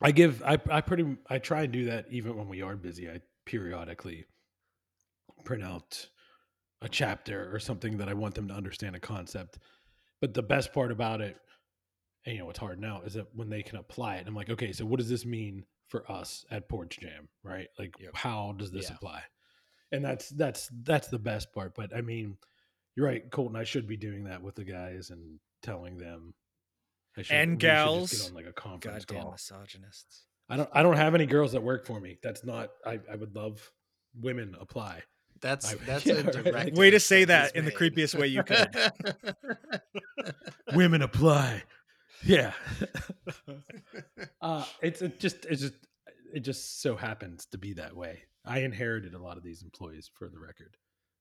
I 0.00 0.10
give 0.10 0.42
I 0.42 0.58
I 0.70 0.80
pretty 0.80 1.16
I 1.28 1.38
try 1.38 1.62
and 1.62 1.72
do 1.72 1.84
that 1.86 2.06
even 2.10 2.36
when 2.36 2.48
we 2.48 2.62
are 2.62 2.76
busy. 2.76 3.08
I 3.08 3.20
periodically 3.46 4.24
print 5.44 5.62
out 5.62 6.08
a 6.80 6.88
chapter 6.88 7.54
or 7.54 7.60
something 7.60 7.98
that 7.98 8.08
I 8.08 8.14
want 8.14 8.34
them 8.34 8.48
to 8.48 8.54
understand 8.54 8.96
a 8.96 9.00
concept. 9.00 9.58
But 10.20 10.34
the 10.34 10.42
best 10.42 10.72
part 10.72 10.90
about 10.90 11.20
it, 11.20 11.36
and 12.26 12.34
you 12.34 12.42
know, 12.42 12.50
it's 12.50 12.58
hard 12.58 12.80
now, 12.80 13.02
is 13.04 13.14
that 13.14 13.26
when 13.34 13.48
they 13.50 13.62
can 13.62 13.78
apply 13.78 14.16
it, 14.16 14.26
I'm 14.26 14.34
like, 14.34 14.50
okay, 14.50 14.72
so 14.72 14.84
what 14.86 14.98
does 14.98 15.08
this 15.08 15.24
mean 15.24 15.64
for 15.88 16.10
us 16.10 16.44
at 16.50 16.68
Porch 16.68 16.98
Jam, 17.00 17.28
right? 17.44 17.68
Like, 17.78 17.94
Yep. 18.00 18.12
how 18.14 18.52
does 18.56 18.70
this 18.72 18.88
Yeah. 18.88 18.96
apply? 18.96 19.22
And 19.92 20.04
that's 20.04 20.30
that's 20.30 20.68
that's 20.84 21.08
the 21.08 21.18
best 21.18 21.52
part. 21.52 21.74
But 21.74 21.94
I 21.94 22.00
mean, 22.00 22.38
you're 22.96 23.06
right, 23.06 23.28
Colton. 23.30 23.56
I 23.56 23.64
should 23.64 23.86
be 23.88 23.96
doing 23.96 24.24
that 24.24 24.42
with 24.42 24.54
the 24.54 24.64
guys 24.64 25.10
and 25.10 25.38
telling 25.62 25.98
them. 25.98 26.34
I 27.16 27.22
should, 27.22 27.36
And 27.36 27.50
we 27.50 27.54
should 27.54 27.60
just 27.60 27.62
gals. 27.84 28.12
get 28.12 28.28
on 28.30 28.34
like 28.34 28.46
a 28.46 28.52
conference 28.52 29.04
Goddamn 29.04 29.22
call. 29.24 29.32
misogynists. 29.32 30.24
I 30.48 30.56
don't 30.56 30.68
I 30.72 30.82
don't 30.82 30.96
have 30.96 31.14
any 31.14 31.26
girls 31.26 31.52
that 31.52 31.62
work 31.62 31.86
for 31.86 32.00
me. 32.00 32.18
That's 32.22 32.44
not 32.44 32.70
I, 32.86 33.00
I 33.10 33.16
would 33.16 33.34
love 33.34 33.70
women 34.20 34.54
apply. 34.60 35.02
that's 35.40 35.72
I- 35.72 35.76
that's 35.86 36.06
yeah, 36.06 36.14
a 36.14 36.52
right. 36.52 36.74
Way 36.74 36.90
to 36.90 37.00
say 37.00 37.24
that 37.24 37.52
that 37.54 37.58
in 37.58 37.64
the 37.64 37.72
creepiest 37.72 38.14
way 38.18 38.26
you 38.28 38.42
could. 38.42 38.68
women 40.74 41.02
apply. 41.02 41.62
Yeah. 42.24 42.52
uh 44.40 44.64
it's 44.80 45.02
it 45.02 45.18
just 45.20 45.44
it's 45.46 45.60
just 45.60 45.74
it 46.34 46.40
just 46.40 46.80
so 46.80 46.96
happens 46.96 47.46
to 47.52 47.58
be 47.58 47.74
that 47.74 47.94
way. 47.96 48.20
I 48.44 48.60
inherited 48.60 49.14
a 49.14 49.18
lot 49.22 49.36
of 49.36 49.42
these 49.42 49.62
employees 49.62 50.10
for 50.18 50.28
the 50.28 50.38
record. 50.38 50.76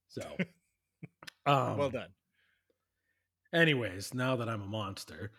So 0.08 0.22
um 1.46 1.78
well 1.78 1.90
done. 1.90 2.10
anyways, 3.54 4.14
now 4.14 4.36
that 4.38 4.48
I'm 4.50 4.62
a 4.62 4.68
monster, 4.68 5.32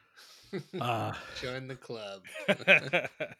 uh 0.80 1.12
Join 1.40 1.68
the 1.68 1.76
club. 1.76 2.22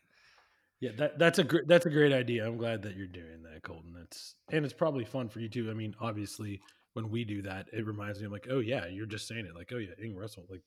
Yeah, 0.80 0.90
that 0.98 1.16
that's 1.16 1.38
a 1.38 1.44
great 1.44 1.68
that's 1.68 1.86
a 1.86 1.90
great 1.90 2.12
idea. 2.12 2.44
I'm 2.44 2.56
glad 2.56 2.82
that 2.82 2.96
you're 2.96 3.06
doing 3.06 3.44
that, 3.44 3.62
Colton. 3.62 3.92
That's 3.96 4.34
and 4.50 4.64
it's 4.64 4.74
probably 4.74 5.04
fun 5.04 5.28
for 5.28 5.38
you 5.38 5.48
too. 5.48 5.70
I 5.70 5.74
mean, 5.74 5.94
obviously, 6.00 6.60
when 6.94 7.08
we 7.08 7.22
do 7.24 7.40
that, 7.42 7.68
it 7.72 7.86
reminds 7.86 8.18
me 8.18 8.26
of 8.26 8.32
like, 8.32 8.48
oh 8.50 8.58
yeah, 8.58 8.86
you're 8.88 9.06
just 9.06 9.28
saying 9.28 9.46
it, 9.46 9.54
like, 9.54 9.70
oh 9.72 9.78
yeah, 9.78 9.90
Inge 10.04 10.16
Russell, 10.16 10.44
like 10.50 10.62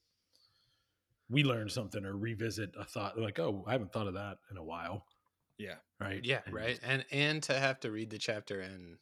we 1.29 1.43
learn 1.43 1.67
something 1.67 2.05
or 2.05 2.15
revisit 2.15 2.69
a 2.79 2.85
thought, 2.85 3.19
like, 3.19 3.39
oh, 3.39 3.65
I 3.67 3.73
haven't 3.73 3.91
thought 3.91 4.07
of 4.07 4.13
that 4.13 4.37
in 4.51 4.55
a 4.55 4.63
while, 4.63 5.03
yeah. 5.57 5.75
right? 5.99 6.23
yeah, 6.23 6.39
And- 6.45 6.55
right. 6.55 6.79
And 6.81 7.03
and 7.11 7.43
to 7.43 7.59
have 7.59 7.81
to 7.81 7.91
read 7.91 8.09
the 8.09 8.17
chapter 8.17 8.61
and 8.61 8.95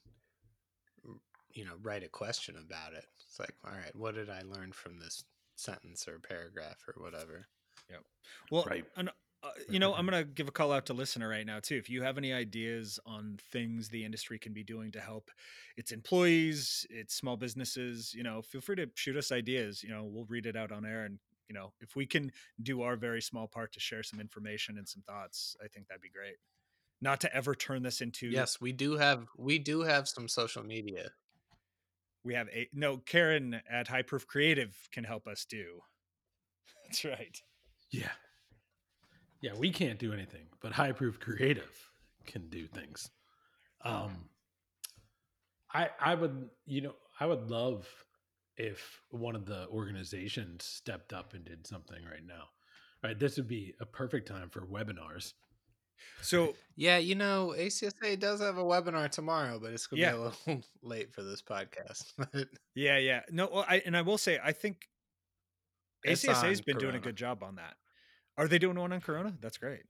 you 1.54 1.66
know 1.66 1.76
write 1.82 2.04
a 2.04 2.10
question 2.10 2.58
about 2.58 2.94
it. 2.94 3.06
It's 3.22 3.40
like, 3.40 3.56
all 3.64 3.72
right, 3.72 3.96
what 3.96 4.16
did 4.16 4.30
I 4.30 4.42
learn 4.42 4.72
from 4.74 5.00
this 5.00 5.24
sentence 5.56 6.08
or 6.08 6.20
paragraph 6.20 6.84
or 6.88 7.02
whatever? 7.02 7.48
Yeah. 7.90 7.98
Well, 8.50 8.70
Right. 8.70 8.86
and, 8.96 9.10
uh, 9.42 9.52
you 9.68 9.80
know, 9.80 9.94
I'm 9.94 10.06
going 10.10 10.26
to 10.26 10.32
give 10.32 10.48
a 10.48 10.52
call 10.52 10.72
out 10.72 10.86
to 10.86 10.94
listener 10.94 11.28
right 11.28 11.46
now 11.46 11.60
too. 11.60 11.76
If 11.76 11.90
you 11.90 12.02
have 12.04 12.18
any 12.18 12.32
ideas 12.32 13.00
on 13.06 13.38
things 13.52 13.90
the 13.90 14.06
industry 14.06 14.40
can 14.40 14.54
be 14.54 14.64
doing 14.64 14.92
to 14.94 15.02
help 15.02 15.32
its 15.76 15.92
employees, 15.92 16.86
its 16.90 17.14
small 17.16 17.36
businesses, 17.36 18.14
you 18.14 18.24
know, 18.24 18.42
feel 18.42 18.62
free 18.62 18.78
to 18.78 18.90
shoot 18.96 19.18
us 19.18 19.32
ideas. 19.32 19.84
You 19.84 19.90
know, 19.90 20.06
we'll 20.06 20.26
read 20.26 20.46
it 20.46 20.56
out 20.56 20.72
on 20.72 20.86
air, 20.86 21.04
and 21.06 21.20
you 21.50 21.54
know, 21.56 21.74
if 21.82 21.96
we 21.96 22.06
can 22.08 22.32
do 22.62 22.84
our 22.84 22.96
very 22.96 23.22
small 23.22 23.48
part 23.50 23.74
to 23.74 23.80
share 23.82 24.02
some 24.04 24.20
information 24.22 24.78
and 24.78 24.88
some 24.88 25.02
thoughts, 25.04 25.58
I 25.62 25.68
think 25.68 25.88
that'd 25.88 26.02
be 26.02 26.10
great. 26.10 26.38
Not 27.02 27.22
to 27.22 27.36
ever 27.36 27.56
turn 27.56 27.84
this 27.84 28.02
into 28.02 28.46
Yes, 28.46 28.60
we 28.60 28.72
do 28.74 28.98
have 28.98 29.30
we 29.38 29.60
do 29.60 29.82
have 29.84 30.10
some 30.10 30.28
social 30.28 30.64
media. 30.64 31.14
We 32.24 32.34
have 32.34 32.48
a 32.50 32.68
no 32.74 32.98
Karen 32.98 33.62
at 33.70 33.88
High 33.88 34.02
Proof 34.02 34.28
Creative 34.28 34.76
can 34.92 35.04
help 35.04 35.28
us 35.28 35.46
do. 35.46 35.82
That's 36.86 37.04
right. 37.06 37.38
Yeah. 37.92 38.12
Yeah, 39.42 39.52
we 39.58 39.72
can't 39.72 40.00
do 40.00 40.14
anything, 40.14 40.46
but 40.62 40.72
High 40.72 40.94
Proof 40.94 41.20
Creative 41.20 41.92
can 42.26 42.50
do 42.50 42.68
things. 42.68 43.10
Um 43.84 44.30
I 45.74 45.90
I 46.00 46.16
would, 46.16 46.50
you 46.66 46.82
know, 46.82 46.96
I 47.20 47.26
would 47.26 47.50
love 47.50 47.88
if 48.56 49.02
one 49.10 49.36
of 49.36 49.46
the 49.46 49.68
organizations 49.70 50.64
stepped 50.64 51.12
up 51.14 51.34
and 51.34 51.44
did 51.44 51.66
something 51.66 52.04
right 52.06 52.26
now. 52.26 52.46
Right, 53.04 53.20
this 53.20 53.36
would 53.36 53.50
be 53.50 53.74
a 53.82 53.86
perfect 53.86 54.30
time 54.30 54.50
for 54.50 54.62
webinars. 54.62 55.34
So 56.22 56.56
Yeah, 56.76 56.98
you 56.98 57.16
know, 57.16 57.54
ACSA 57.58 58.20
does 58.20 58.40
have 58.42 58.58
a 58.58 58.64
webinar 58.64 59.10
tomorrow, 59.10 59.60
but 59.60 59.72
it's 59.74 59.88
gonna 59.88 60.02
Yeah. 60.02 60.12
be 60.14 60.18
a 60.18 60.22
little 60.22 60.64
late 60.82 61.14
for 61.14 61.22
this 61.24 61.42
podcast. 61.42 62.04
Yeah, 62.76 62.98
yeah. 62.98 63.22
No, 63.30 63.50
well, 63.52 63.66
I 63.68 63.82
and 63.86 63.96
I 63.96 64.02
will 64.02 64.18
say 64.18 64.40
I 64.44 64.52
think 64.54 64.88
ACSA's 66.06 66.62
been 66.62 66.78
doing 66.78 66.96
a 66.96 67.00
good 67.00 67.16
job 67.16 67.44
on 67.44 67.56
that. 67.56 67.76
Are 68.38 68.48
they 68.48 68.58
doing 68.60 68.78
one 68.80 68.92
on 68.92 69.00
Corona? 69.02 69.34
That's 69.40 69.58
great. 69.58 69.84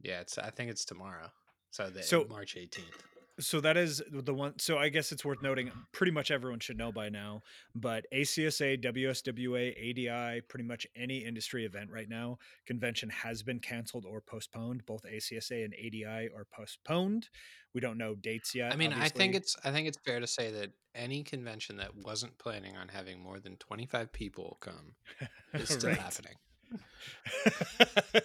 yeah, 0.00 0.20
it's 0.20 0.36
I 0.38 0.50
think 0.50 0.70
it's 0.70 0.84
tomorrow. 0.84 1.30
So 1.70 1.90
the 1.90 2.02
So- 2.02 2.24
March 2.28 2.56
eighteenth. 2.56 3.02
So 3.40 3.60
that 3.60 3.76
is 3.76 4.00
the 4.10 4.32
one. 4.32 4.58
So 4.58 4.78
I 4.78 4.88
guess 4.88 5.10
it's 5.10 5.24
worth 5.24 5.42
noting. 5.42 5.70
Pretty 5.92 6.12
much 6.12 6.30
everyone 6.30 6.60
should 6.60 6.78
know 6.78 6.92
by 6.92 7.08
now, 7.08 7.42
but 7.74 8.06
ACSA, 8.12 8.82
WSWA, 8.82 9.72
ADI, 9.72 10.40
pretty 10.42 10.64
much 10.64 10.86
any 10.94 11.18
industry 11.18 11.64
event 11.64 11.90
right 11.90 12.08
now, 12.08 12.38
convention 12.66 13.10
has 13.10 13.42
been 13.42 13.58
canceled 13.58 14.04
or 14.04 14.20
postponed. 14.20 14.86
Both 14.86 15.02
ACSA 15.04 15.64
and 15.64 15.74
ADI 15.74 16.28
are 16.34 16.46
postponed. 16.52 17.28
We 17.74 17.80
don't 17.80 17.98
know 17.98 18.14
dates 18.14 18.54
yet. 18.54 18.72
I 18.72 18.76
mean, 18.76 18.92
I 18.92 19.08
think 19.08 19.34
it's 19.34 19.56
I 19.64 19.72
think 19.72 19.88
it's 19.88 19.98
fair 20.04 20.20
to 20.20 20.26
say 20.26 20.52
that 20.52 20.70
any 20.94 21.24
convention 21.24 21.78
that 21.78 21.96
wasn't 21.96 22.38
planning 22.38 22.76
on 22.76 22.88
having 22.88 23.20
more 23.20 23.40
than 23.40 23.56
25 23.56 24.12
people 24.12 24.58
come 24.60 24.94
is 25.54 25.70
still 25.70 25.94
happening. 25.94 26.34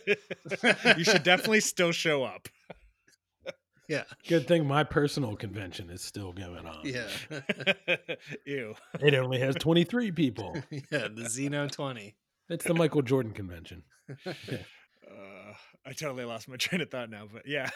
you 0.98 1.04
should 1.04 1.24
definitely 1.24 1.60
still 1.62 1.92
show 1.92 2.24
up. 2.24 2.48
Yeah. 3.90 4.04
Good 4.28 4.48
thing 4.48 4.66
my 4.68 4.84
personal 4.86 5.36
convention 5.36 5.90
is 5.90 6.02
still 6.02 6.32
going 6.32 6.66
on. 6.66 6.82
Yeah. 6.86 7.08
Ew. 8.46 8.76
It 9.02 9.16
only 9.16 9.40
has 9.40 9.56
23 9.56 10.12
people. 10.12 10.56
yeah, 10.70 11.08
the 11.14 11.26
Zeno 11.28 11.68
20. 11.68 12.16
It's 12.50 12.64
the 12.66 12.74
Michael 12.76 13.02
Jordan 13.02 13.34
convention. 13.34 13.84
Uh, 15.12 15.54
I 15.88 15.94
totally 15.94 16.24
lost 16.24 16.48
my 16.48 16.56
train 16.58 16.82
of 16.82 16.92
thought 16.92 17.10
now, 17.10 17.28
but 17.34 17.48
yeah. 17.48 17.70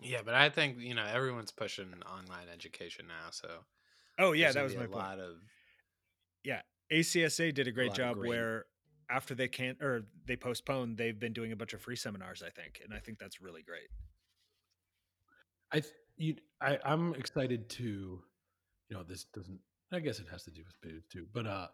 Yeah, 0.00 0.20
but 0.24 0.34
I 0.34 0.48
think, 0.48 0.78
you 0.78 0.94
know, 0.94 1.04
everyone's 1.04 1.50
pushing 1.52 1.92
online 2.10 2.46
education 2.50 3.06
now, 3.06 3.28
so 3.32 3.48
Oh 4.18 4.32
yeah, 4.32 4.50
that 4.52 4.62
was 4.62 4.72
be 4.72 4.78
my 4.78 4.84
a 4.84 4.88
point. 4.88 5.04
lot 5.04 5.18
of 5.18 5.34
Yeah. 6.42 6.62
ACSA 6.90 7.52
did 7.52 7.66
a 7.68 7.70
great 7.72 7.88
lot 7.90 7.98
of 7.98 8.04
job 8.04 8.16
great- 8.16 8.28
where 8.30 8.64
after 9.10 9.34
they 9.34 9.48
can't 9.48 9.82
or 9.82 10.06
they 10.26 10.36
postponed, 10.36 10.96
they've 10.96 11.18
been 11.18 11.34
doing 11.34 11.52
a 11.52 11.56
bunch 11.56 11.74
of 11.74 11.82
free 11.82 11.96
seminars, 11.96 12.42
I 12.42 12.48
think, 12.48 12.80
and 12.82 12.94
I 12.94 12.98
think 12.98 13.18
that's 13.18 13.42
really 13.42 13.62
great. 13.62 13.88
I 15.72 15.82
you 16.16 16.36
I 16.60 16.78
I'm 16.84 17.14
excited 17.14 17.68
to 17.70 17.82
you 18.88 18.96
know 18.96 19.02
this 19.02 19.24
doesn't 19.34 19.58
I 19.92 20.00
guess 20.00 20.18
it 20.18 20.26
has 20.30 20.44
to 20.44 20.50
do 20.50 20.62
with 20.66 20.80
booze 20.80 21.04
too 21.10 21.26
but 21.32 21.46
uh 21.46 21.68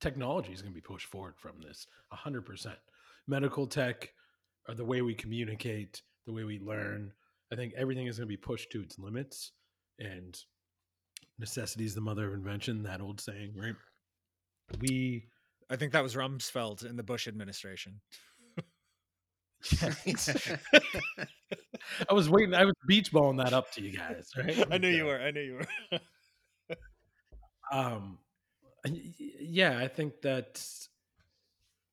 technology 0.00 0.52
is 0.52 0.62
going 0.62 0.72
to 0.72 0.74
be 0.74 0.80
pushed 0.80 1.06
forward 1.06 1.34
from 1.36 1.52
this 1.60 1.86
100% 2.12 2.74
medical 3.28 3.66
tech 3.66 4.12
or 4.68 4.74
the 4.74 4.84
way 4.84 5.00
we 5.00 5.14
communicate 5.14 6.02
the 6.26 6.32
way 6.32 6.44
we 6.44 6.58
learn 6.58 7.12
I 7.52 7.56
think 7.56 7.74
everything 7.76 8.06
is 8.06 8.18
going 8.18 8.28
to 8.28 8.32
be 8.32 8.36
pushed 8.36 8.70
to 8.72 8.82
its 8.82 8.98
limits 8.98 9.52
and 9.98 10.36
necessity 11.38 11.84
is 11.84 11.94
the 11.94 12.00
mother 12.00 12.26
of 12.26 12.34
invention 12.34 12.82
that 12.82 13.00
old 13.00 13.20
saying 13.20 13.52
right 13.56 13.76
we 14.80 15.28
I 15.72 15.76
think 15.76 15.92
that 15.92 16.02
was 16.02 16.14
Rumsfeld 16.14 16.84
in 16.84 16.96
the 16.96 17.02
Bush 17.02 17.26
administration. 17.26 18.00
I 22.08 22.12
was 22.14 22.28
waiting 22.28 22.54
I 22.54 22.64
was 22.64 22.74
beach 22.86 23.12
balling 23.12 23.36
that 23.38 23.52
up 23.52 23.70
to 23.72 23.82
you 23.82 23.96
guys 23.96 24.30
right 24.36 24.66
I 24.70 24.78
knew 24.78 24.88
you 24.88 25.04
uh, 25.04 25.06
were. 25.06 25.20
I 25.20 25.30
knew 25.30 25.40
you 25.40 25.54
were. 25.90 25.98
um 27.72 28.18
and 28.84 28.94
y- 28.94 29.14
y- 29.20 29.30
yeah 29.40 29.78
i 29.78 29.88
think 29.88 30.20
that 30.22 30.62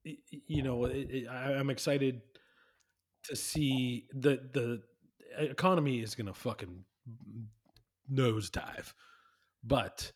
you 0.03 0.63
know 0.63 0.85
it, 0.85 1.07
it, 1.09 1.27
I, 1.27 1.53
i'm 1.53 1.69
excited 1.69 2.21
to 3.25 3.35
see 3.35 4.07
the 4.13 4.39
the 4.53 4.81
economy 5.37 5.99
is 5.99 6.15
gonna 6.15 6.33
fucking 6.33 6.83
nosedive 8.11 8.93
but 9.63 10.11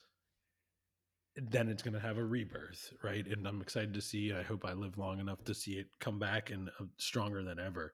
then 1.36 1.68
it's 1.68 1.82
gonna 1.82 2.00
have 2.00 2.18
a 2.18 2.24
rebirth 2.24 2.94
right 3.04 3.28
and 3.28 3.48
i'm 3.48 3.62
excited 3.62 3.94
to 3.94 4.02
see 4.02 4.34
i 4.34 4.44
hope 4.44 4.66
i 4.66 4.74
live 4.74 4.98
long 4.98 5.20
enough 5.20 5.44
to 5.44 5.54
see 5.54 5.74
it 5.74 5.88
come 6.00 6.20
back 6.20 6.52
and 6.52 6.70
uh, 6.80 6.86
stronger 6.98 7.44
than 7.44 7.60
ever 7.60 7.94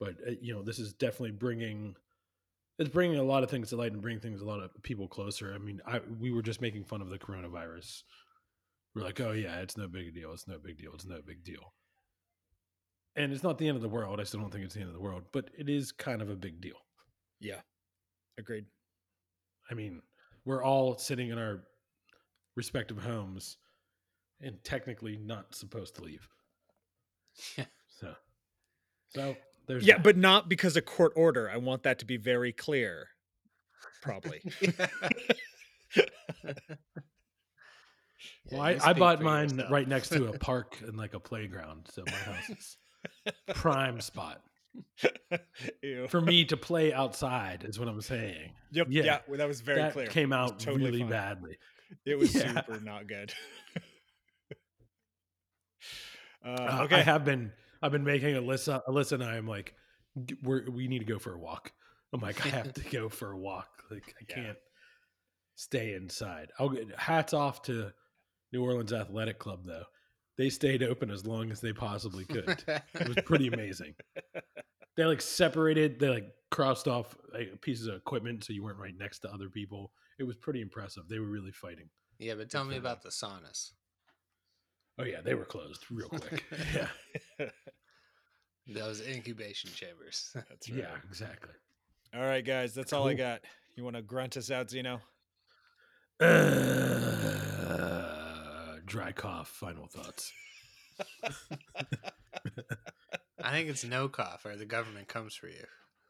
but 0.00 0.14
uh, 0.26 0.32
you 0.40 0.52
know 0.52 0.62
this 0.62 0.78
is 0.78 0.92
definitely 0.94 1.30
bringing 1.30 1.94
it's 2.78 2.90
bringing 2.90 3.18
a 3.18 3.22
lot 3.22 3.42
of 3.42 3.50
things 3.50 3.70
to 3.70 3.76
light 3.76 3.92
and 3.92 4.02
bringing 4.02 4.20
things 4.20 4.42
a 4.42 4.44
lot 4.44 4.62
of 4.62 4.70
people 4.82 5.08
closer. 5.08 5.54
I 5.54 5.58
mean, 5.58 5.80
I 5.86 6.00
we 6.20 6.30
were 6.30 6.42
just 6.42 6.60
making 6.60 6.84
fun 6.84 7.00
of 7.00 7.08
the 7.08 7.18
coronavirus. 7.18 8.02
We're 8.94 9.02
like, 9.02 9.20
oh 9.20 9.32
yeah, 9.32 9.60
it's 9.60 9.76
no 9.76 9.88
big 9.88 10.14
deal. 10.14 10.32
It's 10.32 10.48
no 10.48 10.58
big 10.58 10.78
deal. 10.78 10.92
It's 10.94 11.06
no 11.06 11.20
big 11.26 11.44
deal. 11.44 11.72
And 13.14 13.32
it's 13.32 13.42
not 13.42 13.56
the 13.56 13.68
end 13.68 13.76
of 13.76 13.82
the 13.82 13.88
world. 13.88 14.20
I 14.20 14.24
still 14.24 14.40
don't 14.40 14.52
think 14.52 14.64
it's 14.64 14.74
the 14.74 14.80
end 14.80 14.90
of 14.90 14.94
the 14.94 15.00
world, 15.00 15.24
but 15.32 15.48
it 15.56 15.70
is 15.70 15.90
kind 15.90 16.20
of 16.20 16.28
a 16.30 16.36
big 16.36 16.60
deal. 16.60 16.76
yeah. 17.40 17.60
Agreed. 18.38 18.66
I 19.70 19.74
mean, 19.74 20.02
we're 20.44 20.62
all 20.62 20.98
sitting 20.98 21.30
in 21.30 21.38
our 21.38 21.62
respective 22.56 22.98
homes 22.98 23.58
and 24.40 24.56
technically 24.64 25.16
not 25.16 25.54
supposed 25.54 25.94
to 25.96 26.02
leave. 26.02 26.26
Yeah. 27.56 27.64
So, 28.00 28.14
so 29.10 29.36
there's 29.66 29.86
Yeah, 29.86 29.94
that. 29.96 30.02
but 30.04 30.16
not 30.16 30.48
because 30.48 30.76
of 30.76 30.84
court 30.86 31.12
order. 31.16 31.48
I 31.50 31.56
want 31.58 31.82
that 31.84 31.98
to 32.00 32.04
be 32.06 32.16
very 32.16 32.52
clear. 32.52 33.08
Probably. 34.02 34.40
well, 38.50 38.70
Yeah, 38.72 38.78
I, 38.82 38.90
I 38.90 38.92
bought 38.92 39.20
mine 39.22 39.50
yourself. 39.50 39.70
right 39.70 39.88
next 39.88 40.08
to 40.10 40.26
a 40.28 40.38
park 40.38 40.78
and 40.86 40.96
like 40.96 41.14
a 41.14 41.20
playground, 41.20 41.88
so 41.92 42.02
my 42.06 42.12
house 42.12 42.48
is 42.50 42.76
prime 43.54 44.00
spot. 44.00 44.42
Ew. 45.82 46.06
for 46.08 46.20
me 46.20 46.44
to 46.44 46.56
play 46.56 46.92
outside 46.92 47.64
is 47.66 47.78
what 47.78 47.88
I'm 47.88 48.00
saying. 48.02 48.50
Yep. 48.72 48.88
yeah, 48.90 49.04
Yeah. 49.04 49.18
well, 49.26 49.38
that 49.38 49.48
was 49.48 49.60
very 49.62 49.80
that 49.80 49.92
clear. 49.94 50.06
came 50.06 50.32
out 50.34 50.58
totally 50.58 50.84
really 50.84 51.00
fine. 51.00 51.08
badly. 51.10 51.58
It 52.04 52.14
was 52.18 52.34
Yeah. 52.34 52.52
super 52.54 52.80
not 52.80 53.06
good. 53.06 53.32
uh, 56.44 56.48
Uh, 56.48 56.80
okay. 56.84 56.96
I 56.96 57.02
have 57.02 57.24
been 57.24 57.52
I've 57.82 57.92
been 57.92 58.04
making 58.04 58.34
Alyssa 58.34 58.82
Alyssa 58.88 59.12
and 59.12 59.24
I 59.24 59.36
am 59.36 59.46
like 59.46 59.74
we're 60.42 60.68
we 60.70 60.88
need 60.88 61.00
to 61.00 61.04
go 61.04 61.18
for 61.18 61.34
a 61.34 61.38
walk. 61.38 61.72
I'm 62.12 62.20
like 62.20 62.44
I 62.44 62.48
have 62.50 62.72
to 62.74 62.84
go 62.90 63.08
for 63.08 63.32
a 63.32 63.38
walk. 63.38 63.68
Like 63.90 64.14
I 64.20 64.24
Yeah. 64.28 64.34
can't 64.44 64.58
stay 65.56 65.94
inside. 65.94 66.50
I'll 66.58 66.68
get 66.68 66.86
hats 66.98 67.32
off 67.32 67.62
to 67.62 67.92
New 68.52 68.62
Orleans 68.62 68.92
Athletic 68.92 69.38
Club 69.38 69.64
though. 69.64 69.84
They 70.38 70.50
stayed 70.50 70.82
open 70.82 71.10
as 71.10 71.26
long 71.26 71.50
as 71.50 71.60
they 71.62 71.72
possibly 71.72 72.24
could. 72.26 72.62
it 72.68 73.08
was 73.08 73.16
pretty 73.24 73.48
amazing. 73.48 73.94
They 74.96 75.04
like 75.04 75.22
separated, 75.22 75.98
they 75.98 76.08
like 76.10 76.26
crossed 76.50 76.88
off 76.88 77.16
like, 77.32 77.60
pieces 77.62 77.86
of 77.86 77.94
equipment 77.96 78.44
so 78.44 78.52
you 78.52 78.62
weren't 78.62 78.78
right 78.78 78.96
next 78.98 79.20
to 79.20 79.32
other 79.32 79.48
people. 79.48 79.92
It 80.18 80.24
was 80.24 80.36
pretty 80.36 80.62
impressive. 80.62 81.04
They 81.08 81.18
were 81.18 81.26
really 81.26 81.52
fighting. 81.52 81.88
yeah, 82.18 82.34
but 82.34 82.50
tell 82.50 82.64
me 82.64 82.76
about 82.76 83.02
the 83.02 83.10
saunas. 83.10 83.72
Oh 84.98 85.04
yeah, 85.04 85.20
they 85.22 85.34
were 85.34 85.44
closed 85.44 85.84
real 85.90 86.08
quick. 86.08 86.42
yeah. 86.74 86.88
Those 88.66 89.06
incubation 89.06 89.70
chambers. 89.74 90.30
That's 90.34 90.70
right. 90.70 90.78
Yeah, 90.78 90.96
exactly. 91.08 91.52
All 92.14 92.22
right, 92.22 92.44
guys. 92.44 92.74
That's 92.74 92.92
all 92.92 93.06
I 93.06 93.14
got. 93.14 93.42
You 93.76 93.84
want 93.84 93.94
to 93.96 94.02
grunt 94.02 94.36
us 94.36 94.50
out, 94.50 94.70
Zeno? 94.70 95.00
Uh, 96.18 96.26
dry 98.86 99.12
cough. 99.12 99.48
Final 99.48 99.86
thoughts. 99.86 100.32
I 103.42 103.50
think 103.50 103.68
it's 103.68 103.84
no 103.84 104.08
cough 104.08 104.46
or 104.46 104.56
the 104.56 104.64
government 104.64 105.08
comes 105.08 105.34
for 105.34 105.48
you. 105.48 105.64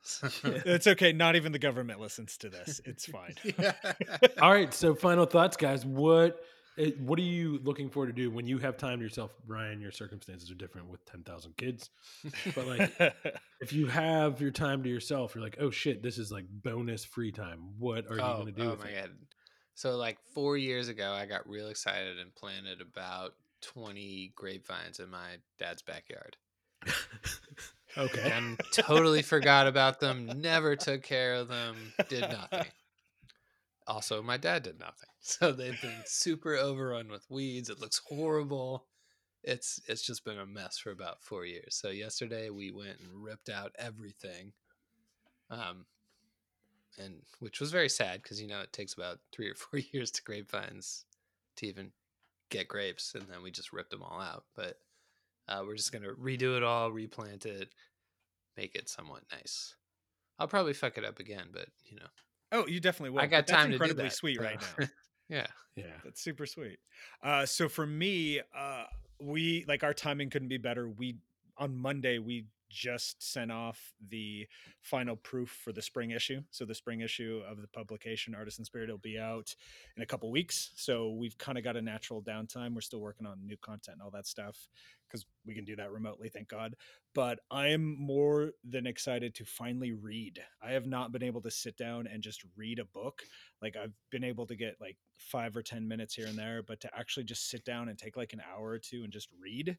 it's 0.45 0.87
okay. 0.87 1.13
Not 1.13 1.37
even 1.37 1.53
the 1.53 1.59
government 1.59 2.01
listens 2.01 2.37
to 2.39 2.49
this. 2.49 2.81
It's 2.85 3.07
fine. 3.07 3.35
All 4.41 4.53
right. 4.53 4.73
So, 4.73 4.95
final 4.95 5.27
thoughts, 5.27 5.57
guys. 5.57 5.85
What 5.85 6.43
eh, 6.79 6.93
what 6.99 7.19
are 7.19 7.23
you 7.23 7.61
looking 7.63 7.91
forward 7.91 8.09
to 8.09 8.13
do 8.13 8.31
when 8.31 8.47
you 8.47 8.59
have 8.59 8.77
time 8.77 8.99
to 8.99 9.05
yourself, 9.05 9.33
Brian? 9.47 9.81
Your 9.81 9.91
circumstances 9.91 10.51
are 10.51 10.55
different 10.55 10.89
with 10.89 11.05
ten 11.07 11.23
thousand 11.23 11.57
kids, 11.57 11.91
but 12.55 12.67
like 12.67 13.15
if 13.61 13.73
you 13.73 13.87
have 13.87 14.41
your 14.41 14.51
time 14.51 14.83
to 14.83 14.89
yourself, 14.89 15.35
you're 15.35 15.45
like, 15.45 15.59
oh 15.61 15.71
shit, 15.71 16.03
this 16.03 16.19
is 16.19 16.31
like 16.31 16.47
bonus 16.49 17.05
free 17.05 17.33
time. 17.33 17.61
What 17.79 18.07
are 18.11 18.17
you 18.17 18.23
oh, 18.23 18.35
going 18.43 18.47
to 18.47 18.53
do? 18.53 18.63
oh 18.63 18.71
with 18.71 18.85
my 18.85 18.91
it? 18.91 19.03
god! 19.03 19.11
So 19.75 19.97
like 19.97 20.19
four 20.35 20.57
years 20.57 20.89
ago, 20.89 21.13
I 21.13 21.27
got 21.27 21.49
real 21.49 21.69
excited 21.69 22.19
and 22.19 22.35
planted 22.35 22.81
about 22.81 23.35
twenty 23.61 24.33
grapevines 24.35 25.01
in 25.01 25.11
my 25.11 25.37
dad's 25.59 25.83
backyard, 25.83 26.37
Okay. 27.99 28.30
and 28.30 28.61
totally 28.72 29.22
forgot 29.22 29.66
about 29.66 30.01
them. 30.01 30.26
Never 30.40 30.76
took 30.76 31.03
care 31.03 31.34
of 31.34 31.49
them. 31.49 31.92
Did 32.09 32.22
nothing. 32.22 32.66
Also, 33.88 34.20
my 34.20 34.36
dad 34.36 34.64
did 34.64 34.80
nothing. 34.80 35.09
So 35.20 35.51
they've 35.53 35.80
been 35.80 36.03
super 36.07 36.55
overrun 36.57 37.09
with 37.09 37.26
weeds. 37.28 37.68
It 37.68 37.80
looks 37.80 38.01
horrible. 38.09 38.86
It's 39.42 39.80
it's 39.88 40.03
just 40.03 40.24
been 40.24 40.38
a 40.38 40.47
mess 40.47 40.78
for 40.78 40.90
about 40.92 41.22
four 41.22 41.44
years. 41.44 41.74
So 41.74 41.88
yesterday 41.90 42.51
we 42.51 42.70
went 42.70 43.01
and 43.01 43.24
ripped 43.24 43.49
out 43.49 43.72
everything, 43.76 44.53
um, 45.51 45.86
and 46.97 47.22
which 47.40 47.59
was 47.61 47.72
very 47.72 47.88
sad 47.88 48.22
because 48.22 48.40
you 48.40 48.47
know 48.47 48.61
it 48.61 48.72
takes 48.72 48.94
about 48.94 49.18
three 49.32 49.49
or 49.51 49.55
four 49.55 49.80
years 49.92 50.12
to 50.12 50.22
grapevines 50.22 51.05
to 51.57 51.66
even 51.66 51.90
get 52.51 52.68
grapes, 52.68 53.14
and 53.14 53.26
then 53.28 53.42
we 53.42 53.51
just 53.51 53.72
ripped 53.72 53.90
them 53.90 54.03
all 54.03 54.20
out. 54.20 54.44
But 54.55 54.78
uh, 55.49 55.62
we're 55.66 55.76
just 55.76 55.92
gonna 55.92 56.12
redo 56.12 56.57
it 56.57 56.62
all, 56.62 56.90
replant 56.90 57.47
it, 57.47 57.68
make 58.57 58.74
it 58.74 58.88
somewhat 58.88 59.22
nice. 59.32 59.74
I'll 60.38 60.49
probably 60.49 60.74
fuck 60.74 60.99
it 60.99 61.05
up 61.05 61.18
again, 61.18 61.47
but 61.53 61.68
you 61.84 61.97
know, 61.97 62.07
oh, 62.53 62.66
you 62.66 62.80
definitely 62.80 63.11
will. 63.11 63.20
I 63.20 63.26
got 63.26 63.47
but 63.47 63.47
that's 63.49 63.53
time 63.53 63.64
to 63.66 63.70
do 63.70 63.74
incredibly 63.74 64.05
that. 64.05 64.12
sweet 64.12 64.40
right 64.40 64.61
now. 64.78 64.86
yeah. 65.28 65.47
Yeah. 65.76 65.84
That's 66.05 66.22
super 66.22 66.47
sweet. 66.47 66.78
Uh, 67.22 67.47
so 67.47 67.68
for 67.68 67.86
me, 67.86 68.40
uh, 68.57 68.84
we 69.20 69.64
like 69.68 69.84
our 69.84 69.94
timing 69.94 70.30
couldn't 70.30 70.49
be 70.49 70.59
better. 70.59 70.88
We 70.88 71.18
on 71.59 71.76
Monday 71.76 72.18
we 72.18 72.47
just 72.69 73.23
sent 73.23 73.51
off 73.51 73.93
the 74.09 74.47
final 74.83 75.17
proof 75.17 75.51
for 75.64 75.73
the 75.73 75.83
spring 75.83 76.11
issue. 76.11 76.41
So 76.51 76.64
the 76.64 76.75
spring 76.75 77.01
issue 77.01 77.43
of 77.49 77.61
the 77.61 77.69
publication 77.69 78.35
Artisan 78.35 78.64
Spirit 78.64 78.91
will 78.91 78.99
be 78.99 79.19
out 79.19 79.55
in 79.97 80.03
a 80.03 80.07
couple 80.07 80.31
weeks. 80.31 80.71
So 80.77 81.11
we've 81.11 81.39
kind 81.39 81.59
of 81.59 81.64
got 81.64 81.77
a 81.77 81.83
natural 81.83 82.23
downtime. 82.23 82.75
We're 82.75 82.81
still 82.81 83.01
working 83.01 83.27
on 83.27 83.47
new 83.47 83.57
content 83.57 83.97
and 83.97 84.03
all 84.03 84.11
that 84.11 84.27
stuff 84.27 84.69
because 85.07 85.27
we 85.47 85.55
can 85.55 85.64
do 85.64 85.77
that 85.77 85.93
remotely, 85.93 86.29
thank 86.29 86.49
God. 86.49 86.75
But 87.14 87.41
I 87.51 87.69
am 87.69 87.97
more 87.99 88.53
than 88.69 88.87
excited 88.87 89.35
to 89.37 89.45
finally 89.45 89.93
read. 89.93 90.41
I 90.62 90.73
have 90.73 90.87
not 90.87 91.12
been 91.12 91.23
able 91.23 91.41
to 91.43 91.51
sit 91.51 91.77
down 91.77 92.07
and 92.07 92.23
just 92.23 92.43
read 92.57 92.79
a 92.79 92.85
book. 92.85 93.23
Like 93.62 93.77
I've 93.77 93.95
been 94.11 94.25
able 94.25 94.47
to 94.47 94.57
get 94.57 94.77
like 94.81 94.97
five 95.17 95.57
or 95.57 95.62
10 95.62 95.87
minutes 95.87 96.14
here 96.14 96.27
and 96.27 96.39
there, 96.39 96.62
but 96.62 96.81
to 96.81 96.91
actually 96.97 97.25
just 97.25 97.49
sit 97.49 97.64
down 97.64 97.89
and 97.89 97.99
take 97.99 98.17
like 98.17 98.33
an 98.33 98.43
hour 98.53 98.69
or 98.69 98.79
two 98.79 99.03
and 99.05 99.12
just 99.12 99.29
read 99.41 99.77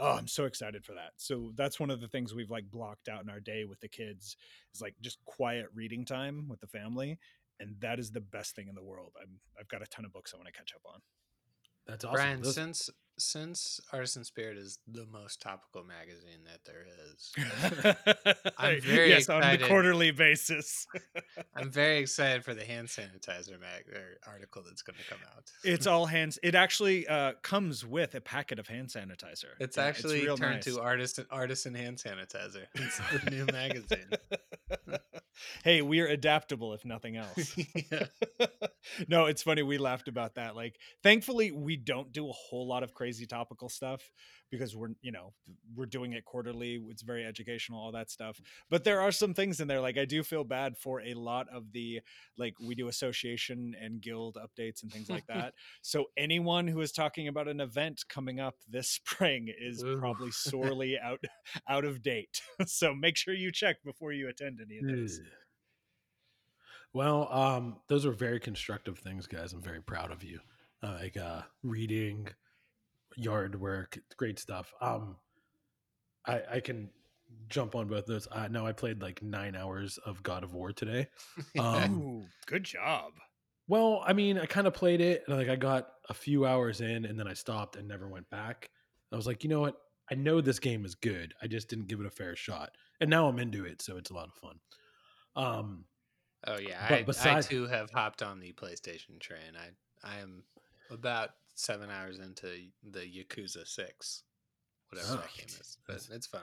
oh 0.00 0.16
i'm 0.16 0.26
so 0.26 0.44
excited 0.44 0.84
for 0.84 0.92
that. 0.94 1.12
So 1.16 1.52
that's 1.56 1.78
one 1.78 1.90
of 1.90 2.00
the 2.00 2.08
things 2.08 2.34
we've 2.34 2.50
like 2.50 2.70
blocked 2.70 3.08
out 3.08 3.22
in 3.22 3.30
our 3.30 3.40
day 3.40 3.64
with 3.64 3.80
the 3.80 3.88
kids 3.88 4.36
is 4.74 4.80
like 4.80 4.94
just 5.00 5.18
quiet 5.24 5.66
reading 5.74 6.04
time 6.04 6.48
with 6.48 6.60
the 6.60 6.66
family 6.66 7.18
and 7.60 7.76
that 7.80 7.98
is 7.98 8.10
the 8.10 8.20
best 8.20 8.56
thing 8.56 8.68
in 8.68 8.74
the 8.74 8.82
world. 8.82 9.12
I'm 9.20 9.38
i've 9.58 9.68
got 9.68 9.82
a 9.82 9.86
ton 9.86 10.04
of 10.04 10.12
books 10.12 10.32
i 10.34 10.36
want 10.38 10.46
to 10.46 10.52
catch 10.52 10.72
up 10.74 10.82
on. 10.92 11.00
That's 11.86 12.04
awesome. 12.04 12.14
Brian, 12.14 12.42
Those- 12.42 12.54
since 12.54 12.90
since 13.20 13.80
Artisan 13.92 14.24
Spirit 14.24 14.56
is 14.56 14.78
the 14.90 15.06
most 15.06 15.40
topical 15.42 15.84
magazine 15.84 16.40
that 16.46 16.64
there 16.64 16.86
is, 17.06 17.32
I'm 18.58 18.80
very 18.80 19.10
yes 19.10 19.28
on 19.28 19.40
the 19.42 19.58
quarterly 19.66 20.10
basis 20.10 20.86
I'm 21.54 21.70
very 21.70 21.98
excited 21.98 22.44
for 22.44 22.54
the 22.54 22.64
hand 22.64 22.88
sanitizer 22.88 23.60
mag 23.60 23.84
article 24.26 24.62
that's 24.66 24.82
going 24.82 24.96
to 24.98 25.04
come 25.08 25.18
out. 25.36 25.44
it's 25.64 25.86
all 25.86 26.06
hands 26.06 26.38
it 26.42 26.54
actually 26.54 27.06
uh 27.08 27.32
comes 27.42 27.84
with 27.84 28.14
a 28.14 28.20
packet 28.20 28.58
of 28.58 28.66
hand 28.68 28.88
sanitizer 28.88 29.50
It's 29.58 29.76
Yeah, 29.76 29.84
actually 29.84 30.22
real 30.22 30.36
turned 30.36 30.56
nice. 30.56 30.64
to 30.64 30.80
artisan 30.80 31.26
artisan 31.30 31.74
hand 31.74 31.98
sanitizer. 31.98 32.64
It's 32.74 32.98
the 33.24 33.30
new 33.30 33.46
magazine. 33.46 34.10
hey 35.64 35.82
we 35.82 36.00
are 36.00 36.06
adaptable 36.06 36.72
if 36.74 36.84
nothing 36.84 37.16
else 37.16 37.56
no, 39.08 39.26
it's 39.26 39.42
funny. 39.42 39.62
We 39.62 39.78
laughed 39.78 40.08
about 40.08 40.34
that. 40.34 40.56
Like, 40.56 40.78
thankfully, 41.02 41.50
we 41.52 41.76
don't 41.76 42.12
do 42.12 42.28
a 42.28 42.32
whole 42.32 42.66
lot 42.66 42.82
of 42.82 42.92
crazy 42.94 43.09
topical 43.26 43.68
stuff 43.68 44.10
because 44.50 44.76
we're, 44.76 44.88
you 45.02 45.12
know, 45.12 45.32
we're 45.74 45.86
doing 45.86 46.12
it 46.12 46.24
quarterly. 46.24 46.80
It's 46.88 47.02
very 47.02 47.24
educational, 47.24 47.80
all 47.80 47.92
that 47.92 48.10
stuff. 48.10 48.40
But 48.68 48.84
there 48.84 49.00
are 49.00 49.12
some 49.12 49.34
things 49.34 49.60
in 49.60 49.68
there. 49.68 49.80
Like, 49.80 49.98
I 49.98 50.04
do 50.04 50.22
feel 50.22 50.44
bad 50.44 50.76
for 50.76 51.00
a 51.00 51.14
lot 51.14 51.46
of 51.52 51.72
the, 51.72 52.00
like, 52.36 52.54
we 52.60 52.74
do 52.74 52.88
association 52.88 53.74
and 53.80 54.00
guild 54.00 54.36
updates 54.36 54.82
and 54.82 54.92
things 54.92 55.10
like 55.10 55.26
that. 55.28 55.54
so, 55.82 56.06
anyone 56.16 56.66
who 56.66 56.80
is 56.80 56.92
talking 56.92 57.28
about 57.28 57.48
an 57.48 57.60
event 57.60 58.02
coming 58.08 58.40
up 58.40 58.56
this 58.68 58.88
spring 58.90 59.52
is 59.60 59.82
Ooh. 59.82 59.98
probably 59.98 60.30
sorely 60.32 60.98
out 60.98 61.22
out 61.68 61.84
of 61.84 62.02
date. 62.02 62.40
so, 62.66 62.94
make 62.94 63.16
sure 63.16 63.34
you 63.34 63.52
check 63.52 63.76
before 63.84 64.12
you 64.12 64.28
attend 64.28 64.60
any 64.60 64.78
of 64.78 64.86
those. 64.86 65.20
Ugh. 65.20 65.26
Well, 66.92 67.32
um, 67.32 67.76
those 67.88 68.04
are 68.04 68.12
very 68.12 68.40
constructive 68.40 68.98
things, 68.98 69.26
guys. 69.26 69.52
I'm 69.52 69.62
very 69.62 69.80
proud 69.80 70.10
of 70.10 70.24
you. 70.24 70.40
Uh, 70.82 70.96
like 71.00 71.16
uh, 71.16 71.42
reading, 71.62 72.28
yard 73.16 73.60
work, 73.60 73.98
great 74.16 74.38
stuff. 74.38 74.72
Um, 74.80 75.16
I, 76.26 76.42
I 76.52 76.60
can 76.60 76.90
jump 77.48 77.74
on 77.74 77.88
both 77.88 78.06
those. 78.06 78.28
Uh, 78.30 78.48
no, 78.48 78.66
I 78.66 78.72
played 78.72 79.02
like 79.02 79.22
nine 79.22 79.56
hours 79.56 79.98
of 79.98 80.22
God 80.22 80.44
of 80.44 80.54
War 80.54 80.72
today. 80.72 81.08
Um, 81.58 82.00
Ooh, 82.02 82.24
good 82.46 82.64
job. 82.64 83.12
Well, 83.68 84.02
I 84.04 84.12
mean, 84.12 84.38
I 84.38 84.46
kind 84.46 84.66
of 84.66 84.74
played 84.74 85.00
it 85.00 85.22
and 85.28 85.36
like 85.36 85.48
I 85.48 85.56
got 85.56 85.88
a 86.08 86.14
few 86.14 86.44
hours 86.44 86.80
in 86.80 87.04
and 87.04 87.18
then 87.18 87.28
I 87.28 87.34
stopped 87.34 87.76
and 87.76 87.86
never 87.86 88.08
went 88.08 88.28
back. 88.30 88.68
I 89.12 89.16
was 89.16 89.26
like, 89.26 89.44
you 89.44 89.50
know 89.50 89.60
what? 89.60 89.76
I 90.10 90.16
know 90.16 90.40
this 90.40 90.58
game 90.58 90.84
is 90.84 90.96
good. 90.96 91.34
I 91.40 91.46
just 91.46 91.68
didn't 91.68 91.86
give 91.86 92.00
it 92.00 92.06
a 92.06 92.10
fair 92.10 92.34
shot. 92.34 92.70
And 93.00 93.08
now 93.08 93.28
I'm 93.28 93.38
into 93.38 93.64
it, 93.64 93.80
so 93.80 93.96
it's 93.96 94.10
a 94.10 94.14
lot 94.14 94.28
of 94.28 94.34
fun. 94.34 94.56
Um 95.36 95.84
Oh 96.46 96.58
yeah, 96.58 96.88
But 96.88 96.98
I, 96.98 97.02
beside- 97.02 97.36
I 97.36 97.40
too 97.42 97.66
have 97.66 97.90
hopped 97.90 98.22
on 98.22 98.40
the 98.40 98.52
PlayStation 98.52 99.20
train. 99.20 99.52
I 99.56 99.68
I 100.08 100.20
am 100.20 100.42
about 100.90 101.30
seven 101.60 101.90
hours 101.90 102.18
into 102.18 102.48
the 102.90 103.00
Yakuza 103.00 103.66
Six, 103.66 104.22
whatever 104.88 105.12
Oh, 105.12 105.16
that 105.16 105.34
game 105.36 105.46
is. 105.60 105.78
But 105.86 106.06
it's 106.12 106.26
fun. 106.26 106.42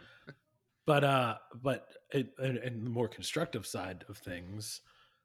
but 0.85 1.03
uh 1.03 1.35
but 1.61 1.87
it, 2.11 2.29
and, 2.37 2.57
and 2.57 2.85
the 2.85 2.89
more 2.89 3.07
constructive 3.07 3.65
side 3.65 4.05
of 4.09 4.17
things, 4.17 4.81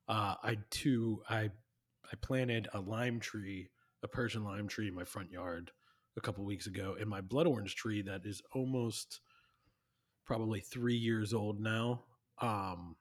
uh 0.08 0.34
I 0.42 0.58
too 0.70 1.22
I 1.28 1.50
I 2.10 2.16
planted 2.20 2.68
a 2.74 2.80
lime 2.80 3.20
tree, 3.20 3.68
a 4.02 4.08
Persian 4.08 4.44
lime 4.44 4.68
tree 4.68 4.88
in 4.88 4.94
my 4.94 5.04
front 5.04 5.30
yard 5.30 5.70
a 6.16 6.20
couple 6.20 6.44
weeks 6.44 6.66
ago, 6.66 6.96
and 7.00 7.08
my 7.08 7.20
blood 7.20 7.46
orange 7.46 7.74
tree 7.76 8.02
that 8.02 8.22
is 8.26 8.42
almost 8.54 9.20
probably 10.24 10.60
three 10.60 10.96
years 10.96 11.32
old 11.32 11.60
now. 11.60 12.04
Um, 12.40 12.96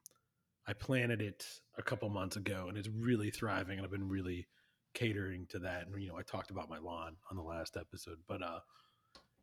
I 0.66 0.72
planted 0.72 1.20
it 1.20 1.44
a 1.76 1.82
couple 1.82 2.08
months 2.08 2.36
ago, 2.36 2.66
and 2.68 2.78
it's 2.78 2.88
really 2.88 3.30
thriving, 3.30 3.78
and 3.78 3.84
I've 3.84 3.90
been 3.90 4.08
really 4.08 4.46
catering 4.94 5.46
to 5.50 5.58
that. 5.60 5.86
And 5.86 6.02
you 6.02 6.08
know, 6.08 6.18
I 6.18 6.22
talked 6.22 6.50
about 6.50 6.70
my 6.70 6.78
lawn 6.78 7.16
on 7.30 7.36
the 7.36 7.42
last 7.42 7.76
episode, 7.76 8.18
but 8.26 8.42
uh, 8.42 8.60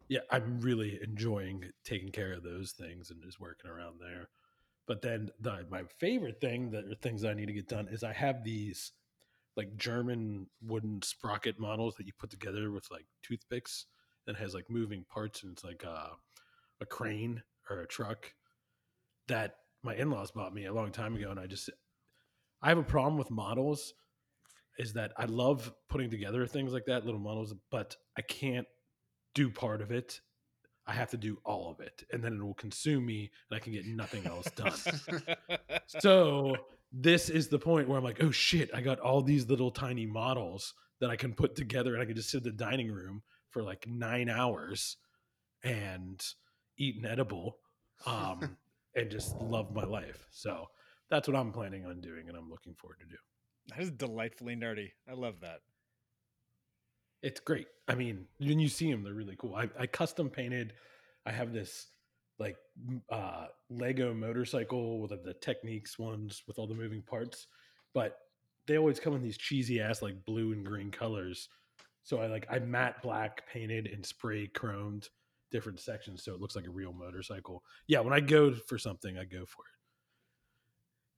yeah, 0.08 0.22
I'm 0.32 0.60
really 0.60 1.00
enjoying 1.04 1.66
taking 1.84 2.10
care 2.10 2.34
of 2.34 2.44
those 2.44 2.72
things 2.72 3.12
and 3.12 3.22
just 3.22 3.40
working 3.40 3.70
around 3.70 4.00
there. 4.00 4.30
But 4.88 5.02
then 5.02 5.30
the 5.40 5.66
my 5.70 5.84
favorite 6.00 6.42
thing 6.42 6.72
that 6.72 6.86
are 6.86 6.96
things 6.96 7.24
I 7.24 7.34
need 7.34 7.46
to 7.46 7.54
get 7.54 7.68
done 7.68 7.88
is 7.92 8.04
I 8.04 8.14
have 8.14 8.44
these 8.44 8.92
like 9.56 9.78
German 9.78 10.48
wooden 10.62 11.02
sprocket 11.02 11.60
models 11.60 11.96
that 11.96 12.08
you 12.08 12.14
put 12.18 12.30
together 12.30 12.72
with 12.72 12.90
like 12.90 13.06
toothpicks 13.24 13.86
that 14.26 14.36
has 14.36 14.54
like 14.54 14.70
moving 14.70 15.06
parts 15.12 15.44
and 15.44 15.52
it's 15.52 15.64
like 15.64 15.84
a, 15.84 16.12
a 16.82 16.86
crane 16.86 17.44
or 17.70 17.82
a 17.82 17.88
truck 17.88 18.34
that 19.28 19.56
my 19.84 19.96
in-laws 19.96 20.32
bought 20.32 20.54
me 20.54 20.66
a 20.66 20.74
long 20.74 20.92
time 20.92 21.16
ago 21.16 21.30
and 21.30 21.40
I 21.40 21.46
just 21.46 21.70
I 22.62 22.70
have 22.70 22.78
a 22.78 22.84
problem 22.84 23.18
with 23.18 23.32
models 23.32 23.94
is 24.80 24.94
that 24.94 25.12
I 25.18 25.26
love 25.26 25.72
putting 25.90 26.10
together 26.10 26.48
things 26.48 26.74
like 26.74 26.86
that 26.86 27.06
little 27.06 27.20
models 27.20 27.54
but 27.70 27.96
I 28.18 28.22
can't 28.22 28.68
do 29.36 29.52
part 29.52 29.82
of 29.82 29.92
it 29.92 30.20
I 30.88 30.94
have 30.94 31.12
to 31.12 31.18
do 31.18 31.38
all 31.46 31.70
of 31.70 31.80
it 31.80 32.04
and 32.12 32.24
then 32.24 32.34
it 32.34 32.44
will 32.44 32.56
consume 32.56 33.06
me 33.06 33.30
and 33.50 33.58
I 33.58 33.60
can 33.60 33.74
get 33.74 33.86
nothing 33.86 34.26
else 34.26 34.50
done 34.56 34.74
so 35.88 36.56
this 36.92 37.30
is 37.30 37.48
the 37.48 37.60
point 37.60 37.88
where 37.88 37.98
I'm 37.98 38.04
like, 38.04 38.24
oh 38.24 38.32
shit, 38.32 38.70
I 38.74 38.82
got 38.82 39.00
all 39.00 39.22
these 39.22 39.48
little 39.48 39.72
tiny 39.72 40.06
models 40.06 40.74
that 41.00 41.10
I 41.10 41.16
can 41.16 41.34
put 41.34 41.56
together 41.56 41.94
and 41.94 42.02
I 42.02 42.06
can 42.06 42.16
just 42.16 42.30
sit 42.30 42.40
in 42.40 42.44
the 42.44 42.52
dining 42.52 42.92
room 42.92 43.22
for 43.52 43.64
like 43.64 43.86
nine 43.88 44.30
hours 44.30 44.98
and 45.64 46.22
eat 46.78 46.98
an 46.98 47.06
edible 47.06 47.58
um, 48.06 48.58
and 48.96 49.10
just 49.10 49.36
love 49.38 49.74
my 49.74 49.84
life. 49.84 50.26
So 50.32 50.66
that's 51.10 51.28
what 51.28 51.38
I'm 51.38 51.52
planning 51.52 51.86
on 51.86 52.02
doing 52.02 52.28
and 52.28 52.38
I'm 52.38 52.50
looking 52.50 52.74
forward 52.74 53.00
to 53.00 53.06
do. 53.06 53.18
That 53.70 53.80
is 53.80 53.92
delightfully 53.92 54.56
nerdy. 54.56 54.92
I 55.10 55.14
love 55.14 55.42
that. 55.42 55.62
It's 57.22 57.40
great. 57.40 57.68
I 57.88 57.96
mean, 57.96 58.26
when 58.40 58.60
you 58.60 58.70
see 58.70 58.90
them, 58.92 59.04
they're 59.04 59.14
really 59.14 59.36
cool. 59.38 59.56
I, 59.56 59.70
I 59.78 59.88
custom 59.88 60.30
painted. 60.30 60.74
I 61.26 61.32
have 61.32 61.54
this 61.54 61.88
like 62.40 62.56
uh, 63.10 63.48
Lego 63.70 64.14
motorcycle 64.14 65.02
with 65.02 65.12
the 65.24 65.34
Techniques 65.34 66.00
ones 66.00 66.44
with 66.48 66.58
all 66.58 66.68
the 66.68 66.74
moving 66.74 67.02
parts, 67.02 67.48
but 67.94 68.18
they 68.68 68.78
always 68.78 69.00
come 69.00 69.16
in 69.16 69.22
these 69.22 69.38
cheesy 69.38 69.82
ass 69.82 70.02
like 70.02 70.26
blue 70.26 70.54
and 70.54 70.66
green 70.66 70.92
colors. 70.92 71.50
So 72.04 72.20
I 72.22 72.28
like 72.28 72.48
I 72.50 72.60
matte 72.60 73.02
black 73.02 73.48
painted 73.52 73.88
and 73.88 74.06
spray 74.06 74.48
chromed 74.48 75.10
different 75.52 75.80
sections 75.80 76.24
so 76.24 76.34
it 76.34 76.40
looks 76.40 76.56
like 76.56 76.68
a 76.68 76.72
real 76.72 76.94
motorcycle. 76.94 77.64
Yeah, 77.88 78.00
when 78.00 78.14
I 78.14 78.20
go 78.20 78.54
for 78.54 78.78
something, 78.78 79.18
I 79.18 79.26
go 79.26 79.46
for 79.46 79.64
it. 79.64 79.79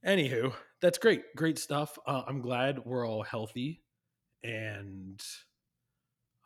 Anywho, 0.05 0.53
that's 0.81 0.97
great. 0.97 1.23
Great 1.35 1.59
stuff. 1.59 1.97
Uh, 2.05 2.23
I'm 2.27 2.41
glad 2.41 2.85
we're 2.85 3.07
all 3.07 3.23
healthy 3.23 3.83
and 4.43 5.21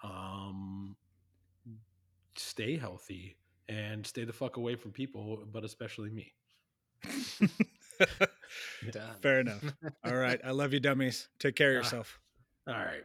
um 0.04 0.96
stay 2.36 2.76
healthy 2.78 3.38
and 3.70 4.06
stay 4.06 4.26
the 4.26 4.34
fuck 4.34 4.58
away 4.58 4.76
from 4.76 4.92
people, 4.92 5.46
but 5.52 5.64
especially 5.64 6.10
me. 6.10 6.34
Fair 9.22 9.40
enough. 9.40 9.64
All 10.04 10.16
right. 10.16 10.40
I 10.44 10.52
love 10.52 10.74
you, 10.74 10.80
dummies. 10.82 11.30
Take 11.40 11.56
care 11.56 11.72
of 11.72 11.78
Ah. 11.78 11.80
yourself. 11.80 12.20
All 12.68 12.74
right. 12.74 13.04